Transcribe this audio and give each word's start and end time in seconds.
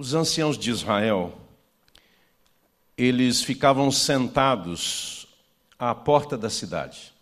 Os 0.00 0.14
anciãos 0.14 0.56
de 0.56 0.70
Israel, 0.70 1.38
eles 2.96 3.42
ficavam 3.42 3.92
sentados 3.92 5.28
à 5.78 5.94
porta 5.94 6.38
da 6.38 6.48
cidade. 6.48 7.12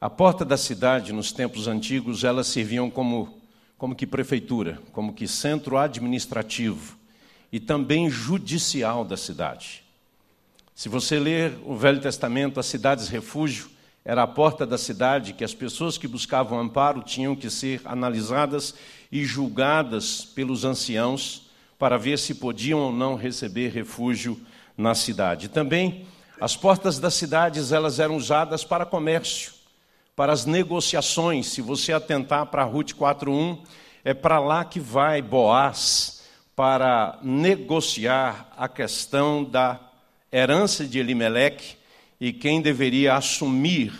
A 0.00 0.08
porta 0.08 0.46
da 0.46 0.56
cidade, 0.56 1.12
nos 1.12 1.32
tempos 1.32 1.68
antigos, 1.68 2.24
elas 2.24 2.46
serviam 2.46 2.88
como, 2.88 3.38
como 3.76 3.94
que 3.94 4.06
prefeitura, 4.06 4.80
como 4.94 5.12
que 5.12 5.28
centro 5.28 5.76
administrativo 5.76 6.96
e 7.52 7.60
também 7.60 8.08
judicial 8.08 9.04
da 9.04 9.18
cidade. 9.18 9.84
Se 10.74 10.88
você 10.88 11.18
ler 11.18 11.58
o 11.66 11.76
Velho 11.76 12.00
Testamento, 12.00 12.58
as 12.58 12.64
cidades 12.64 13.08
refúgio 13.08 13.68
era 14.06 14.22
a 14.22 14.26
porta 14.26 14.64
da 14.64 14.78
cidade 14.78 15.34
que 15.34 15.44
as 15.44 15.52
pessoas 15.52 15.98
que 15.98 16.08
buscavam 16.08 16.58
amparo 16.58 17.02
tinham 17.02 17.36
que 17.36 17.50
ser 17.50 17.82
analisadas 17.84 18.74
e 19.10 19.24
julgadas 19.24 20.24
pelos 20.24 20.64
anciãos 20.64 21.50
para 21.78 21.98
ver 21.98 22.18
se 22.18 22.34
podiam 22.34 22.80
ou 22.80 22.92
não 22.92 23.14
receber 23.14 23.68
refúgio 23.68 24.40
na 24.76 24.94
cidade. 24.94 25.48
Também 25.48 26.06
as 26.40 26.56
portas 26.56 26.98
das 26.98 27.14
cidades 27.14 27.72
elas 27.72 27.98
eram 27.98 28.16
usadas 28.16 28.64
para 28.64 28.86
comércio 28.86 29.56
para 30.16 30.32
as 30.32 30.46
negociações. 30.46 31.48
Se 31.48 31.60
você 31.60 31.92
atentar 31.92 32.46
para 32.46 32.64
Ruth 32.64 32.92
4.1, 32.92 33.58
é 34.02 34.14
para 34.14 34.40
lá 34.40 34.64
que 34.64 34.80
vai 34.80 35.20
Boaz 35.20 36.24
para 36.56 37.18
negociar 37.22 38.50
a 38.56 38.66
questão 38.66 39.44
da 39.44 39.78
herança 40.32 40.86
de 40.86 40.98
Elimeleque 40.98 41.76
e 42.18 42.32
quem 42.32 42.62
deveria 42.62 43.14
assumir 43.14 43.92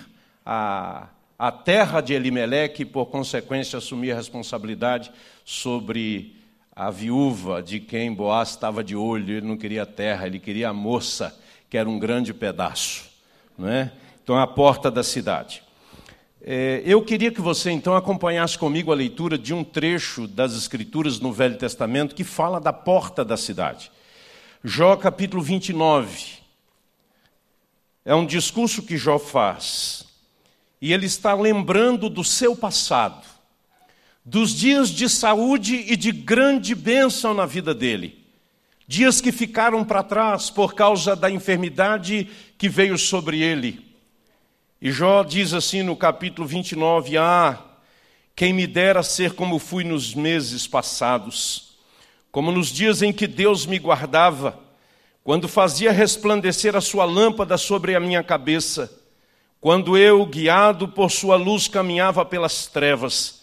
a, 0.45 1.09
a 1.39 1.53
terra 1.53 2.01
de 2.01 2.15
Elimeleque 2.15 2.83
e, 2.83 2.87
por 2.87 3.07
consequência, 3.07 3.77
assumir 3.77 4.13
a 4.13 4.17
responsabilidade 4.17 5.13
sobre 5.45 6.37
a 6.75 6.91
viúva 6.91 7.63
de 7.63 7.81
quem 7.81 8.13
Boaz 8.13 8.51
estava 8.51 8.83
de 8.83 8.97
olho. 8.97 9.37
Ele 9.37 9.47
não 9.47 9.57
queria 9.57 9.83
a 9.83 9.87
terra, 9.87 10.27
ele 10.27 10.39
queria 10.39 10.71
a 10.71 10.73
moça, 10.73 11.39
que 11.69 11.77
era 11.77 11.89
um 11.89 11.99
grande 11.99 12.33
pedaço. 12.33 13.11
Não 13.57 13.69
é? 13.69 13.93
Então, 14.23 14.39
a 14.39 14.47
porta 14.47 14.91
da 14.91 15.03
cidade. 15.03 15.63
É, 16.41 16.81
eu 16.85 17.03
queria 17.03 17.33
que 17.33 17.41
você 17.41 17.71
então 17.71 17.97
acompanhasse 17.97 18.57
comigo 18.57 18.93
a 18.93 18.95
leitura 18.95 19.37
de 19.37 19.53
um 19.53 19.65
trecho 19.65 20.29
das 20.29 20.55
Escrituras 20.55 21.19
no 21.19 21.33
Velho 21.33 21.59
Testamento 21.59 22.15
que 22.15 22.23
fala 22.23 22.61
da 22.61 22.73
porta 22.73 23.25
da 23.25 23.37
cidade. 23.37 23.91
Jó 24.63 24.97
capítulo 24.97 25.43
29. 25.43 26.37
É 28.05 28.15
um 28.15 28.25
discurso 28.25 28.83
que 28.83 28.97
Jó 28.97 29.19
faz. 29.19 30.06
E 30.87 30.93
ele 30.93 31.07
está 31.07 31.35
lembrando 31.35 32.09
do 32.09 32.23
seu 32.23 32.55
passado, 32.55 33.27
dos 34.25 34.51
dias 34.55 34.91
de 34.91 35.09
saúde 35.09 35.85
e 35.89 35.97
de 35.97 36.13
grande 36.13 36.75
bênção 36.75 37.35
na 37.35 37.47
vida 37.47 37.75
dele. 37.75 38.25
Dias 38.87 39.21
que 39.21 39.33
ficaram 39.33 39.85
para 39.85 40.03
trás 40.03 40.51
por 40.51 40.75
causa 40.75 41.17
da 41.17 41.31
enfermidade 41.31 42.29
que 42.59 42.69
veio 42.69 42.97
sobre 42.99 43.41
ele 43.41 43.87
e 44.81 44.93
Jó 44.93 45.23
diz 45.23 45.55
assim 45.55 45.83
no 45.83 45.97
capítulo 45.97 46.47
29: 46.47 47.17
Ah, 47.17 47.59
quem 48.35 48.53
me 48.53 48.67
dera 48.67 49.03
ser 49.03 49.33
como 49.33 49.59
fui 49.59 49.83
nos 49.83 50.15
meses 50.15 50.67
passados, 50.67 51.77
como 52.31 52.53
nos 52.53 52.69
dias 52.69 53.01
em 53.01 53.13
que 53.13 53.27
Deus 53.27 53.65
me 53.65 53.79
guardava, 53.79 54.59
quando 55.25 55.49
fazia 55.49 55.91
resplandecer 55.91 56.77
a 56.77 56.81
sua 56.81 57.05
lâmpada 57.07 57.57
sobre 57.57 57.95
a 57.95 58.01
minha 58.01 58.23
cabeça, 58.23 58.93
quando 59.61 59.97
eu, 59.97 60.25
guiado 60.27 60.89
por 60.89 61.11
sua 61.11 61.37
luz, 61.37 61.69
caminhava 61.69 62.25
pelas 62.25 62.67
trevas, 62.67 63.43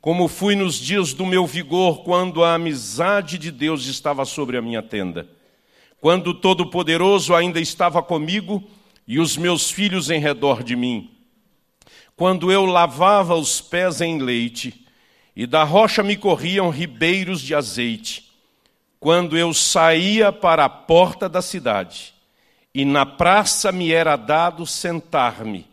como 0.00 0.28
fui 0.28 0.56
nos 0.56 0.74
dias 0.74 1.12
do 1.12 1.24
meu 1.24 1.46
vigor, 1.46 2.02
quando 2.02 2.42
a 2.42 2.54
amizade 2.54 3.38
de 3.38 3.50
Deus 3.50 3.86
estava 3.86 4.24
sobre 4.24 4.56
a 4.56 4.62
minha 4.62 4.82
tenda, 4.82 5.28
quando 6.00 6.28
o 6.28 6.34
Todo-Poderoso 6.34 7.34
ainda 7.34 7.60
estava 7.60 8.02
comigo 8.02 8.62
e 9.06 9.18
os 9.20 9.36
meus 9.36 9.70
filhos 9.70 10.10
em 10.10 10.20
redor 10.20 10.62
de 10.62 10.74
mim. 10.74 11.10
Quando 12.16 12.50
eu 12.52 12.66
lavava 12.66 13.34
os 13.34 13.60
pés 13.60 14.00
em 14.00 14.18
leite, 14.18 14.82
e 15.34 15.46
da 15.46 15.64
rocha 15.64 16.02
me 16.02 16.16
corriam 16.16 16.70
ribeiros 16.70 17.40
de 17.40 17.54
azeite. 17.54 18.30
Quando 19.00 19.36
eu 19.36 19.52
saía 19.54 20.30
para 20.30 20.64
a 20.64 20.68
porta 20.68 21.28
da 21.28 21.42
cidade, 21.42 22.11
e 22.74 22.84
na 22.84 23.04
praça 23.04 23.70
me 23.70 23.92
era 23.92 24.16
dado 24.16 24.66
sentar-me, 24.66 25.66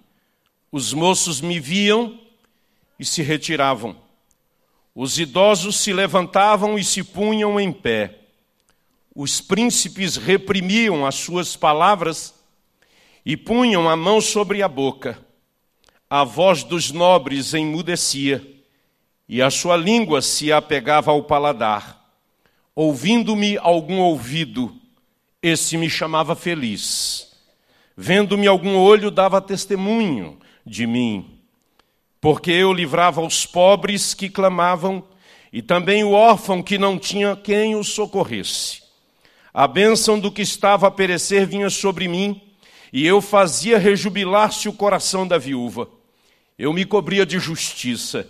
os 0.71 0.93
moços 0.93 1.41
me 1.41 1.59
viam 1.59 2.19
e 2.99 3.05
se 3.05 3.21
retiravam. 3.21 3.95
Os 4.93 5.17
idosos 5.17 5.77
se 5.77 5.93
levantavam 5.93 6.77
e 6.77 6.83
se 6.83 7.03
punham 7.03 7.59
em 7.59 7.71
pé. 7.71 8.19
Os 9.15 9.39
príncipes 9.39 10.17
reprimiam 10.17 11.05
as 11.05 11.15
suas 11.15 11.55
palavras 11.55 12.33
e 13.25 13.37
punham 13.37 13.89
a 13.89 13.95
mão 13.95 14.19
sobre 14.19 14.61
a 14.61 14.67
boca. 14.67 15.17
A 16.09 16.23
voz 16.23 16.63
dos 16.63 16.91
nobres 16.91 17.53
enmudecia, 17.53 18.45
e 19.27 19.41
a 19.41 19.49
sua 19.49 19.77
língua 19.77 20.21
se 20.21 20.51
apegava 20.51 21.11
ao 21.11 21.23
paladar. 21.23 22.03
Ouvindo-me 22.75 23.57
algum 23.57 23.99
ouvido, 23.99 24.78
esse 25.41 25.77
me 25.77 25.89
chamava 25.89 26.35
feliz. 26.35 27.31
Vendo-me 27.95 28.47
algum 28.47 28.77
olho, 28.77 29.09
dava 29.09 29.41
testemunho 29.41 30.37
de 30.65 30.85
mim. 30.85 31.39
Porque 32.21 32.51
eu 32.51 32.73
livrava 32.73 33.21
os 33.21 33.45
pobres 33.45 34.13
que 34.13 34.29
clamavam, 34.29 35.03
e 35.51 35.61
também 35.61 36.03
o 36.03 36.11
órfão 36.11 36.61
que 36.61 36.77
não 36.77 36.99
tinha 36.99 37.35
quem 37.35 37.75
o 37.75 37.83
socorresse. 37.83 38.83
A 39.53 39.67
bênção 39.67 40.19
do 40.19 40.31
que 40.31 40.41
estava 40.41 40.87
a 40.87 40.91
perecer 40.91 41.47
vinha 41.47 41.69
sobre 41.69 42.07
mim, 42.07 42.41
e 42.91 43.05
eu 43.05 43.21
fazia 43.21 43.77
rejubilar-se 43.77 44.67
o 44.67 44.73
coração 44.73 45.27
da 45.27 45.37
viúva. 45.37 45.89
Eu 46.57 46.73
me 46.73 46.85
cobria 46.85 47.25
de 47.25 47.39
justiça, 47.39 48.27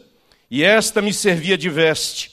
e 0.49 0.63
esta 0.63 1.01
me 1.01 1.13
servia 1.13 1.57
de 1.57 1.69
veste, 1.69 2.31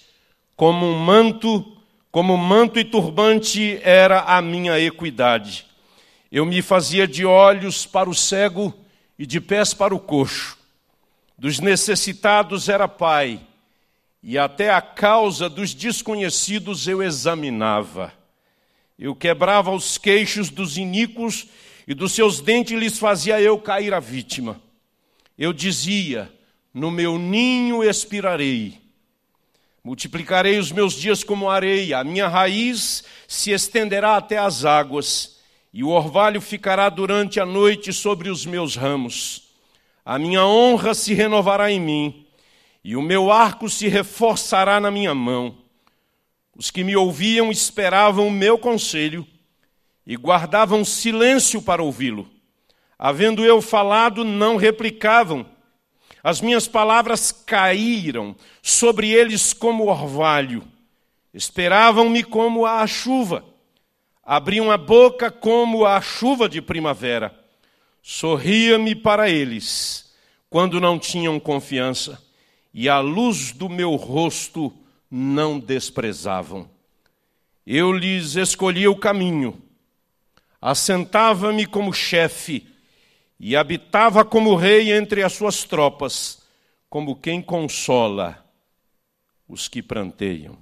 como 0.54 0.86
um 0.86 0.98
manto, 0.98 1.75
como 2.16 2.34
manto 2.38 2.78
e 2.78 2.84
turbante 2.84 3.78
era 3.82 4.22
a 4.22 4.40
minha 4.40 4.80
equidade. 4.80 5.66
Eu 6.32 6.46
me 6.46 6.62
fazia 6.62 7.06
de 7.06 7.26
olhos 7.26 7.84
para 7.84 8.08
o 8.08 8.14
cego 8.14 8.72
e 9.18 9.26
de 9.26 9.38
pés 9.38 9.74
para 9.74 9.94
o 9.94 10.00
coxo. 10.00 10.56
Dos 11.36 11.60
necessitados 11.60 12.70
era 12.70 12.88
pai, 12.88 13.42
e 14.22 14.38
até 14.38 14.70
a 14.70 14.80
causa 14.80 15.46
dos 15.46 15.74
desconhecidos 15.74 16.88
eu 16.88 17.02
examinava. 17.02 18.14
Eu 18.98 19.14
quebrava 19.14 19.70
os 19.70 19.98
queixos 19.98 20.48
dos 20.48 20.78
iníquos 20.78 21.46
e 21.86 21.92
dos 21.92 22.12
seus 22.12 22.40
dentes 22.40 22.78
lhes 22.78 22.98
fazia 22.98 23.38
eu 23.42 23.58
cair 23.58 23.92
a 23.92 24.00
vítima. 24.00 24.58
Eu 25.36 25.52
dizia: 25.52 26.32
No 26.72 26.90
meu 26.90 27.18
ninho 27.18 27.84
expirarei, 27.84 28.85
multiplicarei 29.86 30.58
os 30.58 30.72
meus 30.72 30.94
dias 30.94 31.22
como 31.22 31.48
areia, 31.48 31.98
a 31.98 32.02
minha 32.02 32.26
raiz 32.26 33.04
se 33.28 33.52
estenderá 33.52 34.16
até 34.16 34.36
as 34.36 34.64
águas, 34.64 35.38
e 35.72 35.84
o 35.84 35.90
orvalho 35.90 36.40
ficará 36.40 36.88
durante 36.88 37.38
a 37.38 37.46
noite 37.46 37.92
sobre 37.92 38.28
os 38.28 38.44
meus 38.44 38.74
ramos. 38.74 39.54
A 40.04 40.18
minha 40.18 40.44
honra 40.44 40.92
se 40.92 41.14
renovará 41.14 41.70
em 41.70 41.78
mim, 41.78 42.26
e 42.82 42.96
o 42.96 43.00
meu 43.00 43.30
arco 43.30 43.70
se 43.70 43.86
reforçará 43.86 44.80
na 44.80 44.90
minha 44.90 45.14
mão. 45.14 45.56
Os 46.56 46.68
que 46.68 46.82
me 46.82 46.96
ouviam 46.96 47.52
esperavam 47.52 48.26
o 48.26 48.30
meu 48.30 48.58
conselho 48.58 49.24
e 50.04 50.16
guardavam 50.16 50.84
silêncio 50.84 51.62
para 51.62 51.80
ouvi-lo. 51.80 52.28
Havendo 52.98 53.44
eu 53.44 53.62
falado, 53.62 54.24
não 54.24 54.56
replicavam. 54.56 55.46
As 56.26 56.40
minhas 56.40 56.66
palavras 56.66 57.30
caíram 57.30 58.34
sobre 58.60 59.12
eles 59.12 59.52
como 59.52 59.86
orvalho. 59.86 60.64
Esperavam-me 61.32 62.24
como 62.24 62.66
a 62.66 62.84
chuva. 62.84 63.44
Abriam 64.24 64.68
a 64.72 64.76
boca 64.76 65.30
como 65.30 65.86
a 65.86 66.00
chuva 66.00 66.48
de 66.48 66.60
primavera. 66.60 67.32
Sorria-me 68.02 68.92
para 68.96 69.30
eles 69.30 70.12
quando 70.50 70.80
não 70.80 70.98
tinham 70.98 71.38
confiança, 71.38 72.20
e 72.74 72.88
a 72.88 72.98
luz 72.98 73.52
do 73.52 73.68
meu 73.68 73.94
rosto 73.94 74.72
não 75.08 75.60
desprezavam. 75.60 76.68
Eu 77.64 77.92
lhes 77.92 78.34
escolhia 78.34 78.90
o 78.90 78.96
caminho 78.96 79.62
assentava-me 80.60 81.64
como 81.64 81.92
chefe 81.92 82.66
e 83.38 83.54
habitava 83.54 84.24
como 84.24 84.54
rei 84.54 84.92
entre 84.92 85.22
as 85.22 85.32
suas 85.32 85.64
tropas, 85.64 86.42
como 86.88 87.16
quem 87.16 87.42
consola 87.42 88.44
os 89.48 89.68
que 89.68 89.82
pranteiam. 89.82 90.56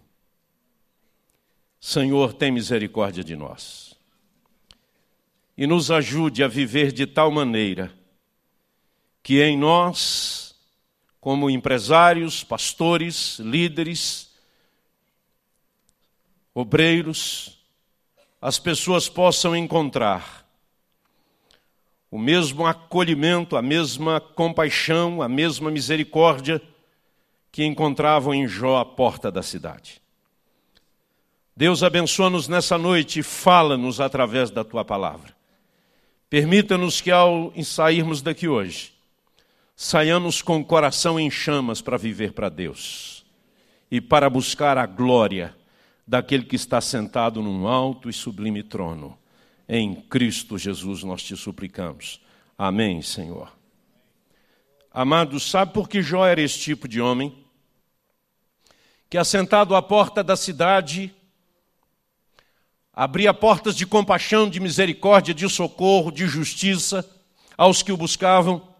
Senhor, 1.80 2.32
tem 2.32 2.50
misericórdia 2.50 3.22
de 3.22 3.36
nós 3.36 3.94
e 5.56 5.66
nos 5.66 5.90
ajude 5.90 6.42
a 6.42 6.48
viver 6.48 6.92
de 6.92 7.06
tal 7.06 7.30
maneira 7.30 7.92
que 9.22 9.40
em 9.40 9.56
nós, 9.56 10.54
como 11.20 11.48
empresários, 11.48 12.44
pastores, 12.44 13.38
líderes, 13.38 14.34
obreiros, 16.52 17.58
as 18.40 18.58
pessoas 18.58 19.08
possam 19.08 19.56
encontrar 19.56 20.43
o 22.14 22.18
mesmo 22.18 22.64
acolhimento, 22.64 23.56
a 23.56 23.60
mesma 23.60 24.20
compaixão, 24.20 25.20
a 25.20 25.28
mesma 25.28 25.68
misericórdia 25.68 26.62
que 27.50 27.64
encontravam 27.64 28.32
em 28.32 28.46
Jó 28.46 28.78
à 28.78 28.84
porta 28.84 29.32
da 29.32 29.42
cidade. 29.42 30.00
Deus 31.56 31.82
abençoa-nos 31.82 32.46
nessa 32.46 32.78
noite 32.78 33.18
e 33.18 33.22
fala-nos 33.24 34.00
através 34.00 34.48
da 34.48 34.62
tua 34.62 34.84
palavra. 34.84 35.34
Permita-nos 36.30 37.00
que 37.00 37.10
ao 37.10 37.52
sairmos 37.64 38.22
daqui 38.22 38.46
hoje, 38.46 38.92
saiamos 39.74 40.40
com 40.40 40.60
o 40.60 40.64
coração 40.64 41.18
em 41.18 41.28
chamas 41.28 41.82
para 41.82 41.98
viver 41.98 42.32
para 42.32 42.48
Deus 42.48 43.26
e 43.90 44.00
para 44.00 44.30
buscar 44.30 44.78
a 44.78 44.86
glória 44.86 45.52
daquele 46.06 46.44
que 46.44 46.54
está 46.54 46.80
sentado 46.80 47.42
num 47.42 47.66
alto 47.66 48.08
e 48.08 48.12
sublime 48.12 48.62
trono. 48.62 49.18
Em 49.68 49.94
Cristo 49.94 50.58
Jesus 50.58 51.02
nós 51.02 51.22
te 51.22 51.36
suplicamos. 51.36 52.20
Amém, 52.56 53.02
Senhor. 53.02 53.52
Amados, 54.90 55.50
sabe 55.50 55.72
por 55.72 55.88
que 55.88 56.02
Jó 56.02 56.26
era 56.26 56.40
esse 56.40 56.58
tipo 56.58 56.86
de 56.86 57.00
homem? 57.00 57.44
Que 59.10 59.18
assentado 59.18 59.74
à 59.74 59.82
porta 59.82 60.22
da 60.22 60.36
cidade, 60.36 61.14
abria 62.92 63.34
portas 63.34 63.74
de 63.74 63.86
compaixão, 63.86 64.48
de 64.48 64.60
misericórdia, 64.60 65.34
de 65.34 65.48
socorro, 65.48 66.12
de 66.12 66.26
justiça 66.26 67.08
aos 67.56 67.82
que 67.82 67.92
o 67.92 67.96
buscavam 67.96 68.74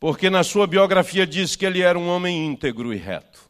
porque 0.00 0.30
na 0.30 0.44
sua 0.44 0.66
biografia 0.66 1.26
diz 1.26 1.56
que 1.56 1.66
ele 1.66 1.80
era 1.80 1.98
um 1.98 2.08
homem 2.08 2.46
íntegro 2.46 2.94
e 2.94 2.96
reto. 2.96 3.48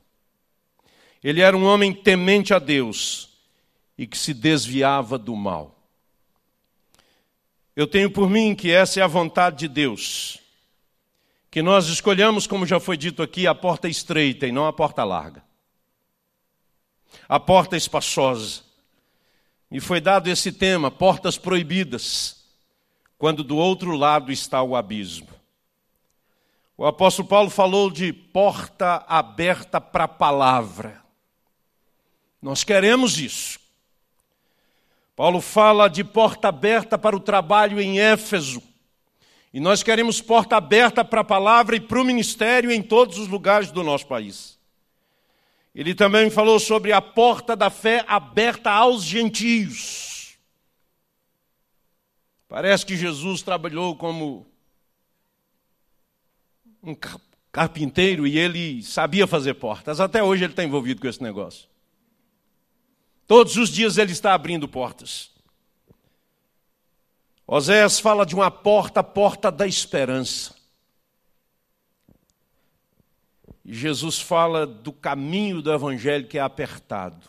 Ele 1.23 1.41
era 1.41 1.57
um 1.57 1.65
homem 1.65 1.93
temente 1.93 2.55
a 2.55 2.59
Deus 2.59 3.28
e 3.99 4.07
que 4.07 4.17
se 4.17 4.33
desviava 4.33 5.19
do 5.19 5.35
mal. 5.35 5.77
Eu 7.75 7.87
tenho 7.87 8.11
por 8.11 8.31
mim 8.31 8.55
que 8.55 8.71
essa 8.71 9.01
é 9.01 9.03
a 9.03 9.09
vontade 9.09 9.59
de 9.59 9.69
Deus. 9.69 10.39
Que 11.51 11.63
nós 11.63 11.89
escolhamos, 11.89 12.47
como 12.47 12.65
já 12.65 12.79
foi 12.79 12.97
dito 12.97 13.23
aqui, 13.23 13.47
a 13.47 13.55
porta 13.55 13.89
estreita 13.89 14.47
e 14.47 14.53
não 14.53 14.67
a 14.67 14.73
porta 14.73 15.03
larga. 15.03 15.43
A 17.29 17.41
porta 17.41 17.77
espaçosa. 17.77 18.63
Me 19.71 19.81
foi 19.81 20.01
dado 20.01 20.29
esse 20.29 20.53
tema, 20.53 20.91
portas 20.91 21.37
proibidas, 21.37 22.45
quando 23.19 23.43
do 23.43 23.57
outro 23.57 23.97
lado 23.97 24.31
está 24.31 24.63
o 24.63 24.77
abismo. 24.77 25.29
O 26.77 26.87
apóstolo 26.87 27.29
Paulo 27.29 27.51
falou 27.51 27.91
de 27.91 28.13
porta 28.13 29.05
aberta 29.09 29.81
para 29.81 30.05
a 30.05 30.09
palavra. 30.09 31.03
Nós 32.41 32.63
queremos 32.63 33.19
isso. 33.19 33.58
Paulo 35.19 35.41
fala 35.41 35.89
de 35.89 36.05
porta 36.05 36.47
aberta 36.47 36.97
para 36.97 37.17
o 37.17 37.19
trabalho 37.19 37.81
em 37.81 37.99
Éfeso. 37.99 38.63
E 39.53 39.59
nós 39.59 39.83
queremos 39.83 40.21
porta 40.21 40.57
aberta 40.57 41.05
para 41.05 41.23
a 41.23 41.25
palavra 41.25 41.75
e 41.75 41.81
para 41.81 42.01
o 42.01 42.05
ministério 42.05 42.71
em 42.71 42.81
todos 42.81 43.19
os 43.19 43.27
lugares 43.27 43.73
do 43.73 43.83
nosso 43.83 44.07
país. 44.07 44.57
Ele 45.75 45.93
também 45.93 46.31
falou 46.31 46.61
sobre 46.61 46.93
a 46.93 47.03
porta 47.03 47.57
da 47.57 47.69
fé 47.69 48.05
aberta 48.07 48.71
aos 48.71 49.03
gentios. 49.03 50.39
Parece 52.47 52.87
que 52.87 52.97
Jesus 52.97 53.43
trabalhou 53.43 53.97
como 53.97 54.47
um 56.81 56.97
carpinteiro 57.51 58.25
e 58.25 58.39
ele 58.39 58.85
sabia 58.85 59.27
fazer 59.27 59.55
portas. 59.55 59.99
Até 59.99 60.23
hoje 60.23 60.45
ele 60.45 60.53
está 60.53 60.63
envolvido 60.63 61.01
com 61.01 61.09
esse 61.09 61.21
negócio. 61.21 61.69
Todos 63.29 63.59
os 63.59 63.69
dias 63.69 63.99
ele 63.99 64.13
está 64.13 64.33
abrindo 64.33 64.67
portas. 64.67 65.31
Oséias 67.47 68.01
fala 68.01 68.25
de 68.25 68.35
uma 68.35 68.51
porta, 68.51 69.05
porta 69.05 69.53
da 69.53 69.67
esperança. 69.67 70.57
E 73.63 73.75
Jesus 73.75 74.19
fala 74.19 74.67
do 74.67 74.95
caminho 74.95 75.61
do 75.61 75.71
evangelho 75.71 76.27
que 76.27 76.39
é 76.39 76.41
apertado. 76.41 77.29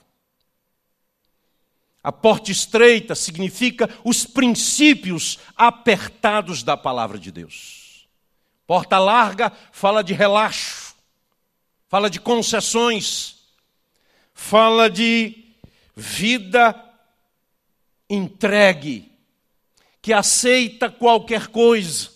A 2.01 2.13
porta 2.13 2.49
estreita 2.49 3.13
significa 3.13 3.89
os 4.05 4.25
princípios 4.25 5.37
apertados 5.53 6.63
da 6.63 6.77
palavra 6.77 7.19
de 7.19 7.29
Deus. 7.29 8.07
Porta 8.65 8.97
larga 8.97 9.51
fala 9.73 10.01
de 10.01 10.13
relaxo, 10.13 10.95
fala 11.89 12.09
de 12.09 12.21
concessões, 12.21 13.39
fala 14.33 14.89
de 14.89 15.48
vida 15.99 16.73
entregue, 18.09 19.11
que 20.01 20.13
aceita 20.13 20.89
qualquer 20.89 21.47
coisa. 21.47 22.09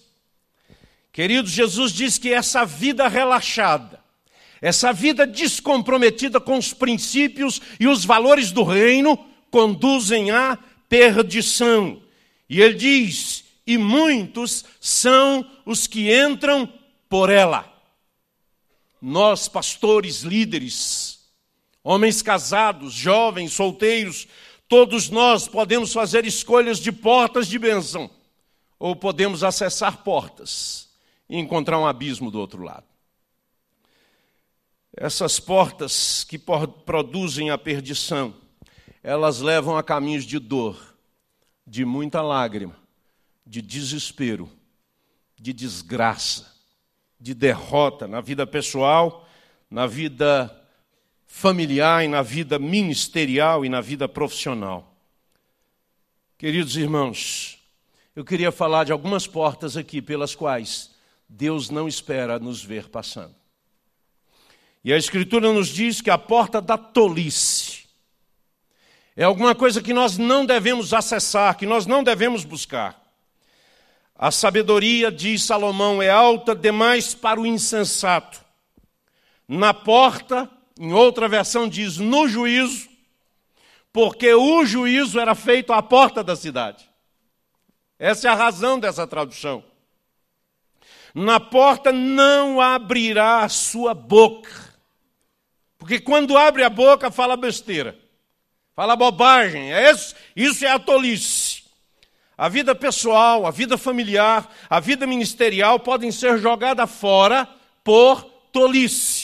Querido, 1.11 1.47
Jesus 1.47 1.91
diz 1.91 2.17
que 2.17 2.33
essa 2.33 2.65
vida 2.65 3.07
relaxada, 3.07 4.01
essa 4.61 4.91
vida 4.91 5.27
descomprometida 5.27 6.39
com 6.39 6.57
os 6.57 6.73
princípios 6.73 7.61
e 7.79 7.87
os 7.87 8.03
valores 8.05 8.51
do 8.51 8.63
reino, 8.63 9.17
conduzem 9.51 10.31
à 10.31 10.57
perdição. 10.87 12.01
E 12.49 12.61
ele 12.61 12.75
diz: 12.75 13.43
e 13.67 13.77
muitos 13.77 14.65
são 14.79 15.49
os 15.65 15.85
que 15.85 16.13
entram 16.13 16.71
por 17.09 17.29
ela. 17.29 17.71
Nós, 19.01 19.49
pastores, 19.49 20.21
líderes, 20.21 21.22
homens 21.83 22.21
casados, 22.21 22.93
jovens, 22.93 23.53
solteiros, 23.53 24.27
todos 24.67 25.09
nós 25.09 25.47
podemos 25.47 25.91
fazer 25.91 26.25
escolhas 26.25 26.79
de 26.79 26.91
portas 26.91 27.47
de 27.47 27.59
bênção, 27.59 28.09
ou 28.79 28.95
podemos 28.95 29.43
acessar 29.43 30.03
portas 30.03 30.89
e 31.29 31.37
encontrar 31.37 31.79
um 31.79 31.85
abismo 31.85 32.31
do 32.31 32.39
outro 32.39 32.63
lado. 32.63 32.85
Essas 34.95 35.39
portas 35.39 36.23
que 36.23 36.37
produzem 36.37 37.49
a 37.49 37.57
perdição, 37.57 38.33
elas 39.01 39.39
levam 39.39 39.75
a 39.75 39.83
caminhos 39.83 40.23
de 40.23 40.39
dor, 40.39 40.95
de 41.65 41.83
muita 41.83 42.21
lágrima, 42.21 42.75
de 43.45 43.61
desespero, 43.61 44.49
de 45.35 45.51
desgraça, 45.51 46.53
de 47.19 47.33
derrota 47.33 48.07
na 48.07 48.21
vida 48.21 48.45
pessoal, 48.45 49.27
na 49.69 49.87
vida 49.87 50.62
familiar 51.35 52.05
e 52.05 52.07
na 52.07 52.21
vida 52.21 52.59
ministerial 52.59 53.65
e 53.65 53.69
na 53.69 53.81
vida 53.81 54.07
profissional. 54.07 54.95
Queridos 56.37 56.77
irmãos, 56.77 57.57
eu 58.15 58.23
queria 58.23 58.51
falar 58.51 58.83
de 58.83 58.91
algumas 58.91 59.25
portas 59.25 59.75
aqui 59.75 59.99
pelas 59.99 60.35
quais 60.35 60.91
Deus 61.27 61.71
não 61.71 61.87
espera 61.87 62.37
nos 62.37 62.63
ver 62.63 62.87
passando. 62.87 63.33
E 64.85 64.93
a 64.93 64.97
Escritura 64.97 65.51
nos 65.51 65.69
diz 65.69 66.01
que 66.01 66.11
a 66.11 66.19
porta 66.19 66.61
da 66.61 66.77
tolice 66.77 67.85
é 69.17 69.23
alguma 69.23 69.55
coisa 69.55 69.81
que 69.81 69.91
nós 69.91 70.19
não 70.19 70.45
devemos 70.45 70.93
acessar, 70.93 71.57
que 71.57 71.65
nós 71.65 71.87
não 71.87 72.03
devemos 72.03 72.45
buscar. 72.45 73.03
A 74.15 74.29
sabedoria, 74.29 75.11
diz 75.11 75.43
Salomão, 75.43 75.99
é 75.99 76.11
alta 76.11 76.55
demais 76.55 77.15
para 77.15 77.41
o 77.41 77.45
insensato. 77.45 78.39
Na 79.47 79.73
porta, 79.73 80.47
em 80.79 80.93
outra 80.93 81.27
versão 81.27 81.67
diz 81.67 81.97
no 81.97 82.27
juízo, 82.27 82.89
porque 83.91 84.33
o 84.33 84.65
juízo 84.65 85.19
era 85.19 85.35
feito 85.35 85.71
à 85.71 85.81
porta 85.81 86.23
da 86.23 86.35
cidade. 86.35 86.89
Essa 87.99 88.27
é 88.27 88.31
a 88.31 88.35
razão 88.35 88.79
dessa 88.79 89.05
tradução. 89.05 89.63
Na 91.13 91.39
porta 91.39 91.91
não 91.91 92.59
abrirá 92.59 93.43
a 93.43 93.49
sua 93.49 93.93
boca, 93.93 94.73
porque 95.77 95.99
quando 95.99 96.37
abre 96.37 96.63
a 96.63 96.69
boca 96.69 97.11
fala 97.11 97.37
besteira, 97.37 97.97
fala 98.75 98.95
bobagem. 98.95 99.71
É 99.71 99.91
isso, 99.91 100.15
isso 100.35 100.65
é 100.65 100.71
a 100.71 100.79
tolice. 100.79 101.63
A 102.35 102.49
vida 102.49 102.73
pessoal, 102.73 103.45
a 103.45 103.51
vida 103.51 103.77
familiar, 103.77 104.51
a 104.67 104.79
vida 104.79 105.05
ministerial 105.05 105.79
podem 105.79 106.11
ser 106.11 106.39
jogadas 106.39 106.89
fora 106.89 107.47
por 107.83 108.23
tolice. 108.51 109.22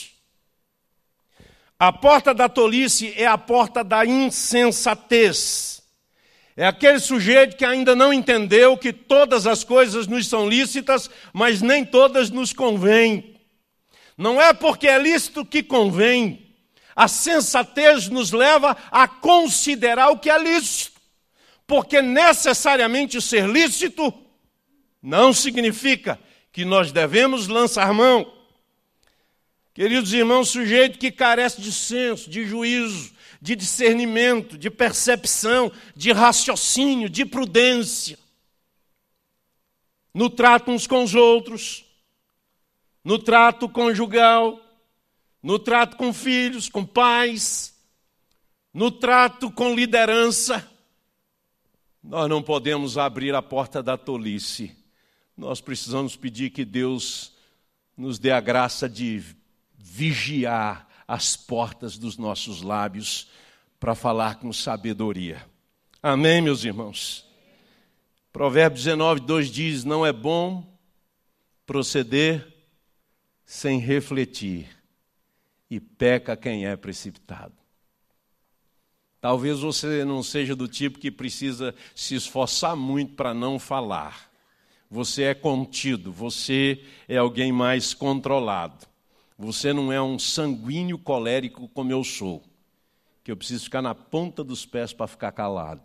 A 1.79 1.93
porta 1.93 2.33
da 2.33 2.49
tolice 2.49 3.13
é 3.15 3.25
a 3.25 3.37
porta 3.37 3.83
da 3.83 4.05
insensatez. 4.05 5.81
É 6.57 6.67
aquele 6.67 6.99
sujeito 6.99 7.55
que 7.55 7.63
ainda 7.63 7.95
não 7.95 8.11
entendeu 8.11 8.77
que 8.77 8.91
todas 8.91 9.47
as 9.47 9.63
coisas 9.63 10.05
nos 10.05 10.27
são 10.27 10.49
lícitas, 10.49 11.09
mas 11.31 11.61
nem 11.61 11.85
todas 11.85 12.29
nos 12.29 12.51
convêm. 12.51 13.37
Não 14.17 14.41
é 14.41 14.53
porque 14.53 14.87
é 14.87 14.99
lícito 14.99 15.45
que 15.45 15.63
convém. 15.63 16.53
A 16.93 17.07
sensatez 17.07 18.09
nos 18.09 18.33
leva 18.33 18.75
a 18.91 19.07
considerar 19.07 20.09
o 20.09 20.19
que 20.19 20.29
é 20.29 20.37
lícito 20.37 20.99
porque 21.69 22.01
necessariamente 22.01 23.21
ser 23.21 23.47
lícito 23.47 24.11
não 25.03 25.31
significa 25.31 26.19
que 26.51 26.65
nós 26.65 26.91
devemos 26.91 27.47
lançar 27.47 27.93
mão. 27.93 28.38
Queridos 29.73 30.11
irmãos, 30.13 30.49
sujeito 30.49 30.97
que 30.97 31.11
carece 31.11 31.61
de 31.61 31.71
senso, 31.71 32.29
de 32.29 32.45
juízo, 32.45 33.13
de 33.41 33.55
discernimento, 33.55 34.57
de 34.57 34.69
percepção, 34.69 35.71
de 35.95 36.11
raciocínio, 36.11 37.09
de 37.09 37.25
prudência, 37.25 38.17
no 40.13 40.29
trato 40.29 40.71
uns 40.71 40.85
com 40.85 41.03
os 41.03 41.15
outros, 41.15 41.85
no 43.03 43.17
trato 43.17 43.69
conjugal, 43.69 44.59
no 45.41 45.57
trato 45.57 45.95
com 45.95 46.11
filhos, 46.11 46.67
com 46.67 46.85
pais, 46.85 47.73
no 48.73 48.91
trato 48.91 49.49
com 49.49 49.73
liderança. 49.73 50.69
Nós 52.03 52.29
não 52.29 52.41
podemos 52.41 52.97
abrir 52.97 53.33
a 53.33 53.41
porta 53.41 53.81
da 53.81 53.97
tolice. 53.97 54.75
Nós 55.37 55.61
precisamos 55.61 56.15
pedir 56.15 56.49
que 56.49 56.65
Deus 56.65 57.33
nos 57.95 58.19
dê 58.19 58.31
a 58.31 58.41
graça 58.41 58.89
de 58.89 59.23
vigiar 59.89 60.87
as 61.07 61.35
portas 61.35 61.97
dos 61.97 62.17
nossos 62.17 62.61
lábios 62.61 63.29
para 63.79 63.95
falar 63.95 64.35
com 64.35 64.53
sabedoria. 64.53 65.43
Amém, 66.01 66.41
meus 66.41 66.63
irmãos? 66.63 67.25
Provérbios 68.31 68.83
19, 68.83 69.21
2 69.21 69.49
diz: 69.49 69.83
Não 69.83 70.05
é 70.05 70.13
bom 70.13 70.77
proceder 71.65 72.47
sem 73.43 73.79
refletir, 73.79 74.69
e 75.69 75.79
peca 75.79 76.37
quem 76.37 76.67
é 76.67 76.75
precipitado. 76.75 77.53
Talvez 79.19 79.59
você 79.59 80.05
não 80.05 80.21
seja 80.21 80.55
do 80.55 80.67
tipo 80.67 80.99
que 80.99 81.11
precisa 81.11 81.73
se 81.95 82.15
esforçar 82.15 82.75
muito 82.75 83.15
para 83.15 83.33
não 83.33 83.59
falar. 83.59 84.31
Você 84.89 85.23
é 85.23 85.33
contido, 85.33 86.11
você 86.11 86.83
é 87.07 87.17
alguém 87.17 87.51
mais 87.51 87.93
controlado. 87.93 88.88
Você 89.41 89.71
não 89.71 89.89
é 89.89 90.01
um 90.01 90.19
sanguíneo 90.19 90.97
colérico 90.97 91.69
como 91.69 91.93
eu 91.93 92.03
sou, 92.03 92.43
que 93.23 93.31
eu 93.31 93.37
preciso 93.37 93.63
ficar 93.63 93.81
na 93.81 93.95
ponta 93.95 94.43
dos 94.43 94.65
pés 94.65 94.91
para 94.91 95.07
ficar 95.07 95.31
calado. 95.31 95.81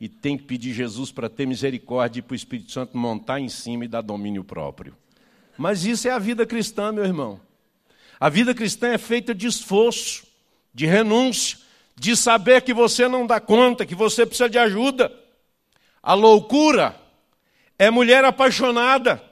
E 0.00 0.08
tem 0.08 0.36
que 0.36 0.42
pedir 0.42 0.74
Jesus 0.74 1.12
para 1.12 1.30
ter 1.30 1.46
misericórdia 1.46 2.18
e 2.18 2.22
para 2.22 2.32
o 2.32 2.36
Espírito 2.36 2.72
Santo 2.72 2.98
montar 2.98 3.38
em 3.38 3.48
cima 3.48 3.84
e 3.84 3.88
dar 3.88 4.00
domínio 4.00 4.42
próprio. 4.42 4.96
Mas 5.56 5.84
isso 5.84 6.08
é 6.08 6.10
a 6.10 6.18
vida 6.18 6.44
cristã, 6.44 6.90
meu 6.90 7.04
irmão. 7.04 7.40
A 8.18 8.28
vida 8.28 8.52
cristã 8.52 8.88
é 8.88 8.98
feita 8.98 9.32
de 9.32 9.46
esforço, 9.46 10.26
de 10.74 10.84
renúncia, 10.84 11.58
de 11.94 12.16
saber 12.16 12.62
que 12.62 12.74
você 12.74 13.06
não 13.06 13.24
dá 13.24 13.38
conta, 13.38 13.86
que 13.86 13.94
você 13.94 14.26
precisa 14.26 14.50
de 14.50 14.58
ajuda. 14.58 15.12
A 16.02 16.14
loucura 16.14 17.00
é 17.78 17.88
mulher 17.88 18.24
apaixonada 18.24 19.22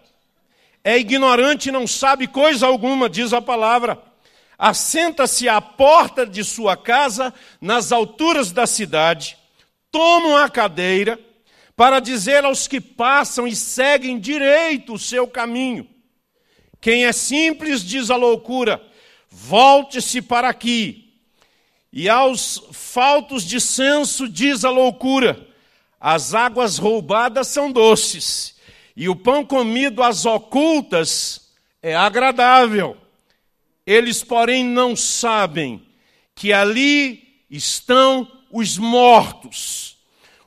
é 0.84 0.98
ignorante 0.98 1.68
e 1.68 1.72
não 1.72 1.86
sabe 1.86 2.26
coisa 2.26 2.66
alguma, 2.66 3.08
diz 3.08 3.32
a 3.32 3.40
palavra. 3.40 4.02
Assenta-se 4.58 5.48
à 5.48 5.60
porta 5.60 6.26
de 6.26 6.44
sua 6.44 6.76
casa, 6.76 7.32
nas 7.60 7.92
alturas 7.92 8.52
da 8.52 8.66
cidade, 8.66 9.36
toma 9.90 10.28
uma 10.28 10.48
cadeira, 10.48 11.18
para 11.76 12.00
dizer 12.00 12.44
aos 12.44 12.68
que 12.68 12.80
passam 12.80 13.46
e 13.46 13.56
seguem 13.56 14.18
direito 14.18 14.94
o 14.94 14.98
seu 14.98 15.26
caminho. 15.26 15.88
Quem 16.80 17.06
é 17.06 17.12
simples 17.12 17.82
diz 17.82 18.10
a 18.10 18.16
loucura: 18.16 18.82
volte-se 19.30 20.20
para 20.20 20.48
aqui. 20.48 21.12
E 21.92 22.08
aos 22.08 22.62
faltos 22.72 23.44
de 23.44 23.60
senso 23.60 24.28
diz 24.28 24.64
a 24.64 24.70
loucura: 24.70 25.46
as 26.00 26.34
águas 26.34 26.78
roubadas 26.78 27.48
são 27.48 27.70
doces 27.72 28.52
e 28.96 29.08
o 29.08 29.16
pão 29.16 29.44
comido 29.44 30.02
às 30.02 30.24
ocultas 30.26 31.52
é 31.80 31.94
agradável. 31.94 32.96
Eles, 33.86 34.22
porém, 34.22 34.64
não 34.64 34.94
sabem 34.94 35.86
que 36.34 36.52
ali 36.52 37.44
estão 37.50 38.30
os 38.50 38.78
mortos. 38.78 39.98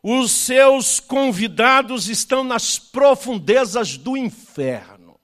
Os 0.02 0.32
seus 0.32 1.00
convidados 1.00 2.08
estão 2.08 2.44
nas 2.44 2.78
profundezas 2.78 3.98
do 3.98 4.16
inferno. 4.16 5.20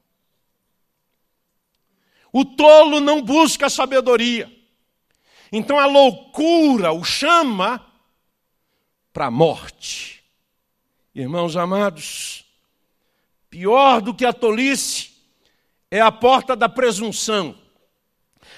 O 2.34 2.44
tolo 2.44 3.00
não 3.00 3.22
busca 3.22 3.70
sabedoria. 3.70 4.52
Então 5.52 5.78
a 5.78 5.86
loucura 5.86 6.94
o 6.94 7.04
chama 7.04 7.86
para 9.12 9.28
a 9.28 9.32
morte. 9.32 10.24
Irmãos 11.14 11.58
amados, 11.58 12.46
Pior 13.52 14.02
do 14.02 14.14
que 14.14 14.26
a 14.26 14.32
tolice 14.32 15.12
é 15.92 16.00
a 16.00 16.10
porta 16.10 16.56
da 16.56 16.70
presunção. 16.70 17.54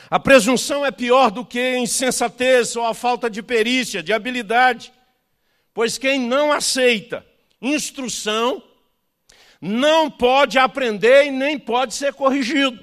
A 0.08 0.20
presunção 0.20 0.86
é 0.86 0.92
pior 0.92 1.32
do 1.32 1.44
que 1.44 1.58
a 1.58 1.80
insensatez 1.80 2.76
ou 2.76 2.86
a 2.86 2.94
falta 2.94 3.28
de 3.28 3.42
perícia, 3.42 4.04
de 4.04 4.14
habilidade, 4.14 4.94
pois 5.74 5.98
quem 5.98 6.20
não 6.20 6.52
aceita 6.52 7.26
instrução 7.60 8.62
não 9.60 10.12
pode 10.12 10.60
aprender 10.60 11.26
e 11.26 11.32
nem 11.32 11.58
pode 11.58 11.96
ser 11.96 12.14
corrigido. 12.14 12.80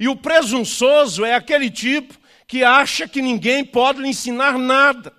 E 0.00 0.08
o 0.08 0.16
presunçoso 0.16 1.26
é 1.26 1.34
aquele 1.34 1.70
tipo 1.70 2.18
que 2.46 2.64
acha 2.64 3.06
que 3.06 3.20
ninguém 3.20 3.62
pode 3.66 4.00
lhe 4.00 4.08
ensinar 4.08 4.56
nada. 4.56 5.12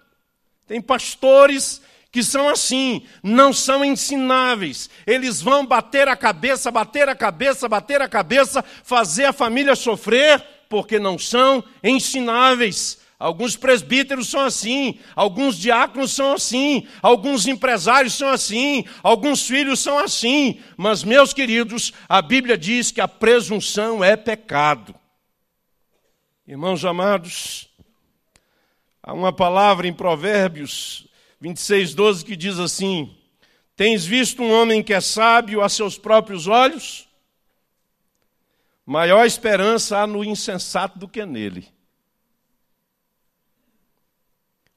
Tem 0.65 0.81
pastores 0.81 1.83
que 2.15 2.23
são 2.23 2.47
assim, 2.47 3.05
não 3.21 3.51
são 3.51 3.83
ensináveis. 3.83 4.89
Eles 5.05 5.41
vão 5.41 5.65
bater 5.65 6.07
a 6.07 6.15
cabeça, 6.15 6.71
bater 6.71 7.09
a 7.09 7.13
cabeça, 7.13 7.67
bater 7.67 8.01
a 8.01 8.07
cabeça, 8.07 8.63
fazer 8.85 9.25
a 9.25 9.33
família 9.33 9.75
sofrer, 9.75 10.41
porque 10.69 10.97
não 10.97 11.19
são 11.19 11.61
ensináveis. 11.83 13.01
Alguns 13.19 13.57
presbíteros 13.57 14.29
são 14.29 14.39
assim, 14.39 14.97
alguns 15.13 15.57
diáconos 15.57 16.13
são 16.13 16.31
assim, 16.31 16.87
alguns 17.01 17.47
empresários 17.47 18.13
são 18.13 18.29
assim, 18.29 18.85
alguns 19.03 19.45
filhos 19.45 19.81
são 19.81 19.99
assim. 19.99 20.61
Mas, 20.77 21.03
meus 21.03 21.33
queridos, 21.33 21.91
a 22.07 22.21
Bíblia 22.21 22.57
diz 22.57 22.91
que 22.91 23.01
a 23.01 23.09
presunção 23.09 24.01
é 24.01 24.15
pecado. 24.15 24.95
Irmãos 26.47 26.85
amados, 26.85 27.67
há 29.03 29.11
uma 29.11 29.33
palavra 29.33 29.85
em 29.85 29.93
Provérbios 29.93 31.04
26, 31.45 31.93
12, 31.93 32.25
que 32.25 32.35
diz 32.35 32.57
assim: 32.57 33.15
Tens 33.75 34.03
visto 34.03 34.41
um 34.41 34.51
homem 34.51 34.81
que 34.81 34.91
é 34.91 34.99
sábio 34.99 35.61
a 35.61 35.69
seus 35.69 35.95
próprios 35.95 36.47
olhos? 36.47 37.07
Maior 38.83 39.23
esperança 39.25 39.99
há 39.99 40.07
no 40.07 40.23
insensato 40.23 40.97
do 40.97 41.07
que 41.07 41.23
nele. 41.23 41.67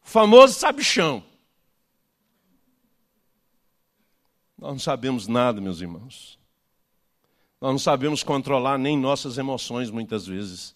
O 0.05 0.09
famoso 0.09 0.59
sabichão. 0.59 1.25
Nós 4.59 4.73
não 4.73 4.79
sabemos 4.79 5.27
nada, 5.27 5.63
meus 5.63 5.81
irmãos. 5.81 6.39
Nós 7.61 7.73
não 7.73 7.79
sabemos 7.79 8.23
controlar 8.23 8.77
nem 8.77 8.99
nossas 8.99 9.39
emoções 9.39 9.91
muitas 9.91 10.27
vezes. 10.27 10.75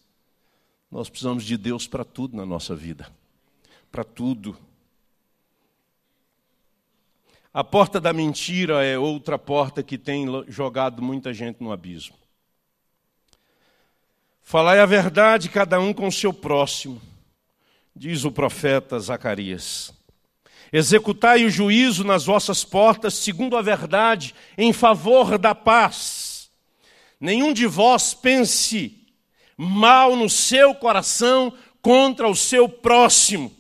Nós 0.91 1.11
precisamos 1.11 1.45
de 1.45 1.59
Deus 1.59 1.87
para 1.87 2.05
tudo 2.05 2.35
na 2.35 2.47
nossa 2.47 2.75
vida. 2.75 3.15
Para 3.91 4.05
tudo. 4.05 4.57
A 7.55 7.63
porta 7.63 8.01
da 8.01 8.15
mentira 8.15 8.83
é 8.83 8.99
outra 8.99 9.39
porta 9.39 9.83
que 9.83 9.99
tem 9.99 10.27
jogado 10.49 11.03
muita 11.03 11.35
gente 11.35 11.63
no 11.63 11.71
abismo. 11.71 12.17
Falai 14.41 14.81
a 14.81 14.87
verdade, 14.87 15.51
cada 15.51 15.79
um 15.79 15.93
com 15.93 16.07
o 16.07 16.13
seu 16.13 16.33
próximo, 16.33 17.01
diz 17.95 18.25
o 18.25 18.33
profeta 18.33 18.99
Zacarias. 18.99 19.93
Executai 20.73 21.45
o 21.45 21.51
juízo 21.51 22.05
nas 22.05 22.25
vossas 22.25 22.65
portas, 22.65 23.13
segundo 23.13 23.55
a 23.59 23.61
verdade, 23.61 24.35
em 24.57 24.73
favor 24.73 25.37
da 25.37 25.55
paz. 25.55 26.51
Nenhum 27.21 27.53
de 27.53 27.67
vós 27.67 28.15
pense 28.15 28.99
mal 29.59 30.17
no 30.17 30.31
seu 30.31 30.75
coração 30.75 31.53
contra 31.83 32.27
o 32.27 32.35
seu 32.35 32.67
próximo, 32.67 33.55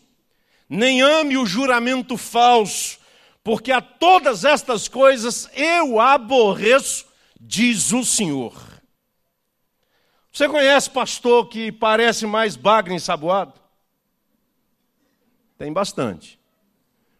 nem 0.66 1.02
ame 1.02 1.36
o 1.36 1.44
juramento 1.44 2.16
falso 2.16 3.01
porque 3.44 3.72
a 3.72 3.80
todas 3.80 4.44
estas 4.44 4.86
coisas 4.88 5.50
eu 5.54 5.98
aborreço, 6.00 7.06
diz 7.40 7.92
o 7.92 8.04
Senhor. 8.04 8.54
Você 10.32 10.48
conhece 10.48 10.88
pastor 10.88 11.48
que 11.48 11.70
parece 11.70 12.26
mais 12.26 12.56
bagre 12.56 12.94
ensaboado? 12.94 13.52
Tem 15.58 15.72
bastante. 15.72 16.40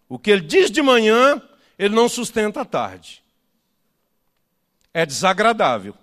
O 0.09 0.19
que 0.19 0.31
ele 0.31 0.43
diz 0.43 0.71
de 0.71 0.81
manhã, 0.81 1.43
ele 1.79 1.95
não 1.95 2.09
sustenta 2.09 2.63
à 2.63 2.65
tarde. 2.65 3.23
É 4.95 5.05
desagradável. 5.05 5.95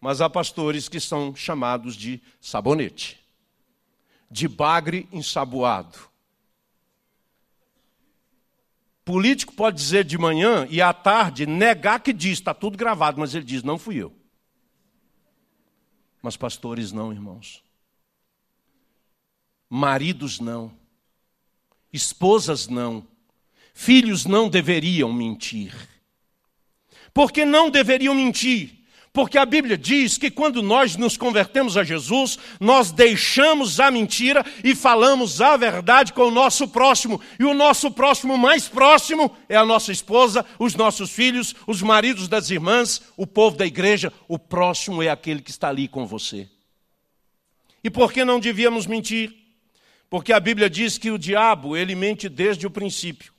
Mas 0.00 0.20
há 0.20 0.28
pastores 0.28 0.88
que 0.88 0.98
são 0.98 1.34
chamados 1.34 1.94
de 1.94 2.20
sabonete, 2.40 3.20
de 4.30 4.48
bagre 4.48 5.08
ensaboado. 5.12 6.11
Político 9.04 9.52
pode 9.54 9.76
dizer 9.76 10.04
de 10.04 10.16
manhã 10.16 10.66
e 10.70 10.80
à 10.80 10.92
tarde 10.92 11.44
negar 11.46 12.00
que 12.00 12.12
diz, 12.12 12.38
está 12.38 12.54
tudo 12.54 12.78
gravado, 12.78 13.18
mas 13.18 13.34
ele 13.34 13.44
diz, 13.44 13.62
não 13.62 13.78
fui 13.78 13.96
eu. 13.96 14.14
Mas 16.22 16.36
pastores 16.36 16.92
não, 16.92 17.12
irmãos. 17.12 17.64
Maridos 19.68 20.38
não. 20.38 20.72
Esposas 21.92 22.68
não. 22.68 23.06
Filhos 23.74 24.24
não 24.24 24.48
deveriam 24.48 25.12
mentir. 25.12 25.74
Porque 27.12 27.44
não 27.44 27.70
deveriam 27.70 28.14
mentir? 28.14 28.81
Porque 29.12 29.36
a 29.36 29.44
Bíblia 29.44 29.76
diz 29.76 30.16
que 30.16 30.30
quando 30.30 30.62
nós 30.62 30.96
nos 30.96 31.18
convertemos 31.18 31.76
a 31.76 31.84
Jesus, 31.84 32.38
nós 32.58 32.90
deixamos 32.90 33.78
a 33.78 33.90
mentira 33.90 34.42
e 34.64 34.74
falamos 34.74 35.42
a 35.42 35.54
verdade 35.54 36.14
com 36.14 36.22
o 36.22 36.30
nosso 36.30 36.66
próximo. 36.66 37.20
E 37.38 37.44
o 37.44 37.52
nosso 37.52 37.90
próximo 37.90 38.38
mais 38.38 38.68
próximo 38.68 39.36
é 39.50 39.56
a 39.56 39.66
nossa 39.66 39.92
esposa, 39.92 40.46
os 40.58 40.74
nossos 40.74 41.10
filhos, 41.10 41.54
os 41.66 41.82
maridos 41.82 42.26
das 42.26 42.48
irmãs, 42.48 43.02
o 43.14 43.26
povo 43.26 43.54
da 43.54 43.66
igreja. 43.66 44.10
O 44.26 44.38
próximo 44.38 45.02
é 45.02 45.10
aquele 45.10 45.42
que 45.42 45.50
está 45.50 45.68
ali 45.68 45.88
com 45.88 46.06
você. 46.06 46.48
E 47.84 47.90
por 47.90 48.14
que 48.14 48.24
não 48.24 48.40
devíamos 48.40 48.86
mentir? 48.86 49.34
Porque 50.08 50.32
a 50.32 50.40
Bíblia 50.40 50.70
diz 50.70 50.96
que 50.96 51.10
o 51.10 51.18
diabo, 51.18 51.76
ele 51.76 51.94
mente 51.94 52.30
desde 52.30 52.66
o 52.66 52.70
princípio. 52.70 53.30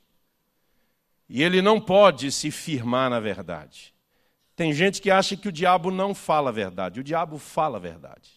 E 1.28 1.42
ele 1.42 1.60
não 1.60 1.80
pode 1.80 2.30
se 2.30 2.52
firmar 2.52 3.10
na 3.10 3.18
verdade. 3.18 3.93
Tem 4.56 4.72
gente 4.72 5.00
que 5.00 5.10
acha 5.10 5.36
que 5.36 5.48
o 5.48 5.52
diabo 5.52 5.90
não 5.90 6.14
fala 6.14 6.50
a 6.50 6.52
verdade. 6.52 7.00
O 7.00 7.04
diabo 7.04 7.38
fala 7.38 7.76
a 7.76 7.80
verdade. 7.80 8.30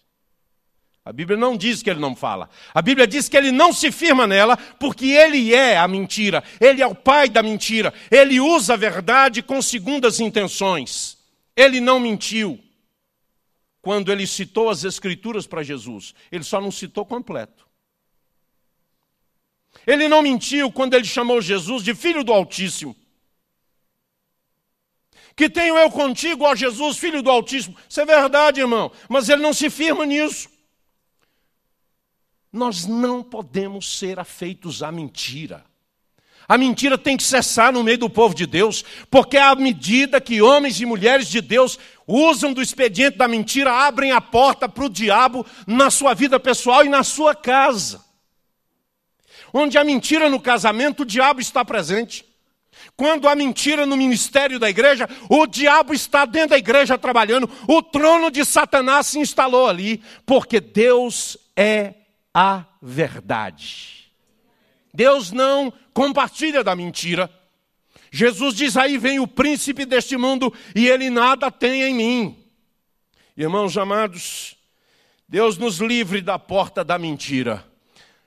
A 1.05 1.13
Bíblia 1.13 1.37
não 1.37 1.55
diz 1.55 1.81
que 1.81 1.89
ele 1.89 2.01
não 2.01 2.13
fala. 2.13 2.49
A 2.73 2.81
Bíblia 2.81 3.07
diz 3.07 3.29
que 3.29 3.37
ele 3.37 3.49
não 3.49 3.71
se 3.71 3.93
firma 3.93 4.27
nela, 4.27 4.57
porque 4.57 5.05
ele 5.05 5.53
é 5.53 5.77
a 5.77 5.87
mentira. 5.87 6.43
Ele 6.59 6.81
é 6.81 6.87
o 6.87 6.93
pai 6.93 7.29
da 7.29 7.41
mentira. 7.41 7.93
Ele 8.11 8.41
usa 8.41 8.73
a 8.73 8.77
verdade 8.77 9.41
com 9.41 9.61
segundas 9.61 10.19
intenções. 10.19 11.17
Ele 11.55 11.79
não 11.79 11.97
mentiu 11.97 12.59
quando 13.81 14.11
ele 14.11 14.27
citou 14.27 14.69
as 14.69 14.83
Escrituras 14.83 15.47
para 15.47 15.63
Jesus. 15.63 16.13
Ele 16.29 16.43
só 16.43 16.59
não 16.59 16.71
citou 16.71 17.05
completo. 17.05 17.65
Ele 19.85 20.09
não 20.09 20.21
mentiu 20.21 20.69
quando 20.69 20.93
ele 20.93 21.05
chamou 21.05 21.41
Jesus 21.41 21.83
de 21.83 21.95
filho 21.95 22.21
do 22.21 22.33
Altíssimo. 22.33 22.93
Que 25.37 25.47
tenho 25.47 25.77
eu 25.77 25.91
contigo, 25.91 26.45
ó 26.45 26.55
Jesus, 26.55 26.97
filho 26.97 27.21
do 27.21 27.29
Altíssimo. 27.29 27.77
Isso 27.87 28.01
é 28.01 28.05
verdade, 28.05 28.59
irmão, 28.59 28.91
mas 29.07 29.29
ele 29.29 29.43
não 29.43 29.53
se 29.53 29.69
firma 29.69 30.03
nisso. 30.03 30.49
Nós 32.51 32.87
não 32.87 33.21
podemos 33.21 33.99
ser 33.99 34.19
afeitos 34.19 34.81
à 34.81 34.91
mentira. 34.91 35.63
A 36.47 36.57
mentira 36.57 36.97
tem 36.97 37.15
que 37.15 37.23
cessar 37.23 37.71
no 37.71 37.83
meio 37.83 37.99
do 37.99 38.09
povo 38.09 38.33
de 38.33 38.47
Deus, 38.47 38.83
porque 39.11 39.37
à 39.37 39.53
medida 39.53 40.19
que 40.19 40.41
homens 40.41 40.81
e 40.81 40.87
mulheres 40.87 41.27
de 41.27 41.39
Deus 41.39 41.77
usam 42.07 42.51
do 42.51 42.61
expediente 42.61 43.15
da 43.15 43.27
mentira, 43.27 43.71
abrem 43.71 44.11
a 44.11 44.19
porta 44.19 44.67
para 44.67 44.85
o 44.85 44.89
diabo 44.89 45.45
na 45.67 45.91
sua 45.91 46.15
vida 46.15 46.39
pessoal 46.39 46.83
e 46.83 46.89
na 46.89 47.03
sua 47.03 47.35
casa. 47.35 48.03
Onde 49.53 49.77
a 49.77 49.83
mentira 49.83 50.31
no 50.31 50.39
casamento, 50.39 51.03
o 51.03 51.05
diabo 51.05 51.39
está 51.39 51.63
presente. 51.63 52.26
Quando 52.97 53.29
há 53.29 53.35
mentira 53.35 53.85
no 53.85 53.95
ministério 53.95 54.57
da 54.57 54.67
igreja, 54.67 55.07
o 55.29 55.45
diabo 55.45 55.93
está 55.93 56.25
dentro 56.25 56.49
da 56.49 56.57
igreja 56.57 56.97
trabalhando, 56.97 57.47
o 57.67 57.79
trono 57.83 58.31
de 58.31 58.43
Satanás 58.43 59.05
se 59.05 59.19
instalou 59.19 59.67
ali, 59.67 60.01
porque 60.25 60.59
Deus 60.59 61.37
é 61.55 61.93
a 62.33 62.65
verdade. 62.81 64.11
Deus 64.91 65.31
não 65.31 65.71
compartilha 65.93 66.63
da 66.63 66.75
mentira. 66.75 67.29
Jesus 68.11 68.55
diz: 68.55 68.75
Aí 68.75 68.97
vem 68.97 69.19
o 69.19 69.27
príncipe 69.27 69.85
deste 69.85 70.17
mundo 70.17 70.51
e 70.75 70.87
ele 70.87 71.11
nada 71.11 71.51
tem 71.51 71.83
em 71.83 71.93
mim. 71.93 72.45
Irmãos 73.37 73.77
amados, 73.77 74.57
Deus 75.29 75.55
nos 75.55 75.77
livre 75.77 76.19
da 76.19 76.39
porta 76.39 76.83
da 76.83 76.97
mentira. 76.97 77.63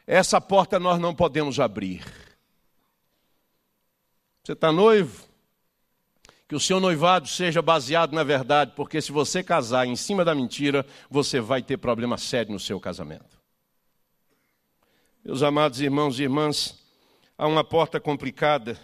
Essa 0.06 0.40
porta 0.40 0.78
nós 0.78 1.00
não 1.00 1.12
podemos 1.12 1.58
abrir. 1.58 2.04
Você 4.50 4.54
está 4.54 4.72
noivo? 4.72 5.28
Que 6.48 6.56
o 6.56 6.58
seu 6.58 6.80
noivado 6.80 7.28
seja 7.28 7.62
baseado 7.62 8.12
na 8.12 8.24
verdade, 8.24 8.72
porque 8.74 9.00
se 9.00 9.12
você 9.12 9.44
casar 9.44 9.86
em 9.86 9.94
cima 9.94 10.24
da 10.24 10.34
mentira, 10.34 10.84
você 11.08 11.38
vai 11.38 11.62
ter 11.62 11.76
problema 11.76 12.18
sério 12.18 12.52
no 12.52 12.58
seu 12.58 12.80
casamento. 12.80 13.40
Meus 15.24 15.44
amados 15.44 15.80
irmãos 15.80 16.18
e 16.18 16.24
irmãs, 16.24 16.76
há 17.38 17.46
uma 17.46 17.62
porta 17.62 18.00
complicada, 18.00 18.76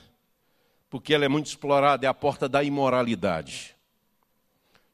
porque 0.88 1.12
ela 1.12 1.24
é 1.24 1.28
muito 1.28 1.46
explorada, 1.46 2.06
é 2.06 2.08
a 2.08 2.14
porta 2.14 2.48
da 2.48 2.62
imoralidade. 2.62 3.74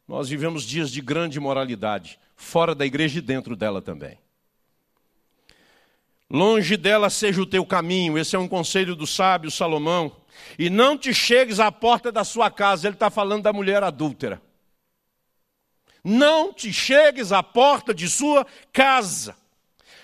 Nós 0.09 0.31
vivemos 0.31 0.65
dias 0.65 0.91
de 0.91 1.03
grande 1.03 1.37
imoralidade, 1.37 2.19
fora 2.35 2.75
da 2.75 2.87
igreja 2.87 3.19
e 3.19 3.21
dentro 3.21 3.55
dela 3.55 3.83
também. 3.83 4.22
Longe 6.33 6.79
dela 6.79 7.11
seja 7.11 7.43
o 7.43 7.47
teu 7.47 7.63
caminho, 7.67 8.17
esse 8.17 8.35
é 8.35 8.39
um 8.39 8.49
conselho 8.49 8.97
do 8.97 9.07
sábio 9.07 9.51
Salomão. 9.51 10.17
E 10.59 10.71
não 10.71 10.97
te 10.97 11.13
chegues 11.13 11.61
à 11.61 11.71
porta 11.71 12.11
da 12.11 12.25
sua 12.25 12.51
casa, 12.51 12.89
ele 12.89 12.97
está 12.97 13.11
falando 13.11 13.43
da 13.43 13.53
mulher 13.53 13.83
adúltera. 13.83 14.41
Não 16.03 16.51
te 16.51 16.73
chegues 16.73 17.33
à 17.33 17.43
porta 17.43 17.93
de 17.93 18.09
sua 18.09 18.47
casa. 18.73 19.37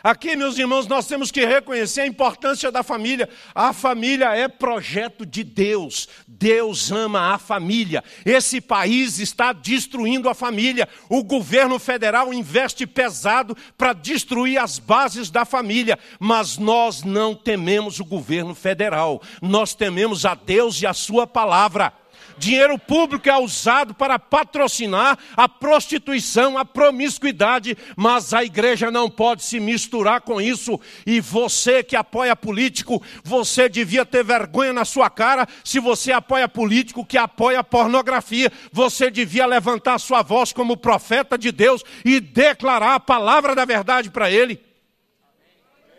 Aqui, 0.08 0.34
meus 0.36 0.56
irmãos, 0.56 0.86
nós 0.86 1.06
temos 1.06 1.30
que 1.30 1.44
reconhecer 1.44 2.00
a 2.00 2.06
importância 2.06 2.72
da 2.72 2.82
família. 2.82 3.28
A 3.54 3.74
família 3.74 4.34
é 4.34 4.48
projeto 4.48 5.26
de 5.26 5.44
Deus. 5.44 6.08
Deus 6.26 6.90
ama 6.90 7.34
a 7.34 7.38
família. 7.38 8.02
Esse 8.24 8.58
país 8.58 9.18
está 9.18 9.52
destruindo 9.52 10.30
a 10.30 10.34
família. 10.34 10.88
O 11.10 11.22
governo 11.22 11.78
federal 11.78 12.32
investe 12.32 12.86
pesado 12.86 13.54
para 13.76 13.92
destruir 13.92 14.56
as 14.56 14.78
bases 14.78 15.28
da 15.28 15.44
família. 15.44 15.98
Mas 16.18 16.56
nós 16.56 17.02
não 17.02 17.34
tememos 17.34 18.00
o 18.00 18.04
governo 18.06 18.54
federal. 18.54 19.20
Nós 19.42 19.74
tememos 19.74 20.24
a 20.24 20.34
Deus 20.34 20.80
e 20.80 20.86
a 20.86 20.94
Sua 20.94 21.26
palavra. 21.26 21.92
Dinheiro 22.38 22.78
público 22.78 23.28
é 23.28 23.36
usado 23.36 23.92
para 23.94 24.18
patrocinar 24.18 25.18
a 25.36 25.48
prostituição, 25.48 26.56
a 26.56 26.64
promiscuidade, 26.64 27.76
mas 27.96 28.32
a 28.32 28.44
igreja 28.44 28.90
não 28.90 29.10
pode 29.10 29.42
se 29.42 29.58
misturar 29.58 30.20
com 30.20 30.40
isso. 30.40 30.80
E 31.04 31.20
você 31.20 31.82
que 31.82 31.96
apoia 31.96 32.36
político, 32.36 33.02
você 33.24 33.68
devia 33.68 34.06
ter 34.06 34.22
vergonha 34.22 34.72
na 34.72 34.84
sua 34.84 35.10
cara 35.10 35.48
se 35.64 35.80
você 35.80 36.12
apoia 36.12 36.48
político 36.48 37.04
que 37.04 37.18
apoia 37.18 37.64
pornografia. 37.64 38.52
Você 38.72 39.10
devia 39.10 39.44
levantar 39.44 39.98
sua 39.98 40.22
voz 40.22 40.52
como 40.52 40.76
profeta 40.76 41.36
de 41.36 41.50
Deus 41.50 41.82
e 42.04 42.20
declarar 42.20 42.94
a 42.94 43.00
palavra 43.00 43.54
da 43.54 43.64
verdade 43.64 44.10
para 44.10 44.30
ele. 44.30 44.62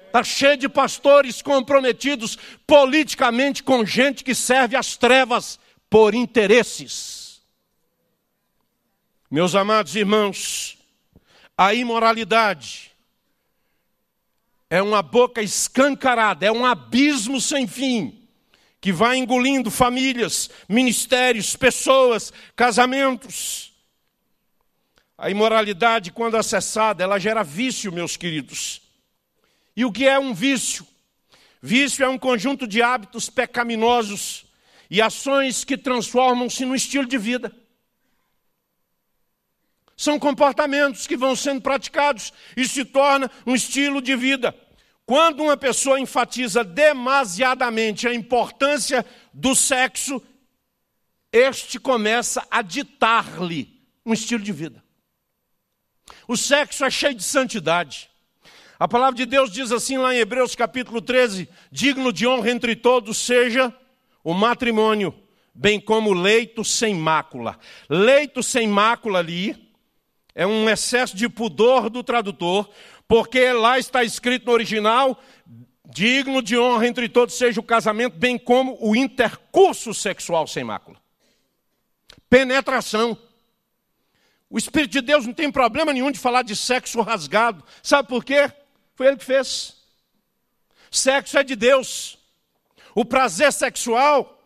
Está 0.07 0.23
cheio 0.23 0.57
de 0.57 0.69
pastores 0.69 1.41
comprometidos 1.41 2.37
politicamente 2.65 3.61
com 3.61 3.85
gente 3.85 4.23
que 4.23 4.33
serve 4.33 4.75
às 4.75 4.97
trevas 4.97 5.59
por 5.89 6.13
interesses. 6.13 7.41
Meus 9.29 9.55
amados 9.55 9.95
irmãos, 9.95 10.77
a 11.57 11.73
imoralidade 11.73 12.91
é 14.69 14.81
uma 14.81 15.01
boca 15.01 15.41
escancarada, 15.41 16.45
é 16.45 16.51
um 16.51 16.65
abismo 16.65 17.41
sem 17.41 17.67
fim, 17.67 18.27
que 18.79 18.91
vai 18.93 19.17
engolindo 19.17 19.71
famílias, 19.71 20.49
ministérios, 20.67 21.55
pessoas, 21.55 22.31
casamentos. 22.55 23.73
A 25.17 25.29
imoralidade, 25.29 26.11
quando 26.11 26.37
acessada, 26.37 27.03
ela 27.03 27.19
gera 27.19 27.43
vício, 27.43 27.91
meus 27.91 28.15
queridos. 28.15 28.81
E 29.75 29.83
o 29.83 29.91
que 29.91 30.07
é 30.07 30.17
um 30.17 30.33
vício? 30.33 30.87
Vício 31.61 32.05
é 32.05 32.07
um 32.07 32.17
conjunto 32.17 32.65
de 32.65 32.81
hábitos 32.81 33.29
pecaminosos 33.29 34.48
e 34.89 35.01
ações 35.01 35.63
que 35.63 35.77
transformam-se 35.77 36.65
no 36.65 36.75
estilo 36.75 37.05
de 37.05 37.17
vida. 37.17 37.55
São 39.95 40.17
comportamentos 40.17 41.05
que 41.05 41.17
vão 41.17 41.35
sendo 41.35 41.61
praticados 41.61 42.31
e 42.55 42.67
se 42.67 42.85
torna 42.85 43.29
um 43.45 43.53
estilo 43.53 44.01
de 44.01 44.15
vida. 44.15 44.55
Quando 45.05 45.43
uma 45.43 45.57
pessoa 45.57 45.99
enfatiza 45.99 46.63
demasiadamente 46.63 48.07
a 48.07 48.13
importância 48.13 49.05
do 49.33 49.53
sexo, 49.53 50.21
este 51.31 51.79
começa 51.79 52.45
a 52.49 52.61
ditar-lhe 52.61 53.81
um 54.05 54.13
estilo 54.13 54.43
de 54.43 54.51
vida. 54.51 54.83
O 56.27 56.37
sexo 56.37 56.85
é 56.85 56.89
cheio 56.89 57.13
de 57.13 57.23
santidade. 57.23 58.09
A 58.79 58.87
palavra 58.87 59.17
de 59.17 59.25
Deus 59.25 59.51
diz 59.51 59.71
assim 59.71 59.97
lá 59.97 60.15
em 60.15 60.19
Hebreus 60.19 60.55
capítulo 60.55 61.01
13: 61.01 61.49
digno 61.71 62.13
de 62.13 62.25
honra 62.25 62.51
entre 62.51 62.75
todos 62.75 63.17
seja 63.17 63.75
o 64.23 64.33
matrimônio, 64.33 65.13
bem 65.53 65.79
como 65.79 66.13
leito 66.13 66.63
sem 66.63 66.95
mácula. 66.95 67.57
Leito 67.89 68.43
sem 68.43 68.67
mácula 68.67 69.19
ali 69.19 69.69
é 70.35 70.45
um 70.45 70.69
excesso 70.69 71.15
de 71.15 71.27
pudor 71.27 71.89
do 71.89 72.03
tradutor, 72.03 72.69
porque 73.07 73.51
lá 73.51 73.79
está 73.79 74.03
escrito 74.03 74.45
no 74.45 74.51
original: 74.51 75.19
digno 75.85 76.41
de 76.41 76.57
honra 76.57 76.87
entre 76.87 77.09
todos 77.09 77.35
seja 77.35 77.59
o 77.59 77.63
casamento, 77.63 78.17
bem 78.17 78.37
como 78.37 78.77
o 78.79 78.95
intercurso 78.95 79.93
sexual 79.93 80.47
sem 80.47 80.63
mácula. 80.63 80.97
Penetração. 82.29 83.17
O 84.49 84.57
Espírito 84.57 84.91
de 84.91 85.01
Deus 85.01 85.25
não 85.25 85.33
tem 85.33 85.51
problema 85.51 85.93
nenhum 85.93 86.11
de 86.11 86.19
falar 86.19 86.41
de 86.41 86.55
sexo 86.55 87.01
rasgado. 87.01 87.63
Sabe 87.83 88.07
por 88.07 88.23
quê? 88.23 88.51
Foi 88.95 89.07
ele 89.07 89.17
que 89.17 89.25
fez. 89.25 89.77
Sexo 90.91 91.37
é 91.37 91.43
de 91.43 91.55
Deus. 91.55 92.18
O 92.95 93.05
prazer 93.05 93.51
sexual, 93.53 94.41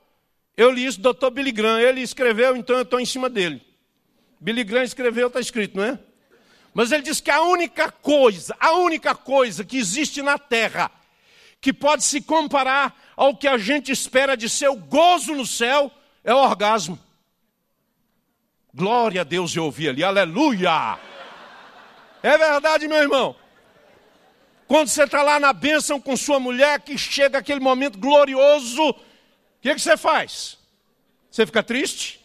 eu 0.55 0.71
li 0.71 0.85
isso 0.85 0.99
do 0.99 1.13
Dr. 1.13 1.29
Billy 1.29 1.51
Graham. 1.51 1.79
Ele 1.79 2.01
escreveu, 2.01 2.55
então 2.55 2.75
eu 2.75 2.83
estou 2.83 2.99
em 2.99 3.05
cima 3.05 3.29
dele. 3.29 3.61
Billy 4.39 4.63
Graham 4.63 4.83
escreveu, 4.83 5.27
está 5.27 5.39
escrito, 5.39 5.77
não 5.77 5.83
é? 5.83 5.99
Mas 6.73 6.91
ele 6.91 7.03
diz 7.03 7.21
que 7.21 7.31
a 7.31 7.41
única 7.41 7.91
coisa, 7.91 8.55
a 8.59 8.73
única 8.73 9.13
coisa 9.13 9.63
que 9.63 9.77
existe 9.77 10.21
na 10.21 10.37
terra 10.37 10.91
que 11.61 11.71
pode 11.71 12.03
se 12.03 12.19
comparar 12.19 12.93
ao 13.15 13.37
que 13.37 13.47
a 13.47 13.57
gente 13.57 13.91
espera 13.91 14.35
de 14.35 14.49
seu 14.49 14.75
gozo 14.75 15.33
no 15.33 15.45
céu 15.45 15.91
é 16.23 16.33
o 16.33 16.37
orgasmo. 16.37 16.99
Glória 18.73 19.21
a 19.21 19.23
Deus, 19.23 19.55
eu 19.55 19.65
ouvi 19.65 19.87
ali, 19.87 20.03
aleluia! 20.03 20.97
É 22.23 22.37
verdade, 22.37 22.87
meu 22.87 22.97
irmão. 22.97 23.35
Quando 24.67 24.87
você 24.87 25.03
está 25.03 25.21
lá 25.21 25.39
na 25.39 25.53
bênção 25.53 25.99
com 25.99 26.15
sua 26.15 26.39
mulher, 26.39 26.79
que 26.81 26.97
chega 26.97 27.37
aquele 27.37 27.59
momento 27.59 27.97
glorioso, 27.97 28.89
o 28.89 28.95
que, 29.61 29.73
que 29.73 29.81
você 29.81 29.97
faz? 29.97 30.57
Você 31.29 31.45
fica 31.45 31.63
triste? 31.63 32.21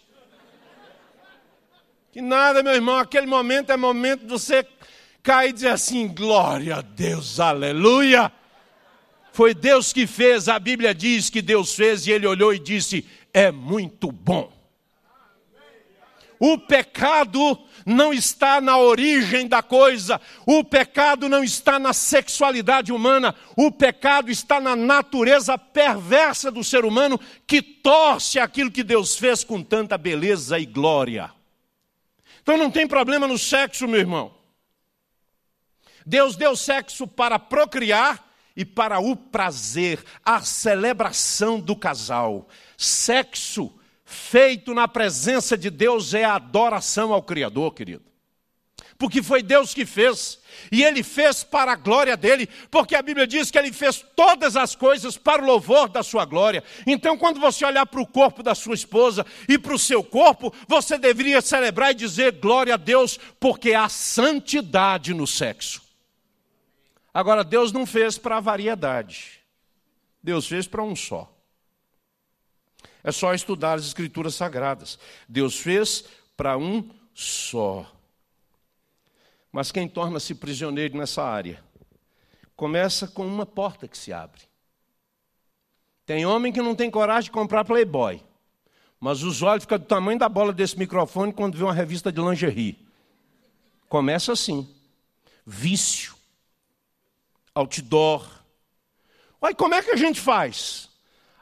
Que 2.12 2.20
nada, 2.20 2.62
meu 2.62 2.74
irmão, 2.74 2.98
aquele 2.98 3.26
momento 3.26 3.70
é 3.70 3.76
momento 3.76 4.22
de 4.22 4.30
você 4.30 4.66
cair 5.22 5.50
e 5.50 5.52
dizer 5.52 5.70
assim: 5.70 6.08
glória 6.08 6.76
a 6.76 6.80
Deus, 6.80 7.38
aleluia. 7.38 8.32
Foi 9.32 9.54
Deus 9.54 9.92
que 9.92 10.06
fez, 10.06 10.48
a 10.48 10.58
Bíblia 10.58 10.94
diz 10.94 11.30
que 11.30 11.40
Deus 11.42 11.74
fez, 11.74 12.06
e 12.06 12.10
ele 12.10 12.26
olhou 12.26 12.52
e 12.54 12.58
disse: 12.58 13.06
é 13.32 13.50
muito 13.50 14.10
bom. 14.10 14.52
O 16.38 16.56
pecado 16.56 17.58
não 17.84 18.12
está 18.12 18.60
na 18.60 18.78
origem 18.78 19.46
da 19.46 19.62
coisa, 19.62 20.20
o 20.46 20.62
pecado 20.64 21.28
não 21.28 21.42
está 21.42 21.78
na 21.78 21.92
sexualidade 21.92 22.92
humana, 22.92 23.34
o 23.56 23.70
pecado 23.70 24.30
está 24.30 24.60
na 24.60 24.76
natureza 24.76 25.56
perversa 25.56 26.50
do 26.50 26.62
ser 26.64 26.84
humano 26.84 27.18
que 27.46 27.62
torce 27.62 28.38
aquilo 28.38 28.70
que 28.70 28.82
Deus 28.82 29.16
fez 29.16 29.44
com 29.44 29.62
tanta 29.62 29.96
beleza 29.96 30.58
e 30.58 30.66
glória. 30.66 31.30
Então 32.42 32.56
não 32.56 32.70
tem 32.70 32.86
problema 32.86 33.26
no 33.26 33.38
sexo, 33.38 33.86
meu 33.86 34.00
irmão. 34.00 34.34
Deus 36.06 36.36
deu 36.36 36.56
sexo 36.56 37.06
para 37.06 37.38
procriar 37.38 38.26
e 38.56 38.64
para 38.64 38.98
o 38.98 39.14
prazer, 39.14 40.04
a 40.24 40.40
celebração 40.40 41.60
do 41.60 41.76
casal. 41.76 42.48
Sexo 42.76 43.77
feito 44.08 44.72
na 44.72 44.88
presença 44.88 45.56
de 45.56 45.68
Deus 45.68 46.14
é 46.14 46.24
a 46.24 46.36
adoração 46.36 47.12
ao 47.12 47.22
Criador, 47.22 47.74
querido. 47.74 48.02
Porque 48.96 49.22
foi 49.22 49.42
Deus 49.42 49.74
que 49.74 49.84
fez, 49.84 50.40
e 50.72 50.82
Ele 50.82 51.02
fez 51.02 51.44
para 51.44 51.72
a 51.72 51.76
glória 51.76 52.16
dele, 52.16 52.48
porque 52.70 52.96
a 52.96 53.02
Bíblia 53.02 53.26
diz 53.26 53.50
que 53.50 53.58
Ele 53.58 53.70
fez 53.70 54.04
todas 54.16 54.56
as 54.56 54.74
coisas 54.74 55.18
para 55.18 55.42
o 55.42 55.46
louvor 55.46 55.90
da 55.90 56.02
sua 56.02 56.24
glória. 56.24 56.64
Então, 56.86 57.18
quando 57.18 57.38
você 57.38 57.66
olhar 57.66 57.84
para 57.84 58.00
o 58.00 58.06
corpo 58.06 58.42
da 58.42 58.54
sua 58.54 58.74
esposa 58.74 59.26
e 59.46 59.58
para 59.58 59.74
o 59.74 59.78
seu 59.78 60.02
corpo, 60.02 60.52
você 60.66 60.96
deveria 60.96 61.42
celebrar 61.42 61.92
e 61.92 61.94
dizer 61.94 62.32
glória 62.32 62.74
a 62.74 62.78
Deus, 62.78 63.20
porque 63.38 63.74
há 63.74 63.90
santidade 63.90 65.12
no 65.12 65.26
sexo. 65.26 65.82
Agora, 67.12 67.44
Deus 67.44 67.72
não 67.72 67.84
fez 67.84 68.16
para 68.16 68.40
variedade, 68.40 69.44
Deus 70.22 70.48
fez 70.48 70.66
para 70.66 70.82
um 70.82 70.96
só. 70.96 71.37
É 73.02 73.12
só 73.12 73.32
estudar 73.32 73.74
as 73.74 73.86
Escrituras 73.86 74.34
Sagradas. 74.34 74.98
Deus 75.28 75.58
fez 75.58 76.04
para 76.36 76.56
um 76.56 76.88
só. 77.14 77.86
Mas 79.50 79.72
quem 79.72 79.88
torna-se 79.88 80.34
prisioneiro 80.34 80.96
nessa 80.96 81.22
área? 81.22 81.62
Começa 82.54 83.06
com 83.06 83.26
uma 83.26 83.46
porta 83.46 83.88
que 83.88 83.96
se 83.96 84.12
abre. 84.12 84.42
Tem 86.04 86.24
homem 86.26 86.52
que 86.52 86.62
não 86.62 86.74
tem 86.74 86.90
coragem 86.90 87.24
de 87.24 87.30
comprar 87.30 87.64
Playboy, 87.64 88.22
mas 88.98 89.22
os 89.22 89.42
olhos 89.42 89.64
ficam 89.64 89.78
do 89.78 89.84
tamanho 89.84 90.18
da 90.18 90.28
bola 90.28 90.52
desse 90.52 90.78
microfone 90.78 91.32
quando 91.32 91.56
vê 91.56 91.64
uma 91.64 91.72
revista 91.72 92.10
de 92.10 92.20
lingerie. 92.20 92.78
Começa 93.88 94.32
assim: 94.32 94.68
vício, 95.46 96.14
outdoor. 97.54 98.26
Olha, 99.40 99.54
como 99.54 99.74
é 99.74 99.82
que 99.82 99.90
a 99.90 99.96
gente 99.96 100.20
faz? 100.20 100.88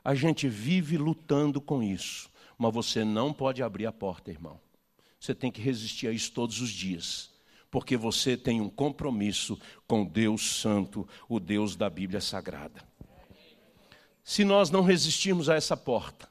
A 0.07 0.14
gente 0.14 0.49
vive 0.49 0.97
lutando 0.97 1.61
com 1.61 1.83
isso, 1.83 2.31
mas 2.57 2.73
você 2.73 3.05
não 3.05 3.33
pode 3.33 3.61
abrir 3.61 3.87
a 3.87 3.92
porta, 3.92 4.31
irmão. 4.31 4.61
Você 5.19 5.35
tem 5.35 5.51
que 5.51 5.61
resistir 5.61 6.07
a 6.07 6.12
isso 6.12 6.31
todos 6.31 6.61
os 6.61 6.71
dias, 6.71 7.33
porque 7.73 7.97
você 7.97 8.37
tem 8.37 8.61
um 8.61 8.69
compromisso 8.71 9.59
com 9.85 10.05
Deus 10.05 10.61
Santo, 10.61 11.09
o 11.29 11.40
Deus 11.40 11.75
da 11.75 11.90
Bíblia 11.90 12.21
Sagrada. 12.21 12.85
Se 14.23 14.45
nós 14.45 14.71
não 14.71 14.83
resistirmos 14.83 15.49
a 15.49 15.57
essa 15.57 15.77
porta, 15.77 16.29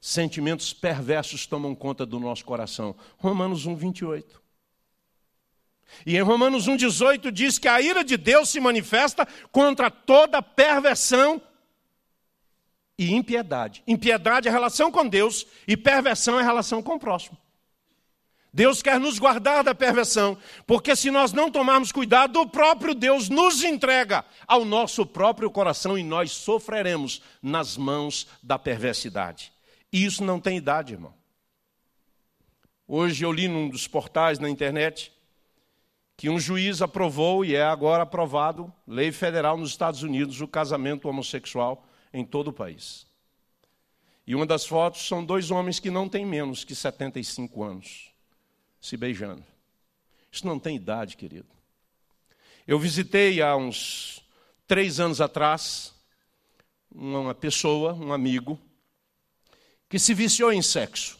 sentimentos 0.00 0.72
perversos 0.72 1.46
tomam 1.46 1.74
conta 1.74 2.06
do 2.06 2.18
nosso 2.18 2.46
coração. 2.46 2.96
Romanos 3.18 3.66
1, 3.66 3.76
28. 3.76 4.42
E 6.06 6.16
em 6.16 6.22
Romanos 6.22 6.66
1,18 6.66 7.30
diz 7.30 7.58
que 7.58 7.68
a 7.68 7.78
ira 7.78 8.02
de 8.02 8.16
Deus 8.16 8.48
se 8.48 8.58
manifesta 8.58 9.28
contra 9.52 9.90
toda 9.90 10.40
perversão 10.40 11.42
e 12.98 13.14
impiedade. 13.14 13.82
Impiedade 13.86 14.48
é 14.48 14.50
relação 14.50 14.90
com 14.90 15.06
Deus 15.06 15.46
e 15.66 15.76
perversão 15.76 16.40
é 16.40 16.42
relação 16.42 16.82
com 16.82 16.94
o 16.94 16.98
próximo. 16.98 17.36
Deus 18.52 18.80
quer 18.80 18.98
nos 18.98 19.18
guardar 19.18 19.62
da 19.62 19.74
perversão, 19.74 20.38
porque 20.66 20.96
se 20.96 21.10
nós 21.10 21.30
não 21.30 21.50
tomarmos 21.50 21.92
cuidado, 21.92 22.40
o 22.40 22.48
próprio 22.48 22.94
Deus 22.94 23.28
nos 23.28 23.62
entrega 23.62 24.24
ao 24.46 24.64
nosso 24.64 25.04
próprio 25.04 25.50
coração 25.50 25.98
e 25.98 26.02
nós 26.02 26.32
sofreremos 26.32 27.20
nas 27.42 27.76
mãos 27.76 28.26
da 28.42 28.58
perversidade. 28.58 29.52
E 29.92 30.06
isso 30.06 30.24
não 30.24 30.40
tem 30.40 30.56
idade, 30.56 30.94
irmão. 30.94 31.12
Hoje 32.88 33.26
eu 33.26 33.32
li 33.32 33.46
num 33.46 33.68
dos 33.68 33.86
portais 33.86 34.38
na 34.38 34.48
internet 34.48 35.12
que 36.16 36.30
um 36.30 36.40
juiz 36.40 36.80
aprovou 36.80 37.44
e 37.44 37.54
é 37.54 37.62
agora 37.62 38.04
aprovado, 38.04 38.72
lei 38.86 39.12
federal 39.12 39.58
nos 39.58 39.68
Estados 39.68 40.02
Unidos, 40.02 40.40
o 40.40 40.48
casamento 40.48 41.10
homossexual 41.10 41.85
em 42.16 42.24
todo 42.24 42.48
o 42.48 42.52
país. 42.52 43.06
E 44.26 44.34
uma 44.34 44.46
das 44.46 44.66
fotos 44.66 45.06
são 45.06 45.24
dois 45.24 45.50
homens 45.50 45.78
que 45.78 45.90
não 45.90 46.08
têm 46.08 46.24
menos 46.24 46.64
que 46.64 46.74
75 46.74 47.62
anos 47.62 48.10
se 48.80 48.96
beijando. 48.96 49.44
Isso 50.32 50.46
não 50.46 50.58
tem 50.58 50.76
idade, 50.76 51.16
querido. 51.16 51.48
Eu 52.66 52.78
visitei 52.78 53.40
há 53.40 53.54
uns 53.54 54.22
três 54.66 54.98
anos 54.98 55.20
atrás 55.20 55.94
uma 56.92 57.34
pessoa, 57.34 57.92
um 57.92 58.12
amigo, 58.12 58.58
que 59.88 59.98
se 59.98 60.14
viciou 60.14 60.52
em 60.52 60.62
sexo. 60.62 61.18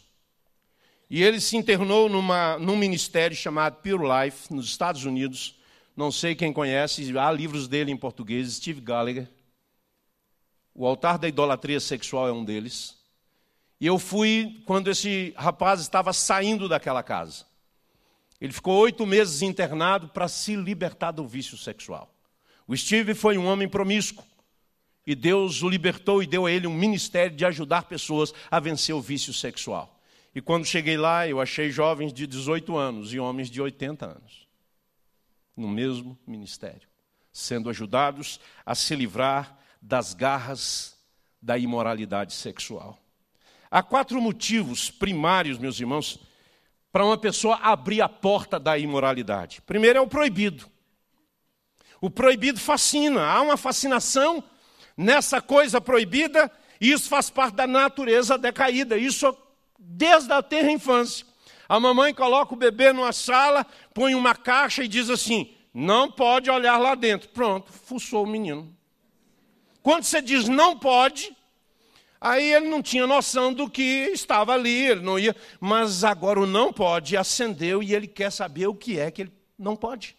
E 1.08 1.22
ele 1.22 1.40
se 1.40 1.56
internou 1.56 2.08
numa, 2.08 2.58
num 2.58 2.76
ministério 2.76 3.36
chamado 3.36 3.76
Pure 3.82 4.02
Life, 4.02 4.52
nos 4.52 4.66
Estados 4.66 5.04
Unidos. 5.04 5.60
Não 5.94 6.10
sei 6.10 6.34
quem 6.34 6.52
conhece, 6.52 7.16
há 7.16 7.30
livros 7.30 7.68
dele 7.68 7.92
em 7.92 7.96
português, 7.96 8.54
Steve 8.54 8.80
Gallagher. 8.80 9.28
O 10.78 10.86
altar 10.86 11.16
da 11.16 11.26
idolatria 11.26 11.80
sexual 11.80 12.28
é 12.28 12.32
um 12.32 12.44
deles. 12.44 12.98
E 13.80 13.86
eu 13.86 13.98
fui 13.98 14.62
quando 14.66 14.90
esse 14.90 15.32
rapaz 15.34 15.80
estava 15.80 16.12
saindo 16.12 16.68
daquela 16.68 17.02
casa. 17.02 17.46
Ele 18.38 18.52
ficou 18.52 18.76
oito 18.80 19.06
meses 19.06 19.40
internado 19.40 20.08
para 20.08 20.28
se 20.28 20.54
libertar 20.54 21.12
do 21.12 21.26
vício 21.26 21.56
sexual. 21.56 22.14
O 22.68 22.76
Steve 22.76 23.14
foi 23.14 23.38
um 23.38 23.46
homem 23.46 23.66
promíscuo. 23.66 24.22
E 25.06 25.14
Deus 25.14 25.62
o 25.62 25.68
libertou 25.68 26.22
e 26.22 26.26
deu 26.26 26.44
a 26.44 26.52
ele 26.52 26.66
um 26.66 26.74
ministério 26.74 27.34
de 27.34 27.46
ajudar 27.46 27.84
pessoas 27.84 28.34
a 28.50 28.60
vencer 28.60 28.94
o 28.94 29.00
vício 29.00 29.32
sexual. 29.32 29.98
E 30.34 30.42
quando 30.42 30.66
cheguei 30.66 30.98
lá, 30.98 31.26
eu 31.26 31.40
achei 31.40 31.70
jovens 31.70 32.12
de 32.12 32.26
18 32.26 32.76
anos 32.76 33.14
e 33.14 33.18
homens 33.18 33.48
de 33.48 33.62
80 33.62 34.04
anos 34.04 34.46
no 35.56 35.68
mesmo 35.68 36.18
ministério, 36.26 36.86
sendo 37.32 37.70
ajudados 37.70 38.38
a 38.66 38.74
se 38.74 38.94
livrar 38.94 39.55
das 39.80 40.14
garras 40.14 40.96
da 41.40 41.56
imoralidade 41.56 42.32
sexual. 42.32 42.98
Há 43.70 43.82
quatro 43.82 44.20
motivos 44.20 44.90
primários, 44.90 45.58
meus 45.58 45.78
irmãos, 45.78 46.18
para 46.92 47.04
uma 47.04 47.18
pessoa 47.18 47.56
abrir 47.56 48.00
a 48.00 48.08
porta 48.08 48.58
da 48.58 48.78
imoralidade. 48.78 49.60
Primeiro 49.62 49.98
é 49.98 50.00
o 50.00 50.06
proibido. 50.06 50.66
O 52.00 52.10
proibido 52.10 52.60
fascina, 52.60 53.24
há 53.26 53.40
uma 53.40 53.56
fascinação 53.56 54.42
nessa 54.96 55.40
coisa 55.40 55.80
proibida, 55.80 56.50
e 56.80 56.92
isso 56.92 57.08
faz 57.08 57.30
parte 57.30 57.54
da 57.54 57.66
natureza 57.66 58.38
decaída, 58.38 58.96
isso 58.96 59.36
desde 59.78 60.32
a 60.32 60.42
terra 60.42 60.70
infância. 60.70 61.26
A 61.68 61.80
mamãe 61.80 62.14
coloca 62.14 62.54
o 62.54 62.56
bebê 62.56 62.92
numa 62.92 63.12
sala, 63.12 63.66
põe 63.92 64.14
uma 64.14 64.34
caixa 64.34 64.84
e 64.84 64.88
diz 64.88 65.10
assim: 65.10 65.52
não 65.74 66.10
pode 66.10 66.50
olhar 66.50 66.78
lá 66.78 66.94
dentro. 66.94 67.28
Pronto, 67.30 67.72
fuçou 67.72 68.24
o 68.24 68.26
menino. 68.26 68.75
Quando 69.86 70.02
você 70.02 70.20
diz 70.20 70.48
não 70.48 70.76
pode, 70.76 71.32
Aí 72.20 72.52
ele 72.52 72.66
não 72.66 72.82
tinha 72.82 73.06
noção 73.06 73.52
do 73.52 73.70
que 73.70 74.10
estava 74.12 74.52
ali, 74.52 74.88
ele 74.88 75.00
não 75.00 75.16
ia. 75.16 75.36
Mas 75.60 76.02
agora 76.02 76.40
o 76.40 76.46
não 76.46 76.72
pode 76.72 77.16
acendeu 77.16 77.84
e 77.84 77.94
ele 77.94 78.08
quer 78.08 78.32
saber 78.32 78.66
o 78.66 78.74
que 78.74 78.98
é 78.98 79.12
que 79.12 79.22
ele 79.22 79.32
não 79.56 79.76
pode. 79.76 80.16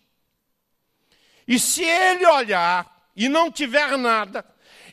E 1.46 1.60
se 1.60 1.84
ele 1.84 2.26
olhar 2.26 3.10
e 3.14 3.28
não 3.28 3.52
tiver 3.52 3.98
nada, 3.98 4.46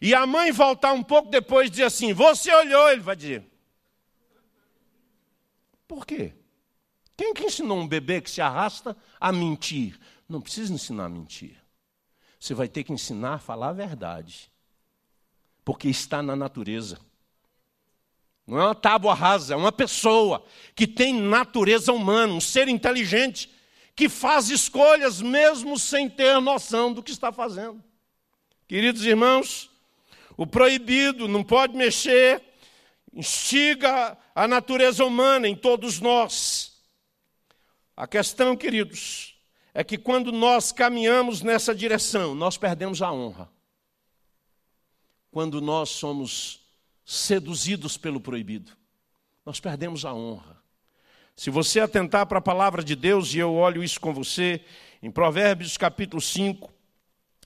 e 0.02 0.12
a 0.12 0.26
mãe 0.26 0.50
voltar 0.50 0.92
um 0.92 1.04
pouco 1.04 1.30
depois 1.30 1.68
e 1.68 1.70
dizer 1.70 1.84
assim: 1.84 2.12
Você 2.12 2.52
olhou, 2.52 2.90
ele 2.90 3.02
vai 3.02 3.14
dizer: 3.14 3.44
Por 5.86 6.04
quê? 6.04 6.32
Quem 7.16 7.32
que 7.32 7.44
ensinou 7.44 7.78
um 7.78 7.86
bebê 7.86 8.20
que 8.20 8.30
se 8.30 8.40
arrasta 8.40 8.96
a 9.20 9.30
mentir? 9.30 9.96
Não 10.28 10.40
precisa 10.40 10.74
ensinar 10.74 11.04
a 11.04 11.08
mentir. 11.08 11.56
Você 12.40 12.54
vai 12.54 12.66
ter 12.66 12.82
que 12.82 12.92
ensinar 12.92 13.34
a 13.34 13.38
falar 13.38 13.68
a 13.68 13.72
verdade 13.72 14.52
porque 15.64 15.88
está 15.88 16.22
na 16.22 16.36
natureza. 16.36 16.98
Não 18.46 18.60
é 18.60 18.64
uma 18.66 18.74
tábua 18.74 19.14
rasa, 19.14 19.54
é 19.54 19.56
uma 19.56 19.72
pessoa 19.72 20.44
que 20.74 20.86
tem 20.86 21.14
natureza 21.14 21.92
humana, 21.92 22.34
um 22.34 22.40
ser 22.40 22.68
inteligente, 22.68 23.50
que 23.96 24.08
faz 24.08 24.50
escolhas 24.50 25.22
mesmo 25.22 25.78
sem 25.78 26.10
ter 26.10 26.38
noção 26.40 26.92
do 26.92 27.02
que 27.02 27.10
está 27.10 27.32
fazendo. 27.32 27.82
Queridos 28.68 29.04
irmãos, 29.04 29.70
o 30.36 30.46
proibido 30.46 31.26
não 31.26 31.42
pode 31.42 31.74
mexer, 31.74 32.42
instiga 33.14 34.18
a 34.34 34.46
natureza 34.46 35.04
humana 35.04 35.48
em 35.48 35.56
todos 35.56 36.00
nós. 36.00 36.74
A 37.96 38.06
questão, 38.06 38.56
queridos, 38.56 39.36
é 39.72 39.82
que 39.82 39.96
quando 39.96 40.30
nós 40.32 40.70
caminhamos 40.70 41.40
nessa 41.40 41.74
direção, 41.74 42.34
nós 42.34 42.58
perdemos 42.58 43.00
a 43.00 43.10
honra 43.10 43.53
quando 45.34 45.60
nós 45.60 45.88
somos 45.88 46.60
seduzidos 47.04 47.96
pelo 47.96 48.20
proibido. 48.20 48.70
Nós 49.44 49.58
perdemos 49.58 50.04
a 50.04 50.14
honra. 50.14 50.62
Se 51.34 51.50
você 51.50 51.80
atentar 51.80 52.24
para 52.26 52.38
a 52.38 52.40
palavra 52.40 52.84
de 52.84 52.94
Deus, 52.94 53.34
e 53.34 53.40
eu 53.40 53.52
olho 53.52 53.82
isso 53.82 54.00
com 54.00 54.14
você, 54.14 54.64
em 55.02 55.10
Provérbios 55.10 55.76
capítulo 55.76 56.22
5, 56.22 56.72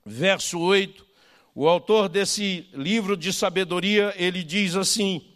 verso 0.05 0.61
8, 0.61 1.07
o 1.55 1.67
autor 1.67 2.11
desse 2.11 2.69
livro 2.75 3.17
de 3.17 3.33
sabedoria, 3.33 4.13
ele 4.19 4.45
diz 4.45 4.77
assim: 4.77 5.27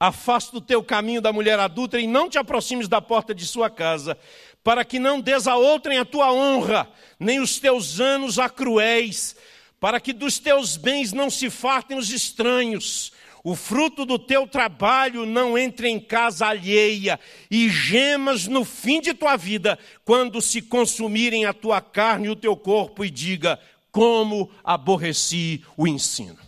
Afasta 0.00 0.56
o 0.56 0.60
teu 0.60 0.82
caminho 0.82 1.22
da 1.22 1.32
mulher 1.32 1.60
adulta 1.60 2.00
e 2.00 2.06
não 2.08 2.28
te 2.28 2.36
aproximes 2.36 2.88
da 2.88 3.00
porta 3.00 3.32
de 3.32 3.46
sua 3.46 3.70
casa, 3.70 4.18
para 4.64 4.84
que 4.84 4.98
não 4.98 5.20
des 5.20 5.46
a 5.46 5.54
outrem 5.54 5.98
a 5.98 6.04
tua 6.04 6.32
honra, 6.32 6.90
nem 7.16 7.38
os 7.38 7.60
teus 7.60 8.00
anos 8.00 8.40
a 8.40 8.50
cruéis, 8.50 9.36
para 9.84 10.00
que 10.00 10.14
dos 10.14 10.38
teus 10.38 10.78
bens 10.78 11.12
não 11.12 11.28
se 11.28 11.50
fartem 11.50 11.98
os 11.98 12.10
estranhos, 12.10 13.12
o 13.44 13.54
fruto 13.54 14.06
do 14.06 14.18
teu 14.18 14.46
trabalho 14.46 15.26
não 15.26 15.58
entre 15.58 15.90
em 15.90 16.00
casa 16.00 16.46
alheia, 16.46 17.20
e 17.50 17.68
gemas 17.68 18.46
no 18.46 18.64
fim 18.64 18.98
de 18.98 19.12
tua 19.12 19.36
vida, 19.36 19.78
quando 20.02 20.40
se 20.40 20.62
consumirem 20.62 21.44
a 21.44 21.52
tua 21.52 21.82
carne 21.82 22.28
e 22.28 22.30
o 22.30 22.34
teu 22.34 22.56
corpo, 22.56 23.04
e 23.04 23.10
diga: 23.10 23.60
como 23.92 24.50
aborreci 24.64 25.62
o 25.76 25.86
ensino. 25.86 26.38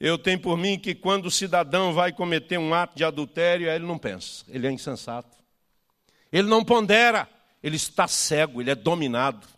Eu 0.00 0.16
tenho 0.16 0.40
por 0.40 0.56
mim 0.56 0.78
que 0.78 0.94
quando 0.94 1.26
o 1.26 1.30
cidadão 1.30 1.92
vai 1.92 2.12
cometer 2.12 2.56
um 2.56 2.72
ato 2.72 2.96
de 2.96 3.04
adultério, 3.04 3.68
ele 3.68 3.84
não 3.84 3.98
pensa, 3.98 4.42
ele 4.48 4.66
é 4.66 4.72
insensato. 4.72 5.36
Ele 6.32 6.48
não 6.48 6.64
pondera, 6.64 7.28
ele 7.62 7.76
está 7.76 8.08
cego, 8.08 8.62
ele 8.62 8.70
é 8.70 8.74
dominado. 8.74 9.55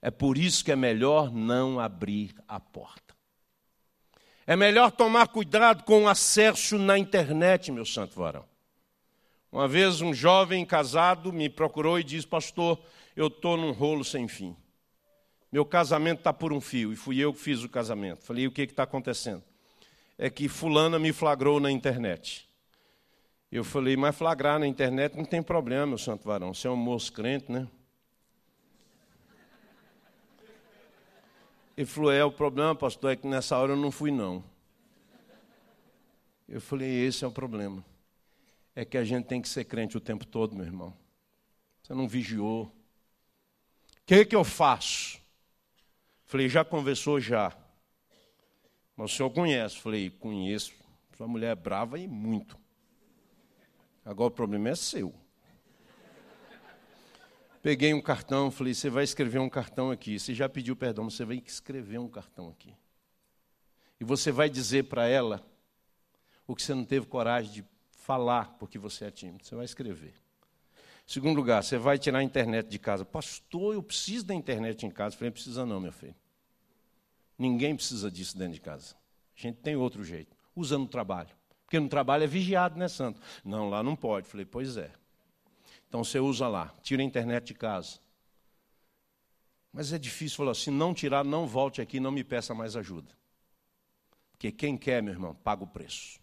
É 0.00 0.10
por 0.10 0.38
isso 0.38 0.64
que 0.64 0.72
é 0.72 0.76
melhor 0.76 1.32
não 1.32 1.80
abrir 1.80 2.34
a 2.46 2.60
porta. 2.60 3.14
É 4.46 4.56
melhor 4.56 4.90
tomar 4.90 5.28
cuidado 5.28 5.84
com 5.84 6.04
o 6.04 6.08
acesso 6.08 6.78
na 6.78 6.98
internet, 6.98 7.70
meu 7.70 7.84
santo 7.84 8.18
varão. 8.18 8.44
Uma 9.50 9.66
vez 9.66 10.00
um 10.00 10.14
jovem 10.14 10.64
casado 10.64 11.32
me 11.32 11.48
procurou 11.48 11.98
e 11.98 12.04
disse: 12.04 12.26
Pastor, 12.26 12.80
eu 13.16 13.26
estou 13.26 13.56
num 13.56 13.72
rolo 13.72 14.04
sem 14.04 14.28
fim. 14.28 14.56
Meu 15.50 15.64
casamento 15.64 16.18
está 16.18 16.32
por 16.32 16.52
um 16.52 16.60
fio. 16.60 16.92
E 16.92 16.96
fui 16.96 17.18
eu 17.18 17.32
que 17.32 17.40
fiz 17.40 17.62
o 17.62 17.68
casamento. 17.68 18.22
Falei: 18.22 18.46
O 18.46 18.50
que 18.50 18.62
está 18.62 18.84
acontecendo? 18.84 19.42
É 20.16 20.28
que 20.28 20.48
Fulana 20.48 20.98
me 20.98 21.12
flagrou 21.12 21.58
na 21.58 21.70
internet. 21.70 22.48
Eu 23.50 23.64
falei: 23.64 23.96
Mas 23.96 24.16
flagrar 24.16 24.58
na 24.58 24.66
internet 24.66 25.16
não 25.16 25.24
tem 25.24 25.42
problema, 25.42 25.86
meu 25.86 25.98
santo 25.98 26.24
varão. 26.24 26.52
Você 26.52 26.68
é 26.68 26.70
um 26.70 26.76
moço 26.76 27.12
crente, 27.12 27.50
né? 27.50 27.66
Ele 31.78 31.86
falou: 31.86 32.10
É, 32.10 32.24
o 32.24 32.32
problema, 32.32 32.74
pastor, 32.74 33.12
é 33.12 33.16
que 33.16 33.24
nessa 33.24 33.56
hora 33.56 33.74
eu 33.74 33.76
não 33.76 33.92
fui, 33.92 34.10
não. 34.10 34.42
Eu 36.48 36.60
falei: 36.60 37.06
Esse 37.06 37.24
é 37.24 37.28
o 37.28 37.30
problema. 37.30 37.84
É 38.74 38.84
que 38.84 38.98
a 38.98 39.04
gente 39.04 39.26
tem 39.26 39.40
que 39.40 39.48
ser 39.48 39.64
crente 39.64 39.96
o 39.96 40.00
tempo 40.00 40.26
todo, 40.26 40.56
meu 40.56 40.66
irmão. 40.66 40.92
Você 41.80 41.94
não 41.94 42.08
vigiou. 42.08 42.64
O 42.64 42.72
que, 44.04 44.24
que 44.24 44.34
eu 44.34 44.42
faço? 44.42 45.20
Falei: 46.24 46.48
Já 46.48 46.64
conversou? 46.64 47.20
Já. 47.20 47.56
Mas 48.96 49.12
o 49.12 49.16
senhor 49.16 49.30
conhece? 49.30 49.78
Falei: 49.78 50.10
Conheço. 50.10 50.74
Sua 51.16 51.28
mulher 51.28 51.52
é 51.52 51.54
brava 51.54 51.96
e 51.96 52.08
muito. 52.08 52.58
Agora 54.04 54.26
o 54.26 54.34
problema 54.34 54.70
é 54.70 54.74
seu. 54.74 55.14
Peguei 57.68 57.92
um 57.92 58.00
cartão, 58.00 58.50
falei: 58.50 58.72
você 58.72 58.88
vai 58.88 59.04
escrever 59.04 59.38
um 59.38 59.48
cartão 59.50 59.90
aqui. 59.90 60.18
Você 60.18 60.32
já 60.32 60.48
pediu 60.48 60.74
perdão, 60.74 61.10
você 61.10 61.22
vai 61.22 61.42
escrever 61.44 61.98
um 61.98 62.08
cartão 62.08 62.48
aqui. 62.48 62.74
E 64.00 64.04
você 64.04 64.32
vai 64.32 64.48
dizer 64.48 64.84
para 64.84 65.06
ela 65.06 65.46
o 66.46 66.56
que 66.56 66.62
você 66.62 66.72
não 66.72 66.82
teve 66.82 67.04
coragem 67.04 67.52
de 67.52 67.64
falar 67.90 68.56
porque 68.58 68.78
você 68.78 69.04
é 69.04 69.10
tímido. 69.10 69.44
Você 69.44 69.54
vai 69.54 69.66
escrever. 69.66 70.14
Segundo 71.06 71.36
lugar, 71.36 71.62
você 71.62 71.76
vai 71.76 71.98
tirar 71.98 72.20
a 72.20 72.22
internet 72.22 72.68
de 72.68 72.78
casa. 72.78 73.04
Pastor, 73.04 73.74
eu 73.74 73.82
preciso 73.82 74.24
da 74.24 74.34
internet 74.34 74.86
em 74.86 74.90
casa. 74.90 75.14
Eu 75.14 75.18
falei: 75.18 75.30
precisa 75.30 75.66
não, 75.66 75.78
meu 75.78 75.92
filho. 75.92 76.16
Ninguém 77.38 77.76
precisa 77.76 78.10
disso 78.10 78.38
dentro 78.38 78.54
de 78.54 78.62
casa. 78.62 78.94
A 79.36 79.40
gente 79.42 79.56
tem 79.56 79.76
outro 79.76 80.02
jeito. 80.02 80.34
Usa 80.56 80.78
no 80.78 80.88
trabalho. 80.88 81.36
Porque 81.66 81.78
no 81.78 81.90
trabalho 81.90 82.24
é 82.24 82.26
vigiado, 82.26 82.78
né, 82.78 82.88
santo? 82.88 83.20
Não, 83.44 83.68
lá 83.68 83.82
não 83.82 83.94
pode. 83.94 84.26
Falei: 84.26 84.46
pois 84.46 84.78
é. 84.78 84.90
Então 85.88 86.04
você 86.04 86.18
usa 86.20 86.46
lá, 86.46 86.74
tira 86.82 87.02
a 87.02 87.04
internet 87.04 87.46
de 87.46 87.54
casa. 87.54 87.98
Mas 89.72 89.92
é 89.92 89.98
difícil 89.98 90.36
falar, 90.36 90.54
se 90.54 90.70
não 90.70 90.94
tirar, 90.94 91.24
não 91.24 91.46
volte 91.46 91.80
aqui, 91.80 91.98
não 92.00 92.10
me 92.10 92.24
peça 92.24 92.54
mais 92.54 92.76
ajuda. 92.76 93.16
Porque 94.32 94.52
quem 94.52 94.76
quer, 94.76 95.02
meu 95.02 95.12
irmão, 95.12 95.34
paga 95.34 95.64
o 95.64 95.66
preço. 95.66 96.20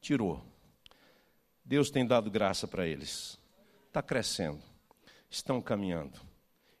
Tirou. 0.00 0.42
Deus 1.64 1.90
tem 1.90 2.06
dado 2.06 2.30
graça 2.30 2.66
para 2.66 2.86
eles. 2.86 3.38
Está 3.88 4.02
crescendo. 4.02 4.62
Estão 5.30 5.60
caminhando. 5.60 6.18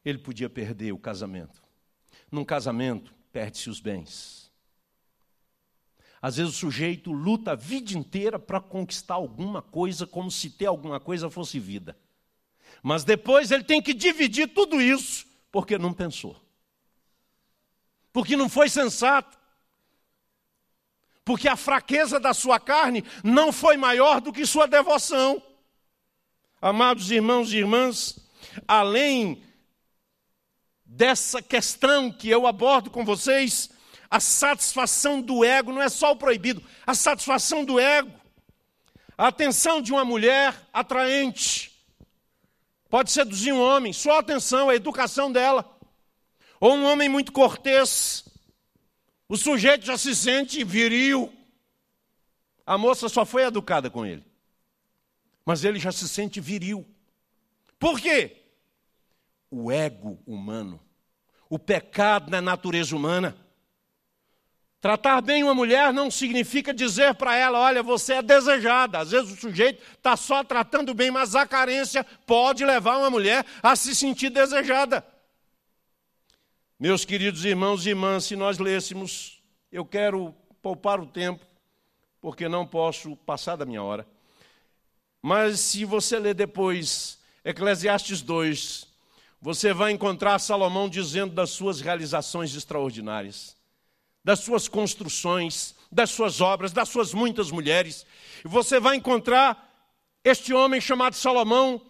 Ele 0.04 0.18
podia 0.18 0.50
perder 0.50 0.92
o 0.92 0.98
casamento. 0.98 1.62
Num 2.30 2.44
casamento, 2.44 3.14
perde-se 3.30 3.68
os 3.68 3.80
bens. 3.80 4.41
Às 6.22 6.36
vezes 6.36 6.54
o 6.54 6.56
sujeito 6.56 7.10
luta 7.10 7.50
a 7.50 7.54
vida 7.56 7.98
inteira 7.98 8.38
para 8.38 8.60
conquistar 8.60 9.14
alguma 9.14 9.60
coisa, 9.60 10.06
como 10.06 10.30
se 10.30 10.48
ter 10.48 10.66
alguma 10.66 11.00
coisa 11.00 11.28
fosse 11.28 11.58
vida. 11.58 11.98
Mas 12.80 13.02
depois 13.02 13.50
ele 13.50 13.64
tem 13.64 13.82
que 13.82 13.92
dividir 13.92 14.54
tudo 14.54 14.80
isso, 14.80 15.26
porque 15.50 15.76
não 15.76 15.92
pensou. 15.92 16.40
Porque 18.12 18.36
não 18.36 18.48
foi 18.48 18.68
sensato. 18.68 19.36
Porque 21.24 21.48
a 21.48 21.56
fraqueza 21.56 22.20
da 22.20 22.32
sua 22.32 22.60
carne 22.60 23.04
não 23.24 23.52
foi 23.52 23.76
maior 23.76 24.20
do 24.20 24.32
que 24.32 24.46
sua 24.46 24.68
devoção. 24.68 25.42
Amados 26.60 27.10
irmãos 27.10 27.52
e 27.52 27.56
irmãs, 27.56 28.16
além 28.68 29.42
dessa 30.84 31.42
questão 31.42 32.12
que 32.12 32.28
eu 32.28 32.46
abordo 32.46 32.90
com 32.90 33.04
vocês, 33.04 33.70
a 34.12 34.20
satisfação 34.20 35.22
do 35.22 35.42
ego 35.42 35.72
não 35.72 35.80
é 35.80 35.88
só 35.88 36.12
o 36.12 36.16
proibido, 36.16 36.62
a 36.86 36.94
satisfação 36.94 37.64
do 37.64 37.80
ego. 37.80 38.12
A 39.16 39.28
atenção 39.28 39.80
de 39.80 39.90
uma 39.90 40.04
mulher 40.04 40.54
atraente 40.70 41.72
pode 42.90 43.10
seduzir 43.10 43.54
um 43.54 43.60
homem, 43.62 43.90
só 43.90 44.16
a 44.16 44.18
atenção, 44.18 44.68
a 44.68 44.74
educação 44.74 45.32
dela. 45.32 45.78
Ou 46.60 46.74
um 46.74 46.84
homem 46.84 47.08
muito 47.08 47.32
cortês, 47.32 48.22
o 49.26 49.38
sujeito 49.38 49.86
já 49.86 49.96
se 49.96 50.14
sente 50.14 50.62
viril. 50.62 51.32
A 52.66 52.76
moça 52.76 53.08
só 53.08 53.24
foi 53.24 53.44
educada 53.44 53.88
com 53.88 54.04
ele, 54.04 54.26
mas 55.42 55.64
ele 55.64 55.78
já 55.78 55.90
se 55.90 56.06
sente 56.06 56.38
viril. 56.38 56.86
Por 57.78 57.98
quê? 57.98 58.42
O 59.50 59.72
ego 59.72 60.22
humano, 60.26 60.78
o 61.48 61.58
pecado 61.58 62.30
na 62.30 62.42
natureza 62.42 62.94
humana. 62.94 63.38
Tratar 64.82 65.20
bem 65.20 65.44
uma 65.44 65.54
mulher 65.54 65.92
não 65.92 66.10
significa 66.10 66.74
dizer 66.74 67.14
para 67.14 67.36
ela, 67.36 67.56
olha, 67.56 67.84
você 67.84 68.14
é 68.14 68.22
desejada. 68.22 68.98
Às 68.98 69.12
vezes 69.12 69.32
o 69.32 69.40
sujeito 69.40 69.80
está 69.96 70.16
só 70.16 70.42
tratando 70.42 70.92
bem, 70.92 71.08
mas 71.08 71.36
a 71.36 71.46
carência 71.46 72.04
pode 72.26 72.64
levar 72.64 72.98
uma 72.98 73.08
mulher 73.08 73.46
a 73.62 73.76
se 73.76 73.94
sentir 73.94 74.28
desejada. 74.28 75.06
Meus 76.80 77.04
queridos 77.04 77.44
irmãos 77.44 77.86
e 77.86 77.90
irmãs, 77.90 78.24
se 78.24 78.34
nós 78.34 78.58
lêssemos, 78.58 79.40
eu 79.70 79.84
quero 79.84 80.34
poupar 80.60 80.98
o 80.98 81.06
tempo, 81.06 81.46
porque 82.20 82.48
não 82.48 82.66
posso 82.66 83.14
passar 83.18 83.54
da 83.54 83.64
minha 83.64 83.84
hora. 83.84 84.04
Mas 85.22 85.60
se 85.60 85.84
você 85.84 86.18
ler 86.18 86.34
depois 86.34 87.20
Eclesiastes 87.44 88.20
2, 88.20 88.88
você 89.40 89.72
vai 89.72 89.92
encontrar 89.92 90.40
Salomão 90.40 90.88
dizendo 90.88 91.32
das 91.32 91.50
suas 91.50 91.80
realizações 91.80 92.52
extraordinárias, 92.56 93.56
das 94.24 94.40
suas 94.40 94.68
construções, 94.68 95.74
das 95.90 96.10
suas 96.10 96.40
obras, 96.40 96.72
das 96.72 96.88
suas 96.88 97.12
muitas 97.12 97.50
mulheres. 97.50 98.06
E 98.44 98.48
você 98.48 98.78
vai 98.78 98.96
encontrar 98.96 99.70
este 100.24 100.54
homem 100.54 100.80
chamado 100.80 101.14
Salomão 101.14 101.80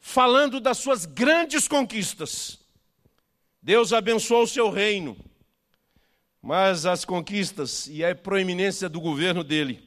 falando 0.00 0.60
das 0.60 0.78
suas 0.78 1.06
grandes 1.06 1.66
conquistas. 1.66 2.58
Deus 3.60 3.92
abençoou 3.92 4.42
o 4.42 4.48
seu 4.48 4.70
reino, 4.70 5.16
mas 6.40 6.84
as 6.84 7.04
conquistas 7.04 7.86
e 7.86 8.04
a 8.04 8.14
proeminência 8.14 8.88
do 8.88 9.00
governo 9.00 9.42
dele 9.42 9.82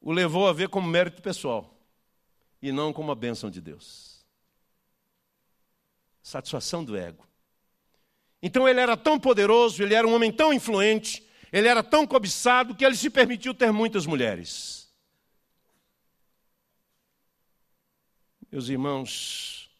o 0.00 0.12
levou 0.12 0.48
a 0.48 0.52
ver 0.54 0.70
como 0.70 0.88
mérito 0.88 1.20
pessoal 1.20 1.76
e 2.62 2.72
não 2.72 2.94
como 2.94 3.12
a 3.12 3.14
bênção 3.14 3.50
de 3.50 3.60
Deus. 3.60 4.24
Satisfação 6.22 6.82
do 6.82 6.96
ego. 6.96 7.27
Então 8.42 8.68
ele 8.68 8.80
era 8.80 8.96
tão 8.96 9.18
poderoso, 9.18 9.82
ele 9.82 9.94
era 9.94 10.06
um 10.06 10.14
homem 10.14 10.32
tão 10.32 10.52
influente, 10.52 11.26
ele 11.52 11.66
era 11.66 11.82
tão 11.82 12.06
cobiçado 12.06 12.74
que 12.74 12.84
ele 12.84 12.96
se 12.96 13.10
permitiu 13.10 13.52
ter 13.52 13.72
muitas 13.72 14.06
mulheres. 14.06 14.88
Meus 18.50 18.68
irmãos, 18.68 19.70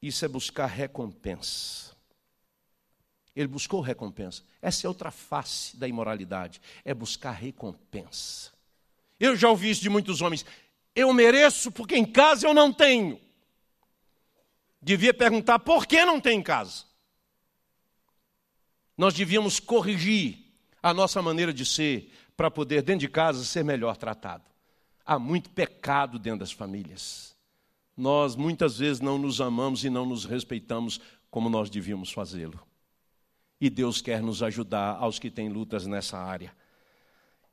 isso 0.00 0.24
é 0.24 0.28
buscar 0.28 0.66
recompensa. 0.66 1.90
Ele 3.34 3.48
buscou 3.48 3.80
recompensa. 3.80 4.42
Essa 4.60 4.86
é 4.86 4.88
outra 4.88 5.10
face 5.10 5.76
da 5.76 5.86
imoralidade, 5.86 6.60
é 6.84 6.94
buscar 6.94 7.32
recompensa. 7.32 8.52
Eu 9.18 9.36
já 9.36 9.48
ouvi 9.50 9.70
isso 9.70 9.82
de 9.82 9.90
muitos 9.90 10.20
homens. 10.20 10.44
Eu 10.94 11.12
mereço 11.12 11.70
porque 11.70 11.96
em 11.96 12.04
casa 12.04 12.46
eu 12.46 12.54
não 12.54 12.72
tenho. 12.72 13.20
Devia 14.80 15.12
perguntar 15.12 15.58
por 15.58 15.86
que 15.86 16.04
não 16.04 16.20
tem 16.20 16.38
em 16.38 16.42
casa. 16.42 16.89
Nós 19.00 19.14
devíamos 19.14 19.58
corrigir 19.58 20.44
a 20.82 20.92
nossa 20.92 21.22
maneira 21.22 21.54
de 21.54 21.64
ser 21.64 22.12
para 22.36 22.50
poder, 22.50 22.82
dentro 22.82 23.00
de 23.00 23.08
casa, 23.08 23.42
ser 23.44 23.64
melhor 23.64 23.96
tratado. 23.96 24.44
Há 25.06 25.18
muito 25.18 25.48
pecado 25.48 26.18
dentro 26.18 26.40
das 26.40 26.52
famílias. 26.52 27.34
Nós 27.96 28.36
muitas 28.36 28.76
vezes 28.76 29.00
não 29.00 29.16
nos 29.16 29.40
amamos 29.40 29.84
e 29.84 29.88
não 29.88 30.04
nos 30.04 30.26
respeitamos 30.26 31.00
como 31.30 31.48
nós 31.48 31.70
devíamos 31.70 32.12
fazê-lo. 32.12 32.60
E 33.58 33.70
Deus 33.70 34.02
quer 34.02 34.22
nos 34.22 34.42
ajudar 34.42 34.96
aos 34.96 35.18
que 35.18 35.30
têm 35.30 35.48
lutas 35.48 35.86
nessa 35.86 36.18
área. 36.18 36.54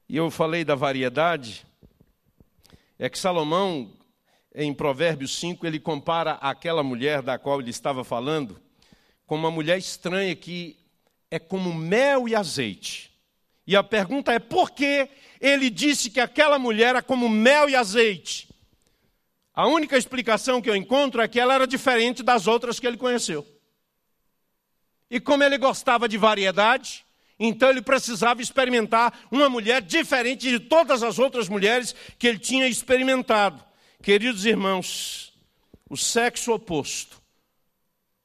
E 0.09 0.17
eu 0.17 0.29
falei 0.29 0.65
da 0.65 0.75
variedade, 0.75 1.65
é 2.99 3.09
que 3.09 3.17
Salomão, 3.17 3.93
em 4.53 4.73
Provérbios 4.73 5.33
5, 5.39 5.65
ele 5.65 5.79
compara 5.79 6.33
aquela 6.41 6.83
mulher 6.83 7.21
da 7.21 7.39
qual 7.39 7.61
ele 7.61 7.69
estava 7.69 8.03
falando 8.03 8.59
com 9.25 9.35
uma 9.35 9.49
mulher 9.49 9.77
estranha 9.77 10.35
que 10.35 10.85
é 11.29 11.39
como 11.39 11.73
mel 11.73 12.27
e 12.27 12.35
azeite. 12.35 13.11
E 13.65 13.75
a 13.75 13.83
pergunta 13.83 14.31
é 14.31 14.39
por 14.39 14.71
que 14.71 15.09
ele 15.41 15.69
disse 15.69 16.09
que 16.09 16.19
aquela 16.19 16.57
mulher 16.57 16.89
era 16.89 17.01
como 17.01 17.27
mel 17.27 17.69
e 17.69 17.75
azeite? 17.75 18.47
A 19.53 19.67
única 19.67 19.97
explicação 19.97 20.61
que 20.61 20.69
eu 20.69 20.75
encontro 20.75 21.21
é 21.21 21.27
que 21.27 21.39
ela 21.39 21.53
era 21.53 21.67
diferente 21.67 22.23
das 22.23 22.47
outras 22.47 22.79
que 22.79 22.87
ele 22.87 22.95
conheceu. 22.95 23.45
E 25.09 25.19
como 25.19 25.43
ele 25.43 25.57
gostava 25.57 26.07
de 26.07 26.17
variedade, 26.17 27.03
então 27.39 27.69
ele 27.69 27.81
precisava 27.81 28.41
experimentar 28.41 29.27
uma 29.31 29.49
mulher 29.49 29.81
diferente 29.81 30.49
de 30.49 30.59
todas 30.59 31.01
as 31.01 31.17
outras 31.17 31.49
mulheres 31.49 31.95
que 32.19 32.27
ele 32.27 32.39
tinha 32.39 32.67
experimentado. 32.67 33.63
Queridos 34.01 34.45
irmãos, 34.45 35.33
o 35.89 35.97
sexo 35.97 36.53
oposto 36.53 37.21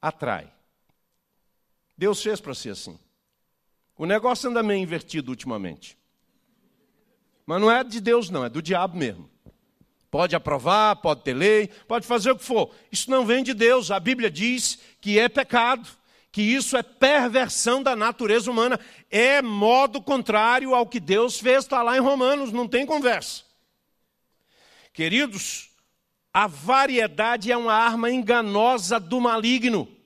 atrai. 0.01 0.52
Deus 2.03 2.21
fez 2.21 2.41
para 2.41 2.53
ser 2.53 2.71
assim. 2.71 2.99
O 3.97 4.07
negócio 4.07 4.51
anda 4.51 4.61
meio 4.61 4.83
invertido 4.83 5.31
ultimamente. 5.31 5.97
Mas 7.47 7.61
não 7.61 7.71
é 7.71 7.85
de 7.85 8.01
Deus, 8.01 8.29
não, 8.29 8.45
é 8.45 8.51
do 8.51 8.61
diabo 8.61 8.99
mesmo. 8.99 9.31
Pode 10.11 10.35
aprovar, 10.35 10.97
pode 10.97 11.23
ter 11.23 11.33
lei, 11.33 11.69
pode 11.87 12.05
fazer 12.05 12.33
o 12.33 12.37
que 12.37 12.43
for. 12.43 12.75
Isso 12.91 13.09
não 13.09 13.25
vem 13.25 13.45
de 13.45 13.55
Deus. 13.55 13.93
A 13.93 14.01
Bíblia 14.01 14.29
diz 14.29 14.81
que 15.01 15.17
é 15.17 15.29
pecado 15.29 15.89
que 16.33 16.43
isso 16.43 16.77
é 16.77 16.83
perversão 16.83 17.81
da 17.81 17.95
natureza 17.95 18.51
humana, 18.51 18.81
é 19.09 19.41
modo 19.41 20.03
contrário 20.03 20.75
ao 20.75 20.87
que 20.87 20.99
Deus 20.99 21.39
fez, 21.39 21.59
está 21.59 21.85
lá 21.85 21.97
em 21.97 22.01
Romanos, 22.01 22.51
não 22.51 22.67
tem 22.67 22.85
conversa. 22.85 23.45
Queridos, 24.93 25.71
a 26.35 26.49
variedade 26.49 27.53
é 27.53 27.57
uma 27.57 27.75
arma 27.75 28.11
enganosa 28.11 28.99
do 28.99 29.21
maligno. 29.21 30.02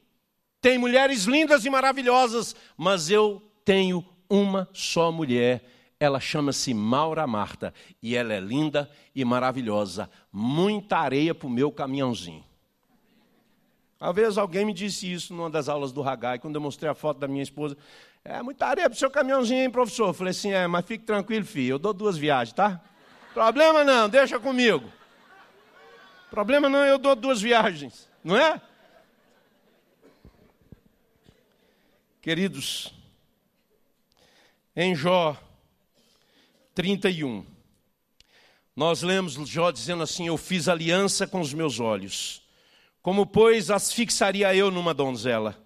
Tem 0.67 0.79
mulheres 0.79 1.27
lindas 1.27 1.65
e 1.65 1.71
maravilhosas, 1.71 2.57
mas 2.77 3.09
eu 3.09 3.41
tenho 3.65 4.05
uma 4.29 4.69
só 4.73 5.13
mulher. 5.13 5.65
Ela 6.01 6.19
chama-se 6.19 6.75
Maura 6.75 7.25
Marta 7.25 7.73
e 8.03 8.17
ela 8.17 8.35
é 8.35 8.41
linda 8.41 8.91
e 9.15 9.25
maravilhosa. 9.25 10.11
Muita 10.33 10.99
areia 10.99 11.33
para 11.33 11.47
o 11.47 11.51
meu 11.51 11.71
caminhãozinho. 11.71 12.45
Uma 14.01 14.13
vez 14.13 14.37
alguém 14.37 14.65
me 14.65 14.73
disse 14.73 15.13
isso 15.13 15.33
numa 15.33 15.49
das 15.49 15.69
aulas 15.69 15.93
do 15.93 16.03
Hagai, 16.03 16.41
quando 16.41 16.57
eu 16.57 16.61
mostrei 16.61 16.91
a 16.91 16.95
foto 16.95 17.21
da 17.21 17.29
minha 17.29 17.45
esposa. 17.45 17.77
É 18.25 18.43
muita 18.43 18.67
areia 18.67 18.91
para 18.91 18.97
o 18.97 18.99
seu 18.99 19.09
caminhãozinho, 19.09 19.63
hein, 19.63 19.71
professor? 19.71 20.09
Eu 20.09 20.15
falei 20.15 20.33
assim, 20.33 20.51
é, 20.51 20.67
mas 20.67 20.85
fique 20.85 21.05
tranquilo, 21.05 21.47
filho, 21.47 21.75
eu 21.75 21.79
dou 21.79 21.95
duas 21.95 22.19
viagens, 22.19 22.53
tá? 22.53 22.81
Problema 23.33 23.85
não, 23.85 24.09
deixa 24.09 24.41
comigo. 24.41 24.91
Problema 26.29 26.69
não, 26.69 26.85
eu 26.85 26.99
dou 26.99 27.15
duas 27.15 27.41
viagens, 27.41 28.11
não 28.25 28.37
é? 28.37 28.61
Queridos, 32.27 32.93
em 34.75 34.97
Jó 34.97 35.41
31, 36.75 37.47
nós 38.75 39.01
lemos 39.03 39.37
Jó 39.49 39.71
dizendo 39.71 40.03
assim: 40.03 40.27
Eu 40.27 40.37
fiz 40.37 40.67
aliança 40.67 41.25
com 41.25 41.41
os 41.41 41.55
meus 41.55 41.79
olhos 41.79 42.43
como, 43.01 43.27
pois, 43.27 43.71
as 43.71 43.93
fixaria 43.93 44.53
eu 44.53 44.73
numa 44.73 44.93
donzela? 44.93 45.57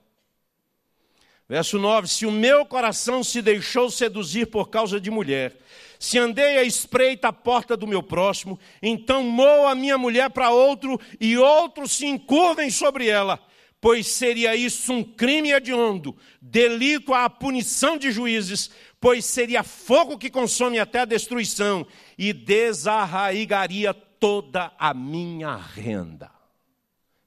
Verso 1.49 1.79
9: 1.79 2.07
Se 2.09 2.27
o 2.27 2.31
meu 2.31 2.67
coração 2.67 3.25
se 3.25 3.41
deixou 3.41 3.89
seduzir 3.89 4.49
por 4.49 4.69
causa 4.69 5.01
de 5.01 5.11
mulher, 5.11 5.57
se 5.99 6.19
andei 6.19 6.59
à 6.59 6.63
espreita 6.63 7.29
a 7.29 7.33
porta 7.33 7.75
do 7.75 7.87
meu 7.87 8.03
próximo, 8.03 8.61
então 8.83 9.23
moo 9.23 9.67
a 9.67 9.75
minha 9.75 9.97
mulher 9.97 10.29
para 10.29 10.51
outro 10.51 11.01
e 11.19 11.39
outros 11.39 11.93
se 11.93 12.05
encurvem 12.05 12.69
sobre 12.69 13.09
ela, 13.09 13.41
pois 13.81 14.07
seria 14.07 14.55
isso 14.55 14.93
um 14.93 15.03
crime 15.03 15.53
hediondo, 15.53 16.17
delito 16.41 17.15
à 17.15 17.31
punição 17.31 17.97
de 17.97 18.11
juízes, 18.11 18.71
pois 19.01 19.25
seria 19.25 19.63
fogo 19.63 20.19
que 20.19 20.29
consome 20.29 20.79
até 20.79 21.01
a 21.01 21.05
destruição 21.05 21.87
e 22.19 22.33
desarraigaria 22.33 23.95
toda 23.95 24.73
a 24.79 24.93
minha 24.93 25.57
renda. 25.57 26.31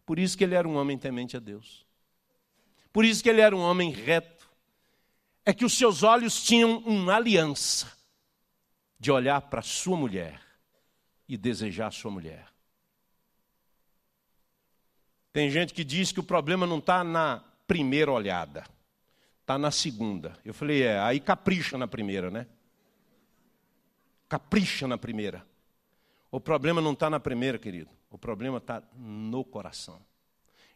Por 0.05 0.19
isso 0.19 0.37
que 0.37 0.43
ele 0.43 0.55
era 0.55 0.67
um 0.67 0.75
homem 0.75 0.97
temente 0.97 1.35
a 1.35 1.39
Deus. 1.39 1.85
Por 2.91 3.03
isso 3.03 3.23
que 3.23 3.29
ele 3.29 3.41
era 3.41 3.55
um 3.55 3.61
homem 3.61 3.91
reto. 3.91 4.47
É 5.45 5.51
que 5.51 5.65
os 5.65 5.73
seus 5.73 6.03
olhos 6.03 6.43
tinham 6.43 6.77
uma 6.79 7.15
aliança 7.15 7.91
de 8.99 9.11
olhar 9.11 9.41
para 9.41 9.61
sua 9.61 9.97
mulher 9.97 10.39
e 11.27 11.35
desejar 11.35 11.91
sua 11.91 12.11
mulher. 12.11 12.52
Tem 15.33 15.49
gente 15.49 15.73
que 15.73 15.83
diz 15.83 16.11
que 16.11 16.19
o 16.19 16.23
problema 16.23 16.67
não 16.67 16.77
está 16.77 17.03
na 17.03 17.43
primeira 17.65 18.11
olhada, 18.11 18.63
está 19.41 19.57
na 19.57 19.71
segunda. 19.71 20.37
Eu 20.45 20.53
falei, 20.53 20.83
é, 20.83 20.99
aí 20.99 21.19
capricha 21.19 21.75
na 21.75 21.87
primeira, 21.87 22.29
né? 22.29 22.45
Capricha 24.29 24.87
na 24.87 24.97
primeira. 24.97 25.43
O 26.31 26.39
problema 26.39 26.79
não 26.79 26.93
está 26.93 27.09
na 27.09 27.19
primeira, 27.19 27.57
querido. 27.57 27.89
O 28.11 28.17
problema 28.17 28.59
está 28.59 28.83
no 28.95 29.43
coração. 29.43 29.99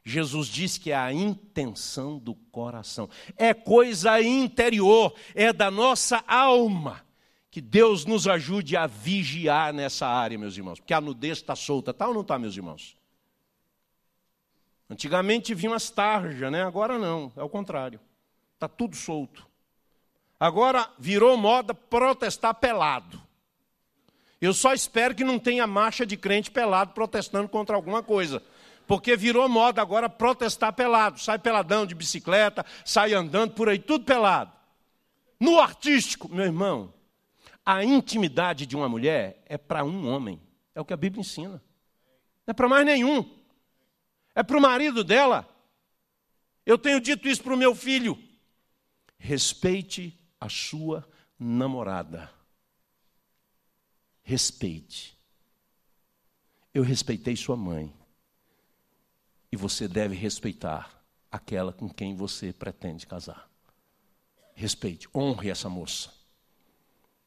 Jesus 0.03 0.47
diz 0.47 0.77
que 0.77 0.91
é 0.91 0.95
a 0.95 1.13
intenção 1.13 2.17
do 2.17 2.33
coração. 2.33 3.09
É 3.35 3.53
coisa 3.53 4.21
interior, 4.21 5.13
é 5.35 5.53
da 5.53 5.69
nossa 5.69 6.23
alma. 6.27 7.05
Que 7.51 7.61
Deus 7.61 8.05
nos 8.05 8.27
ajude 8.27 8.75
a 8.75 8.87
vigiar 8.87 9.73
nessa 9.73 10.07
área, 10.07 10.37
meus 10.37 10.57
irmãos. 10.57 10.79
Porque 10.79 10.93
a 10.93 11.01
nudez 11.01 11.39
está 11.39 11.55
solta, 11.55 11.93
tá 11.93 12.07
ou 12.07 12.13
não 12.13 12.21
está, 12.21 12.39
meus 12.39 12.55
irmãos? 12.55 12.97
Antigamente 14.89 15.53
vinha 15.53 15.71
umas 15.71 15.89
tarjas, 15.89 16.51
né? 16.51 16.63
Agora 16.63 16.97
não, 16.97 17.31
é 17.35 17.43
o 17.43 17.49
contrário. 17.49 17.99
Está 18.53 18.67
tudo 18.67 18.95
solto. 18.95 19.45
Agora 20.39 20.89
virou 20.97 21.35
moda 21.35 21.73
protestar 21.73 22.53
pelado. 22.55 23.21
Eu 24.39 24.53
só 24.53 24.73
espero 24.73 25.15
que 25.15 25.23
não 25.23 25.39
tenha 25.39 25.65
marcha 25.65 26.05
de 26.05 26.15
crente 26.15 26.51
pelado 26.51 26.93
protestando 26.93 27.49
contra 27.49 27.75
alguma 27.75 28.03
coisa. 28.03 28.41
Porque 28.85 29.17
virou 29.17 29.49
moda 29.49 29.81
agora 29.81 30.07
protestar 30.07 30.71
pelado. 30.73 31.19
Sai 31.19 31.37
peladão 31.39 31.85
de 31.85 31.95
bicicleta, 31.95 32.65
sai 32.85 33.13
andando 33.13 33.53
por 33.53 33.67
aí, 33.67 33.79
tudo 33.79 34.05
pelado. 34.05 34.51
No 35.39 35.59
artístico, 35.59 36.29
meu 36.29 36.45
irmão, 36.45 36.93
a 37.65 37.83
intimidade 37.83 38.65
de 38.65 38.75
uma 38.75 38.87
mulher 38.87 39.43
é 39.45 39.57
para 39.57 39.83
um 39.83 40.07
homem. 40.07 40.39
É 40.73 40.79
o 40.79 40.85
que 40.85 40.93
a 40.93 40.97
Bíblia 40.97 41.21
ensina. 41.21 41.61
Não 42.45 42.51
é 42.51 42.53
para 42.53 42.69
mais 42.69 42.85
nenhum. 42.85 43.29
É 44.37 44.43
para 44.43 44.55
o 44.55 44.61
marido 44.61 45.03
dela. 45.03 45.49
Eu 46.63 46.77
tenho 46.77 47.01
dito 47.01 47.27
isso 47.27 47.41
para 47.41 47.55
o 47.55 47.57
meu 47.57 47.73
filho. 47.73 48.15
Respeite 49.17 50.15
a 50.39 50.47
sua 50.47 51.09
namorada. 51.39 52.31
Respeite. 54.21 55.17
Eu 56.71 56.83
respeitei 56.83 57.35
sua 57.35 57.57
mãe. 57.57 57.91
E 59.51 59.57
você 59.57 59.87
deve 59.87 60.13
respeitar 60.13 61.03
aquela 61.31 61.73
com 61.73 61.89
quem 61.89 62.15
você 62.15 62.53
pretende 62.53 63.07
casar. 63.07 63.49
Respeite, 64.53 65.09
honre 65.15 65.49
essa 65.49 65.67
moça. 65.67 66.13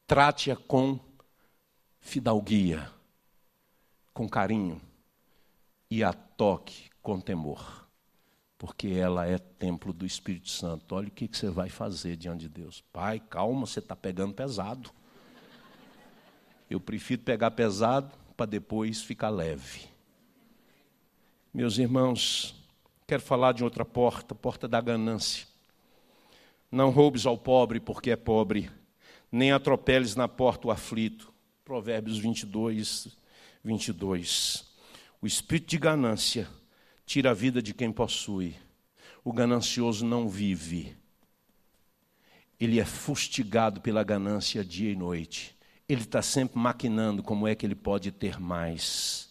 Trate-a 0.07 0.55
com 0.55 0.97
fidalguia, 1.99 2.89
com 4.13 4.29
carinho 4.29 4.81
e 5.89 6.05
a 6.05 6.13
toque 6.13 6.90
com 7.01 7.19
temor, 7.19 7.87
porque 8.57 8.89
ela 8.89 9.25
é 9.25 9.37
templo 9.37 9.91
do 9.91 10.05
Espírito 10.05 10.49
Santo. 10.49 10.95
Olha 10.95 11.07
o 11.07 11.11
que 11.11 11.27
você 11.31 11.49
vai 11.49 11.69
fazer 11.69 12.15
diante 12.15 12.41
de 12.41 12.49
Deus. 12.49 12.83
Pai, 12.93 13.19
calma, 13.19 13.65
você 13.65 13.79
está 13.79 13.95
pegando 13.95 14.33
pesado. 14.33 14.91
Eu 16.69 16.79
prefiro 16.79 17.21
pegar 17.21 17.51
pesado 17.51 18.11
para 18.37 18.45
depois 18.45 19.01
ficar 19.01 19.29
leve. 19.29 19.89
Meus 21.53 21.77
irmãos, 21.77 22.55
quero 23.05 23.21
falar 23.21 23.51
de 23.51 23.63
outra 23.63 23.83
porta, 23.83 24.33
porta 24.33 24.67
da 24.67 24.79
ganância. 24.79 25.45
Não 26.71 26.89
roubes 26.91 27.25
ao 27.25 27.37
pobre 27.37 27.79
porque 27.79 28.11
é 28.11 28.15
pobre, 28.15 28.71
nem 29.29 29.51
atropeles 29.51 30.15
na 30.15 30.27
porta 30.27 30.67
o 30.67 30.71
aflito. 30.71 31.33
Provérbios 31.65 32.17
22, 32.17 33.17
22. 33.63 34.65
O 35.21 35.27
espírito 35.27 35.69
de 35.71 35.77
ganância 35.77 36.47
tira 37.11 37.31
a 37.31 37.33
vida 37.33 37.61
de 37.61 37.73
quem 37.73 37.91
possui. 37.91 38.55
O 39.23 39.33
ganancioso 39.33 40.05
não 40.05 40.29
vive. 40.29 40.95
Ele 42.59 42.79
é 42.79 42.85
fustigado 42.85 43.81
pela 43.81 44.03
ganância 44.03 44.63
dia 44.63 44.91
e 44.91 44.95
noite 44.95 45.55
ele 45.91 46.03
está 46.03 46.21
sempre 46.21 46.57
maquinando 46.57 47.21
como 47.21 47.45
é 47.45 47.53
que 47.53 47.65
ele 47.65 47.75
pode 47.75 48.13
ter 48.13 48.39
mais. 48.39 49.29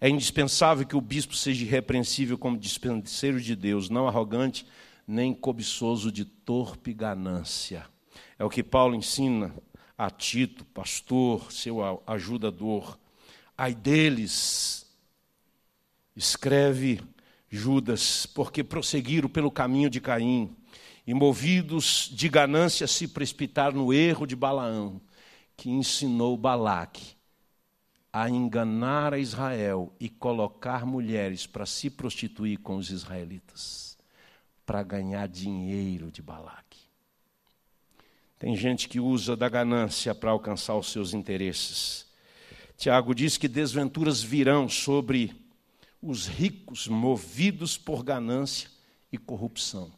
É 0.00 0.08
indispensável 0.08 0.84
que 0.84 0.96
o 0.96 1.00
bispo 1.00 1.32
seja 1.32 1.64
irrepreensível 1.64 2.36
como 2.36 2.58
dispenseiro 2.58 3.40
de 3.40 3.54
Deus, 3.54 3.88
não 3.88 4.08
arrogante, 4.08 4.66
nem 5.06 5.32
cobiçoso 5.32 6.10
de 6.10 6.24
torpe 6.24 6.92
ganância. 6.92 7.86
É 8.36 8.44
o 8.44 8.50
que 8.50 8.64
Paulo 8.64 8.96
ensina 8.96 9.54
a 9.96 10.10
Tito, 10.10 10.64
pastor, 10.64 11.52
seu 11.52 12.02
ajudador. 12.04 12.98
Ai 13.56 13.72
deles, 13.72 14.79
escreve 16.14 17.00
Judas, 17.48 18.26
porque 18.26 18.62
prosseguiram 18.62 19.28
pelo 19.28 19.50
caminho 19.50 19.90
de 19.90 20.00
Caim, 20.00 20.54
e 21.06 21.14
movidos 21.14 22.08
de 22.12 22.28
ganância 22.28 22.86
se 22.86 23.08
precipitaram 23.08 23.78
no 23.78 23.92
erro 23.92 24.26
de 24.26 24.36
Balaão 24.36 25.00
que 25.60 25.68
ensinou 25.68 26.38
Balaque 26.38 27.14
a 28.10 28.30
enganar 28.30 29.12
a 29.12 29.18
Israel 29.18 29.92
e 30.00 30.08
colocar 30.08 30.86
mulheres 30.86 31.46
para 31.46 31.66
se 31.66 31.90
prostituir 31.90 32.58
com 32.60 32.76
os 32.76 32.88
israelitas, 32.90 33.98
para 34.64 34.82
ganhar 34.82 35.28
dinheiro 35.28 36.10
de 36.10 36.22
Balaque. 36.22 36.80
Tem 38.38 38.56
gente 38.56 38.88
que 38.88 38.98
usa 38.98 39.36
da 39.36 39.50
ganância 39.50 40.14
para 40.14 40.30
alcançar 40.30 40.76
os 40.76 40.90
seus 40.90 41.12
interesses. 41.12 42.06
Tiago 42.78 43.14
diz 43.14 43.36
que 43.36 43.46
desventuras 43.46 44.22
virão 44.22 44.66
sobre 44.66 45.39
os 46.02 46.26
ricos 46.26 46.88
movidos 46.88 47.76
por 47.76 48.02
ganância 48.02 48.70
e 49.12 49.18
corrupção. 49.18 49.92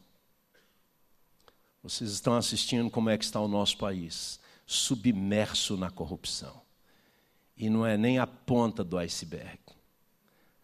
Vocês 1.83 2.11
estão 2.11 2.35
assistindo 2.35 2.91
como 2.91 3.11
é 3.11 3.19
que 3.19 3.25
está 3.25 3.41
o 3.41 3.49
nosso 3.49 3.77
país 3.77 4.41
submerso 4.67 5.77
na 5.77 5.91
corrupção. 5.91 6.63
E 7.57 7.69
não 7.69 7.85
é 7.85 7.97
nem 7.97 8.19
a 8.19 8.27
ponta 8.27 8.83
do 8.83 8.97
iceberg. 8.99 9.59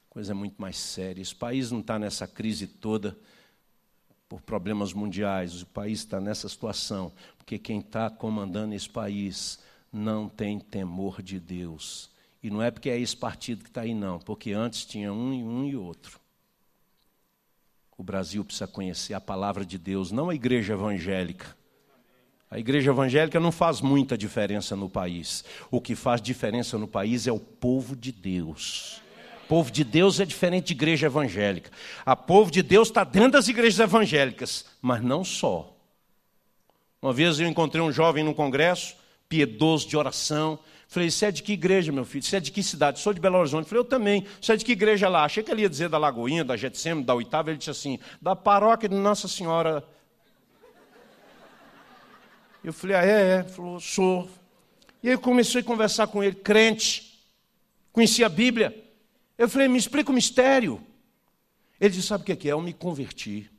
Coisa 0.09 0.35
muito 0.35 0.61
mais 0.61 0.77
séria. 0.77 1.21
Esse 1.21 1.35
país 1.35 1.71
não 1.71 1.81
está 1.81 1.99
nessa 1.99 2.27
crise 2.27 2.67
toda 2.67 3.17
por 4.29 4.41
problemas 4.41 4.93
mundiais. 4.93 5.63
O 5.63 5.67
país 5.67 6.01
está 6.01 6.21
nessa 6.21 6.49
situação 6.49 7.13
porque 7.37 7.59
quem 7.59 7.81
está 7.81 8.11
comandando 8.11 8.75
esse 8.75 8.89
país 8.89 9.59
não 9.93 10.29
tem 10.29 10.59
temor 10.59 11.23
de 11.23 11.39
Deus. 11.39 12.11
E 12.43 12.51
não 12.51 12.63
é 12.63 12.71
porque 12.71 12.89
é 12.89 12.99
esse 12.99 13.17
partido 13.17 13.65
que 13.65 13.71
está 13.71 13.81
aí, 13.83 13.95
não, 13.95 14.19
porque 14.19 14.53
antes 14.53 14.85
tinha 14.85 15.13
um 15.13 15.33
e 15.33 15.43
um 15.43 15.65
e 15.65 15.77
outro. 15.77 16.21
O 17.97 18.03
Brasil 18.03 18.45
precisa 18.45 18.69
conhecer 18.69 19.15
a 19.15 19.21
palavra 19.21 19.65
de 19.67 19.77
Deus, 19.77 20.13
não 20.13 20.31
a 20.31 20.35
igreja 20.35 20.75
evangélica. 20.75 21.57
A 22.51 22.59
igreja 22.59 22.91
evangélica 22.91 23.39
não 23.41 23.53
faz 23.53 23.81
muita 23.81 24.17
diferença 24.17 24.77
no 24.77 24.89
país. 24.89 25.45
O 25.71 25.81
que 25.81 25.95
faz 25.95 26.23
diferença 26.23 26.79
no 26.79 26.89
país 26.89 27.27
é 27.27 27.33
o 27.33 27.41
povo 27.41 27.95
de 27.95 28.13
Deus. 28.13 29.03
O 29.45 29.49
povo 29.49 29.71
de 29.71 29.83
Deus 29.83 30.21
é 30.21 30.25
diferente 30.25 30.69
de 30.69 30.73
igreja 30.75 31.07
evangélica. 31.07 31.71
A 32.07 32.15
povo 32.15 32.51
de 32.51 32.63
Deus 32.63 32.89
está 32.89 33.03
dentro 33.03 33.33
das 33.33 33.49
igrejas 33.49 33.81
evangélicas, 33.81 34.65
mas 34.81 35.03
não 35.03 35.25
só. 35.25 35.75
Uma 37.03 37.13
vez 37.13 37.39
eu 37.39 37.49
encontrei 37.49 37.83
um 37.83 37.93
jovem 37.93 38.25
num 38.25 38.35
congresso, 38.35 38.97
piedoso 39.29 39.89
de 39.89 39.97
oração. 39.97 40.59
Falei, 40.89 41.11
você 41.11 41.27
é 41.27 41.31
de 41.31 41.43
que 41.43 41.53
igreja, 41.53 41.93
meu 41.93 42.05
filho? 42.05 42.25
Você 42.25 42.39
é 42.39 42.41
de 42.41 42.51
que 42.51 42.63
cidade? 42.63 42.99
Sou 42.99 43.13
de 43.13 43.21
Belo 43.21 43.39
Horizonte. 43.39 43.69
Falei, 43.69 43.81
eu 43.81 43.85
também. 43.85 44.27
Você 44.41 44.55
é 44.55 44.57
de 44.57 44.65
que 44.65 44.73
igreja 44.73 45.09
lá? 45.09 45.25
Achei 45.25 45.43
que 45.43 45.51
ele 45.53 45.63
ia 45.63 45.69
dizer 45.69 45.89
da 45.89 45.99
Lagoinha, 45.99 46.45
da 46.45 46.57
Getsêmen, 46.57 47.05
da 47.05 47.15
Oitava. 47.15 47.51
Ele 47.51 47.59
disse 47.59 47.71
assim, 47.71 48.01
da 48.21 48.35
paróquia 48.35 48.89
de 48.89 48.97
Nossa 48.97 49.29
Senhora 49.29 49.85
eu 52.69 52.73
falei, 52.73 52.97
ah, 52.97 53.05
é, 53.05 53.11
é. 53.11 53.39
Ele 53.41 53.49
falou, 53.49 53.81
sou. 53.81 54.29
E 55.03 55.09
aí 55.09 55.15
eu 55.15 55.21
comecei 55.21 55.61
a 55.63 55.65
conversar 55.65 56.07
com 56.09 56.23
ele, 56.23 56.35
crente, 56.35 57.19
conhecia 57.93 58.27
a 58.27 58.29
Bíblia. 58.29 58.85
Eu 59.39 59.49
falei, 59.49 59.69
me 59.69 59.79
explica 59.79 60.11
o 60.11 60.15
mistério. 60.15 60.79
Ele 61.81 61.91
disse, 61.91 62.09
sabe 62.09 62.31
o 62.31 62.37
que 62.37 62.49
é? 62.49 62.53
Eu 62.53 62.61
me 62.61 62.75
converti. 62.75 63.51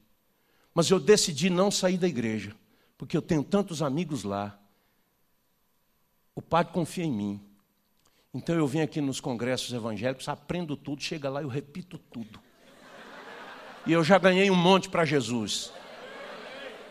Mas 0.75 0.91
eu 0.91 0.99
decidi 0.99 1.49
não 1.49 1.71
sair 1.71 1.97
da 1.97 2.07
igreja, 2.07 2.55
porque 2.97 3.15
eu 3.15 3.21
tenho 3.21 3.43
tantos 3.43 3.81
amigos 3.81 4.23
lá. 4.23 4.58
O 6.39 6.41
padre 6.41 6.71
confia 6.71 7.03
em 7.03 7.11
mim. 7.11 7.41
Então 8.33 8.55
eu 8.55 8.65
venho 8.65 8.85
aqui 8.85 9.01
nos 9.01 9.19
congressos 9.19 9.73
evangélicos, 9.73 10.29
aprendo 10.29 10.77
tudo, 10.77 11.03
chega 11.03 11.29
lá 11.29 11.41
e 11.41 11.43
eu 11.43 11.49
repito 11.49 11.97
tudo. 11.97 12.39
E 13.85 13.91
eu 13.91 14.01
já 14.05 14.17
ganhei 14.17 14.49
um 14.49 14.55
monte 14.55 14.87
para 14.87 15.03
Jesus. 15.03 15.69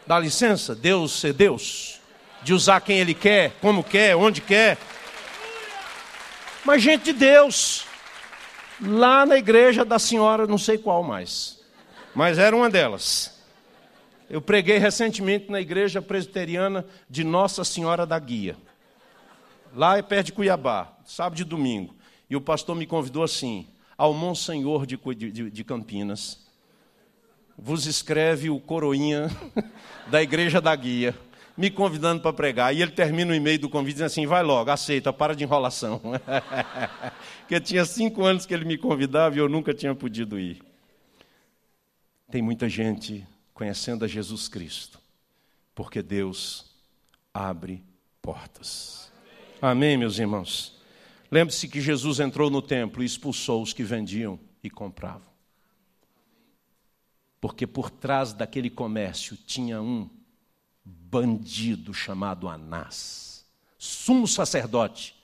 Dá 0.07 0.19
licença? 0.19 0.75
Deus 0.75 1.19
ser 1.19 1.33
Deus 1.33 1.99
de 2.43 2.53
usar 2.53 2.83
quem 2.83 2.99
ele 2.99 3.15
quer, 3.15 3.53
como 3.53 3.83
quer, 3.83 4.15
onde 4.17 4.43
quer. 4.43 4.77
Mas 6.63 6.83
gente 6.83 7.05
de 7.05 7.15
Deus, 7.15 7.87
lá 8.83 9.25
na 9.25 9.39
igreja 9.39 9.83
da 9.83 9.99
senhora, 9.99 10.47
não 10.47 10.59
sei 10.59 10.77
qual 10.77 11.03
mais, 11.03 11.59
mas 12.15 12.37
era 12.37 12.55
uma 12.55 12.69
delas. 12.69 13.43
Eu 14.29 14.43
preguei 14.43 14.77
recentemente 14.77 15.51
na 15.51 15.59
igreja 15.59 16.03
presbiteriana 16.03 16.85
de 17.09 17.25
Nossa 17.25 17.65
Senhora 17.65 18.05
da 18.05 18.19
Guia. 18.19 18.68
Lá 19.75 19.99
é 19.99 20.03
perto 20.03 20.27
de 20.27 20.33
Cuiabá, 20.33 20.93
sábado 21.05 21.41
e 21.41 21.45
domingo. 21.45 21.95
E 22.29 22.37
o 22.37 22.41
pastor 22.41 22.77
me 22.77 22.87
convidou 22.87 23.23
assim: 23.23 23.67
ao 23.97 24.13
Monsenhor 24.15 24.87
de, 24.87 24.97
de, 24.97 25.51
de 25.51 25.65
Campinas, 25.65 26.47
vos 27.57 27.87
escreve 27.87 28.51
o 28.51 28.61
coroinha 28.61 29.29
da 30.11 30.23
igreja 30.23 30.61
da 30.61 30.75
Guia 30.75 31.15
me 31.59 31.71
convidando 31.73 32.23
para 32.23 32.33
pregar. 32.33 32.73
E 32.75 32.81
ele 32.81 32.93
termina 32.93 33.33
o 33.33 33.35
e-mail 33.35 33.59
do 33.59 33.69
convite 33.69 33.95
dizendo 33.95 34.07
assim: 34.07 34.27
vai 34.27 34.45
logo, 34.45 34.71
aceita, 34.71 35.13
para 35.13 35.35
de 35.35 35.43
enrolação. 35.43 36.01
Porque 37.41 37.61
tinha 37.61 37.85
cinco 37.85 38.25
anos 38.25 38.47
que 38.47 38.55
ele 38.55 38.65
me 38.65 38.79
convidava 38.79 39.35
e 39.35 39.39
eu 39.39 39.49
nunca 39.49 39.75
tinha 39.75 39.95
podido 39.95 40.39
ir. 40.39 40.63
Tem 42.31 42.41
muita 42.41 42.69
gente 42.69 43.27
conhecendo 43.53 44.05
a 44.05 44.09
Jesus 44.09 44.47
Cristo, 44.49 45.01
porque 45.75 46.03
Deus 46.03 46.71
abre 47.33 47.83
portas. 48.21 49.08
Amém, 49.61 49.97
meus 49.97 50.19
irmãos? 50.19 50.77
Lembre-se 51.31 51.69
que 51.69 51.81
Jesus 51.81 52.21
entrou 52.21 52.49
no 52.49 52.63
templo 52.63 53.03
e 53.03 53.07
expulsou 53.07 53.61
os 53.61 53.73
que 53.73 53.83
vendiam 53.83 54.39
e 54.63 54.71
compravam. 54.71 55.29
Porque 57.41 57.67
por 57.67 57.91
trás 57.91 58.33
daquele 58.33 58.71
comércio 58.71 59.37
tinha 59.37 59.83
um 59.83 60.09
bandido 60.85 61.93
chamado 61.93 62.49
Anás, 62.49 63.45
sumo 63.77 64.29
sacerdote, 64.29 65.15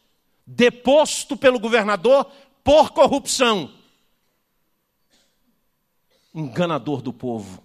deposto 0.45 1.37
pelo 1.37 1.61
governador 1.61 2.31
por 2.63 2.91
corrupção. 2.91 3.73
enganador 6.35 7.01
do 7.01 7.13
povo. 7.13 7.63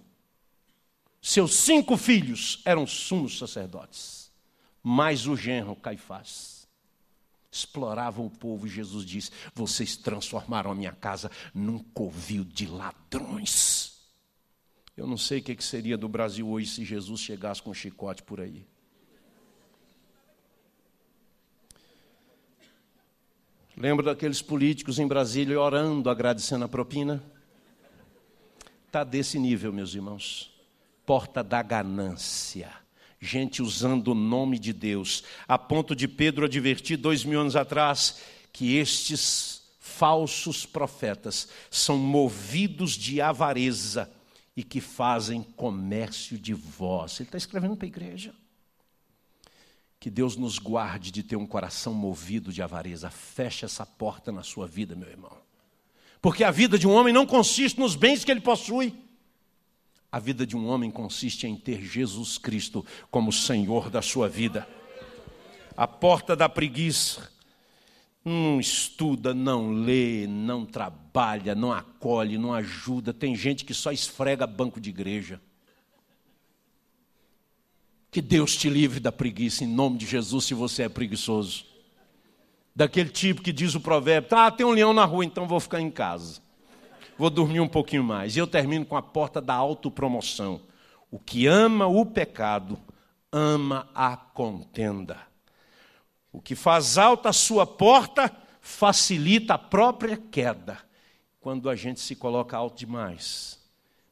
Seus 1.20 1.54
cinco 1.54 1.96
filhos 1.96 2.62
eram 2.64 2.86
sumos 2.86 3.36
sacerdotes, 3.36 4.30
mais 4.82 5.26
o 5.26 5.36
genro 5.36 5.74
Caifás. 5.74 6.59
Exploravam 7.52 8.26
o 8.26 8.30
povo 8.30 8.68
Jesus 8.68 9.04
disse: 9.04 9.30
Vocês 9.54 9.96
transformaram 9.96 10.70
a 10.70 10.74
minha 10.74 10.92
casa 10.92 11.30
num 11.52 11.78
covil 11.78 12.44
de 12.44 12.66
ladrões. 12.66 14.00
Eu 14.96 15.06
não 15.06 15.16
sei 15.16 15.38
o 15.38 15.42
que 15.42 15.64
seria 15.64 15.96
do 15.96 16.08
Brasil 16.08 16.48
hoje 16.48 16.68
se 16.68 16.84
Jesus 16.84 17.20
chegasse 17.20 17.62
com 17.62 17.70
um 17.70 17.74
chicote 17.74 18.22
por 18.22 18.40
aí. 18.40 18.66
Lembra 23.76 24.04
daqueles 24.04 24.42
políticos 24.42 24.98
em 24.98 25.06
Brasília 25.06 25.58
orando, 25.58 26.10
agradecendo 26.10 26.66
a 26.66 26.68
propina? 26.68 27.22
Está 28.86 29.02
desse 29.02 29.38
nível, 29.38 29.72
meus 29.72 29.94
irmãos. 29.94 30.52
Porta 31.06 31.42
da 31.42 31.62
ganância. 31.62 32.79
Gente 33.20 33.62
usando 33.62 34.08
o 34.08 34.14
nome 34.14 34.58
de 34.58 34.72
Deus, 34.72 35.22
a 35.46 35.58
ponto 35.58 35.94
de 35.94 36.08
Pedro 36.08 36.46
advertir 36.46 36.96
dois 36.96 37.22
mil 37.22 37.40
anos 37.40 37.54
atrás 37.54 38.20
que 38.52 38.76
estes 38.76 39.60
falsos 39.78 40.64
profetas 40.64 41.48
são 41.70 41.98
movidos 41.98 42.92
de 42.92 43.20
avareza 43.20 44.10
e 44.56 44.64
que 44.64 44.80
fazem 44.80 45.42
comércio 45.42 46.38
de 46.38 46.54
vós. 46.54 47.20
Ele 47.20 47.28
está 47.28 47.36
escrevendo 47.36 47.76
para 47.76 47.86
a 47.86 47.88
igreja. 47.88 48.34
Que 49.98 50.08
Deus 50.08 50.36
nos 50.36 50.58
guarde 50.58 51.10
de 51.10 51.22
ter 51.22 51.36
um 51.36 51.46
coração 51.46 51.92
movido 51.92 52.50
de 52.50 52.62
avareza. 52.62 53.10
Feche 53.10 53.66
essa 53.66 53.84
porta 53.84 54.32
na 54.32 54.42
sua 54.42 54.66
vida, 54.66 54.96
meu 54.96 55.10
irmão. 55.10 55.36
Porque 56.22 56.42
a 56.42 56.50
vida 56.50 56.78
de 56.78 56.88
um 56.88 56.92
homem 56.92 57.12
não 57.12 57.26
consiste 57.26 57.78
nos 57.78 57.94
bens 57.94 58.24
que 58.24 58.30
ele 58.30 58.40
possui. 58.40 58.94
A 60.12 60.18
vida 60.18 60.44
de 60.44 60.56
um 60.56 60.66
homem 60.66 60.90
consiste 60.90 61.46
em 61.46 61.56
ter 61.56 61.82
Jesus 61.82 62.36
Cristo 62.36 62.84
como 63.10 63.32
Senhor 63.32 63.90
da 63.90 64.02
sua 64.02 64.28
vida. 64.28 64.66
A 65.76 65.86
porta 65.86 66.34
da 66.34 66.48
preguiça. 66.48 67.30
Não 68.22 68.60
estuda, 68.60 69.32
não 69.32 69.70
lê, 69.70 70.26
não 70.26 70.66
trabalha, 70.66 71.54
não 71.54 71.72
acolhe, 71.72 72.36
não 72.36 72.52
ajuda. 72.52 73.14
Tem 73.14 73.34
gente 73.34 73.64
que 73.64 73.72
só 73.72 73.90
esfrega 73.90 74.46
banco 74.46 74.78
de 74.78 74.90
igreja. 74.90 75.40
Que 78.10 78.20
Deus 78.20 78.56
te 78.56 78.68
livre 78.68 79.00
da 79.00 79.12
preguiça, 79.12 79.64
em 79.64 79.68
nome 79.68 79.96
de 79.96 80.04
Jesus, 80.04 80.44
se 80.44 80.52
você 80.52 80.82
é 80.82 80.88
preguiçoso. 80.88 81.64
Daquele 82.74 83.08
tipo 83.08 83.40
que 83.40 83.52
diz 83.52 83.74
o 83.74 83.80
provérbio: 83.80 84.36
ah, 84.36 84.50
tem 84.50 84.66
um 84.66 84.72
leão 84.72 84.92
na 84.92 85.04
rua, 85.04 85.24
então 85.24 85.46
vou 85.46 85.60
ficar 85.60 85.80
em 85.80 85.90
casa. 85.90 86.42
Vou 87.20 87.28
dormir 87.28 87.60
um 87.60 87.68
pouquinho 87.68 88.02
mais. 88.02 88.34
E 88.34 88.38
eu 88.38 88.46
termino 88.46 88.86
com 88.86 88.96
a 88.96 89.02
porta 89.02 89.42
da 89.42 89.52
autopromoção. 89.52 90.62
O 91.10 91.18
que 91.18 91.46
ama 91.46 91.86
o 91.86 92.06
pecado, 92.06 92.78
ama 93.30 93.86
a 93.94 94.16
contenda. 94.16 95.18
O 96.32 96.40
que 96.40 96.54
faz 96.54 96.96
alta 96.96 97.28
a 97.28 97.32
sua 97.34 97.66
porta, 97.66 98.34
facilita 98.62 99.52
a 99.52 99.58
própria 99.58 100.16
queda. 100.16 100.78
Quando 101.42 101.68
a 101.68 101.76
gente 101.76 102.00
se 102.00 102.16
coloca 102.16 102.56
alto 102.56 102.78
demais. 102.78 103.60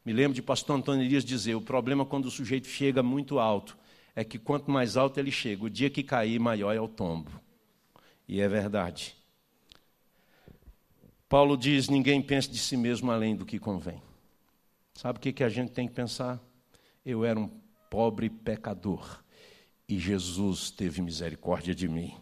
Me 0.04 0.12
lembro 0.12 0.34
de 0.34 0.42
pastor 0.42 0.76
Antônio 0.76 1.02
Elias 1.02 1.24
dizer: 1.24 1.54
o 1.54 1.62
problema 1.62 2.04
quando 2.04 2.26
o 2.26 2.30
sujeito 2.30 2.66
chega 2.66 3.02
muito 3.02 3.38
alto 3.38 3.74
é 4.14 4.22
que 4.22 4.38
quanto 4.38 4.70
mais 4.70 4.98
alto 4.98 5.18
ele 5.18 5.30
chega, 5.30 5.64
o 5.64 5.70
dia 5.70 5.88
que 5.88 6.02
cair, 6.02 6.38
maior 6.38 6.76
é 6.76 6.80
o 6.80 6.86
tombo. 6.86 7.30
E 8.28 8.38
é 8.38 8.46
verdade. 8.46 9.17
Paulo 11.28 11.56
diz: 11.56 11.88
ninguém 11.88 12.22
pense 12.22 12.50
de 12.50 12.58
si 12.58 12.76
mesmo 12.76 13.10
além 13.10 13.36
do 13.36 13.44
que 13.44 13.58
convém. 13.58 14.02
Sabe 14.94 15.18
o 15.18 15.20
que, 15.20 15.32
que 15.32 15.44
a 15.44 15.48
gente 15.48 15.72
tem 15.72 15.86
que 15.86 15.94
pensar? 15.94 16.40
Eu 17.04 17.24
era 17.24 17.38
um 17.38 17.48
pobre 17.90 18.28
pecador 18.28 19.22
e 19.88 19.98
Jesus 19.98 20.70
teve 20.70 21.00
misericórdia 21.00 21.74
de 21.74 21.88
mim. 21.88 22.14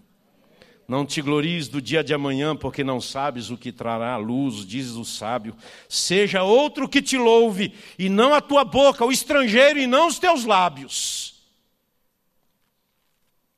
Não 0.87 1.05
te 1.05 1.21
glories 1.21 1.67
do 1.67 1.83
dia 1.83 2.05
de 2.05 2.15
amanhã, 2.15 2.55
porque 2.55 2.85
não 2.85 3.01
sabes 3.01 3.51
o 3.51 3.57
que 3.57 3.73
trará 3.73 4.13
a 4.13 4.19
luz, 4.19 4.65
diz 4.65 4.91
o 4.91 5.05
sábio. 5.05 5.57
Seja 5.89 6.45
outro 6.45 6.89
que 6.89 7.03
te 7.03 7.17
louve, 7.17 7.75
e 7.99 8.09
não 8.09 8.33
a 8.33 8.41
tua 8.41 8.65
boca, 8.65 9.05
o 9.05 9.11
estrangeiro, 9.11 9.81
e 9.81 9.87
não 9.87 10.07
os 10.07 10.21
teus 10.21 10.45
lábios. 10.45 11.43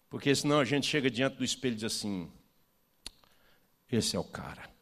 Porque 0.09 0.34
senão 0.34 0.59
a 0.59 0.64
gente 0.64 0.86
chega 0.86 1.11
diante 1.11 1.36
do 1.36 1.44
espelho 1.44 1.74
e 1.74 1.76
diz 1.76 1.84
assim: 1.84 2.30
esse 3.90 4.16
é 4.16 4.18
o 4.18 4.24
cara. 4.24 4.78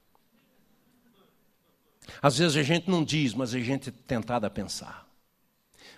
Às 2.21 2.39
vezes 2.39 2.57
a 2.57 2.63
gente 2.63 2.91
não 2.91 3.05
diz, 3.05 3.35
mas 3.35 3.55
a 3.55 3.59
gente 3.59 3.89
é 3.89 3.93
tentado 4.07 4.47
a 4.47 4.51
pensar. 4.51 5.07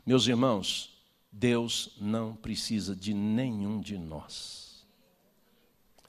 Meus 0.05 0.27
irmãos, 0.27 0.99
Deus 1.31 1.95
não 2.01 2.35
precisa 2.35 2.97
de 2.97 3.13
nenhum 3.13 3.81
de 3.81 3.99
nós. 3.99 4.87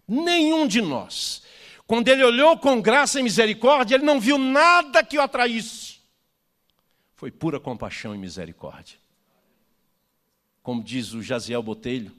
Nenhum 0.08 0.68
de 0.68 0.82
nós. 0.82 1.44
Quando 1.86 2.08
ele 2.08 2.24
olhou 2.24 2.58
com 2.58 2.82
graça 2.82 3.20
e 3.20 3.24
misericórdia, 3.24 3.96
ele 3.96 4.06
não 4.06 4.20
viu 4.20 4.38
nada 4.38 5.04
que 5.04 5.18
o 5.18 5.22
atraísse. 5.22 6.00
Foi 7.16 7.32
pura 7.32 7.60
compaixão 7.60 8.16
e 8.16 8.18
misericórdia. 8.18 8.98
Como 10.64 10.84
diz 10.84 11.14
o 11.14 11.22
Jaziel 11.22 11.64
Botelho, 11.64 12.16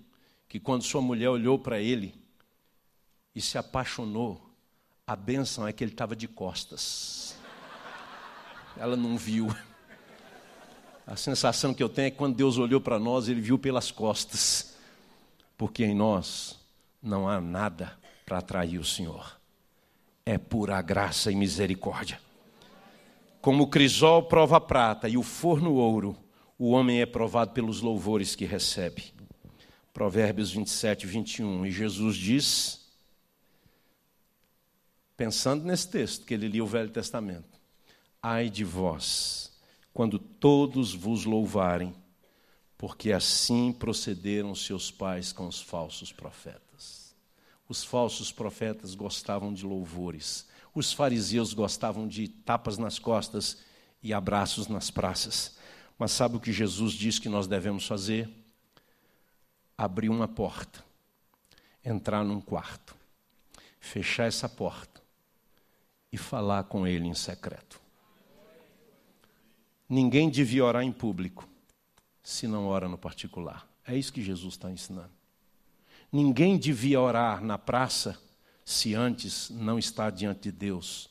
que 0.48 0.58
quando 0.60 0.82
sua 0.82 1.00
mulher 1.00 1.28
olhou 1.28 1.58
para 1.58 1.80
ele 1.80 2.14
e 3.34 3.40
se 3.40 3.56
apaixonou, 3.56 4.50
a 5.06 5.16
bênção 5.16 5.66
é 5.66 5.72
que 5.72 5.82
ele 5.82 5.92
estava 5.92 6.14
de 6.14 6.28
costas. 6.28 7.36
Ela 8.76 8.96
não 8.96 9.16
viu. 9.16 9.54
A 11.06 11.16
sensação 11.16 11.74
que 11.74 11.82
eu 11.82 11.88
tenho 11.88 12.06
é 12.06 12.10
que 12.10 12.16
quando 12.16 12.36
Deus 12.36 12.56
olhou 12.56 12.80
para 12.80 12.98
nós, 12.98 13.28
ele 13.28 13.40
viu 13.40 13.58
pelas 13.58 13.90
costas. 13.90 14.76
Porque 15.56 15.84
em 15.84 15.94
nós 15.94 16.58
não 17.02 17.28
há 17.28 17.40
nada 17.40 17.98
para 18.24 18.38
atrair 18.38 18.78
o 18.78 18.84
Senhor. 18.84 19.38
É 20.24 20.38
pura 20.38 20.80
graça 20.80 21.32
e 21.32 21.34
misericórdia. 21.34 22.20
Como 23.40 23.64
o 23.64 23.66
crisol 23.66 24.24
prova 24.24 24.58
a 24.58 24.60
prata 24.60 25.08
e 25.08 25.16
o 25.16 25.22
forno 25.22 25.74
ouro, 25.74 26.16
o 26.58 26.70
homem 26.70 27.00
é 27.00 27.06
provado 27.06 27.52
pelos 27.52 27.80
louvores 27.80 28.36
que 28.36 28.44
recebe. 28.44 29.14
Provérbios 29.92 30.52
27, 30.52 31.06
21. 31.06 31.66
E 31.66 31.72
Jesus 31.72 32.16
diz, 32.16 32.86
pensando 35.16 35.64
nesse 35.64 35.88
texto, 35.88 36.24
que 36.24 36.34
ele 36.34 36.48
lia 36.48 36.62
o 36.62 36.66
Velho 36.66 36.90
Testamento: 36.90 37.49
Ai 38.22 38.50
de 38.50 38.64
vós, 38.64 39.52
quando 39.92 40.18
todos 40.18 40.94
vos 40.94 41.24
louvarem, 41.24 41.94
porque 42.76 43.12
assim 43.12 43.72
procederam 43.72 44.54
seus 44.54 44.90
pais 44.90 45.32
com 45.32 45.46
os 45.46 45.60
falsos 45.60 46.12
profetas. 46.12 47.14
Os 47.68 47.84
falsos 47.84 48.32
profetas 48.32 48.94
gostavam 48.94 49.52
de 49.52 49.64
louvores, 49.64 50.48
os 50.74 50.92
fariseus 50.92 51.52
gostavam 51.52 52.06
de 52.06 52.28
tapas 52.28 52.78
nas 52.78 52.98
costas 52.98 53.58
e 54.02 54.12
abraços 54.12 54.66
nas 54.66 54.90
praças. 54.90 55.56
Mas 55.98 56.12
sabe 56.12 56.36
o 56.36 56.40
que 56.40 56.52
Jesus 56.52 56.92
diz 56.92 57.18
que 57.18 57.28
nós 57.28 57.46
devemos 57.46 57.86
fazer? 57.86 58.28
abrir 59.80 60.10
uma 60.10 60.28
porta, 60.28 60.84
entrar 61.82 62.22
num 62.22 62.38
quarto, 62.38 62.94
fechar 63.80 64.26
essa 64.26 64.46
porta 64.46 65.00
e 66.12 66.18
falar 66.18 66.64
com 66.64 66.86
ele 66.86 67.08
em 67.08 67.14
secreto. 67.14 67.79
Ninguém 69.90 70.30
devia 70.30 70.64
orar 70.64 70.82
em 70.82 70.92
público 70.92 71.46
se 72.22 72.46
não 72.46 72.66
ora 72.66 72.88
no 72.88 72.96
particular. 72.96 73.68
É 73.84 73.94
isso 73.98 74.12
que 74.12 74.22
Jesus 74.22 74.54
está 74.54 74.70
ensinando. 74.70 75.10
Ninguém 76.10 76.56
devia 76.56 77.00
orar 77.00 77.44
na 77.44 77.58
praça 77.58 78.18
se 78.64 78.94
antes 78.94 79.50
não 79.50 79.78
está 79.78 80.08
diante 80.08 80.42
de 80.42 80.52
Deus 80.52 81.10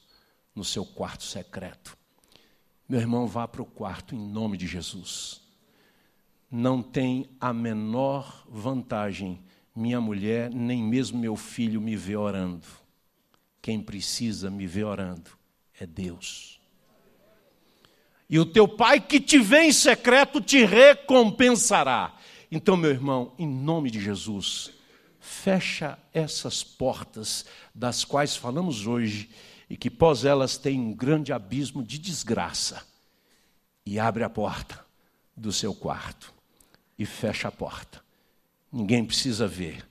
no 0.56 0.64
seu 0.64 0.86
quarto 0.86 1.24
secreto. 1.24 1.98
Meu 2.88 3.00
irmão, 3.00 3.28
vá 3.28 3.48
para 3.48 3.62
o 3.62 3.66
quarto 3.66 4.16
em 4.16 4.18
nome 4.18 4.58
de 4.58 4.66
Jesus 4.66 5.48
não 6.52 6.82
tem 6.82 7.30
a 7.40 7.54
menor 7.54 8.46
vantagem 8.50 9.40
minha 9.76 10.02
mulher, 10.02 10.50
nem 10.50 10.84
mesmo 10.84 11.20
meu 11.20 11.36
filho 11.36 11.80
me 11.80 11.96
vê 11.96 12.16
orando. 12.16 12.66
Quem 13.62 13.80
precisa 13.80 14.50
me 14.50 14.66
ver 14.66 14.86
orando 14.86 15.30
é 15.80 15.86
Deus. 15.86 16.59
E 18.30 18.38
o 18.38 18.46
teu 18.46 18.68
pai 18.68 19.00
que 19.00 19.20
te 19.20 19.40
vê 19.40 19.64
em 19.64 19.72
secreto 19.72 20.40
te 20.40 20.64
recompensará. 20.64 22.16
Então, 22.52 22.78
meu 22.78 22.92
irmão, 22.92 23.34
em 23.40 23.48
nome 23.48 23.90
de 23.90 24.00
Jesus, 24.00 24.72
fecha 25.20 25.98
essas 26.14 26.64
portas 26.64 27.46
das 27.74 28.06
quais 28.06 28.36
falamos 28.36 28.86
hoje 28.86 29.30
e 29.70 29.76
que 29.76 29.90
pós 29.90 30.26
elas 30.26 30.58
tem 30.58 30.80
um 30.80 30.94
grande 30.94 31.32
abismo 31.34 31.84
de 31.84 31.98
desgraça 31.98 32.84
e 33.86 34.00
abre 34.00 34.24
a 34.24 34.30
porta 34.30 34.84
do 35.36 35.52
seu 35.52 35.74
quarto 35.74 36.34
e 36.98 37.06
fecha 37.06 37.48
a 37.48 37.52
porta. 37.52 38.02
Ninguém 38.72 39.06
precisa 39.06 39.48
ver, 39.48 39.88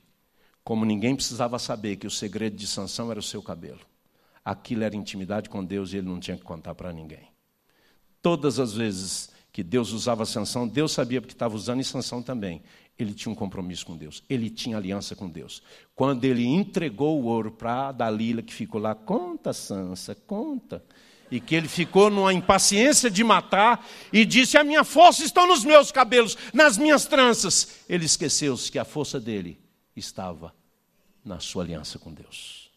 como 0.63 0.85
ninguém 0.85 1.15
precisava 1.15 1.59
saber 1.59 1.97
que 1.97 2.07
o 2.07 2.11
segredo 2.11 2.55
de 2.55 2.67
Sansão 2.67 3.09
era 3.11 3.19
o 3.19 3.23
seu 3.23 3.41
cabelo. 3.41 3.81
Aquilo 4.43 4.83
era 4.83 4.95
intimidade 4.95 5.49
com 5.49 5.63
Deus 5.63 5.91
e 5.91 5.97
ele 5.97 6.07
não 6.07 6.19
tinha 6.19 6.37
que 6.37 6.43
contar 6.43 6.75
para 6.75 6.93
ninguém. 6.93 7.27
Todas 8.21 8.59
as 8.59 8.73
vezes 8.73 9.29
que 9.51 9.63
Deus 9.63 9.91
usava 9.91 10.25
Sansão, 10.25 10.67
Deus 10.67 10.91
sabia 10.91 11.21
que 11.21 11.33
estava 11.33 11.55
usando 11.55 11.81
e 11.81 11.83
Sansão 11.83 12.21
também. 12.21 12.61
Ele 12.97 13.13
tinha 13.13 13.31
um 13.31 13.35
compromisso 13.35 13.85
com 13.85 13.95
Deus, 13.95 14.21
ele 14.29 14.49
tinha 14.49 14.75
aliança 14.75 15.15
com 15.15 15.29
Deus. 15.29 15.63
Quando 15.95 16.25
ele 16.25 16.45
entregou 16.45 17.21
o 17.21 17.25
ouro 17.25 17.51
para 17.51 17.93
Dalila, 17.93 18.41
que 18.41 18.53
ficou 18.53 18.79
lá, 18.79 18.93
conta, 18.93 19.53
Sansa, 19.53 20.15
conta. 20.15 20.83
E 21.31 21.39
que 21.39 21.53
ele 21.53 21.67
ficou 21.67 22.09
numa 22.09 22.33
impaciência 22.33 23.09
de 23.09 23.23
matar 23.23 23.85
e 24.11 24.25
disse: 24.25 24.57
A 24.57 24.63
minha 24.63 24.83
força 24.83 25.23
está 25.23 25.45
nos 25.45 25.63
meus 25.63 25.91
cabelos, 25.91 26.35
nas 26.51 26.77
minhas 26.77 27.05
tranças. 27.05 27.81
Ele 27.87 28.05
esqueceu-se 28.05 28.71
que 28.71 28.79
a 28.79 28.85
força 28.85 29.19
dele 29.19 29.59
estava 29.95 30.53
na 31.23 31.39
sua 31.39 31.63
aliança 31.63 31.99
com 31.99 32.11
Deus. 32.11 32.71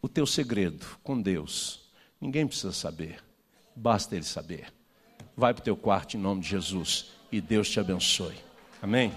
O 0.00 0.08
teu 0.08 0.26
segredo 0.26 0.86
com 1.02 1.20
Deus, 1.20 1.90
ninguém 2.20 2.46
precisa 2.46 2.72
saber, 2.72 3.23
basta 3.74 4.14
ele 4.14 4.24
saber. 4.24 4.72
Vai 5.36 5.52
para 5.52 5.60
o 5.60 5.64
teu 5.64 5.76
quarto 5.76 6.16
em 6.16 6.20
nome 6.20 6.40
de 6.40 6.48
Jesus 6.48 7.12
e 7.30 7.40
Deus 7.40 7.68
te 7.68 7.80
abençoe. 7.80 8.36
Amém? 8.80 9.12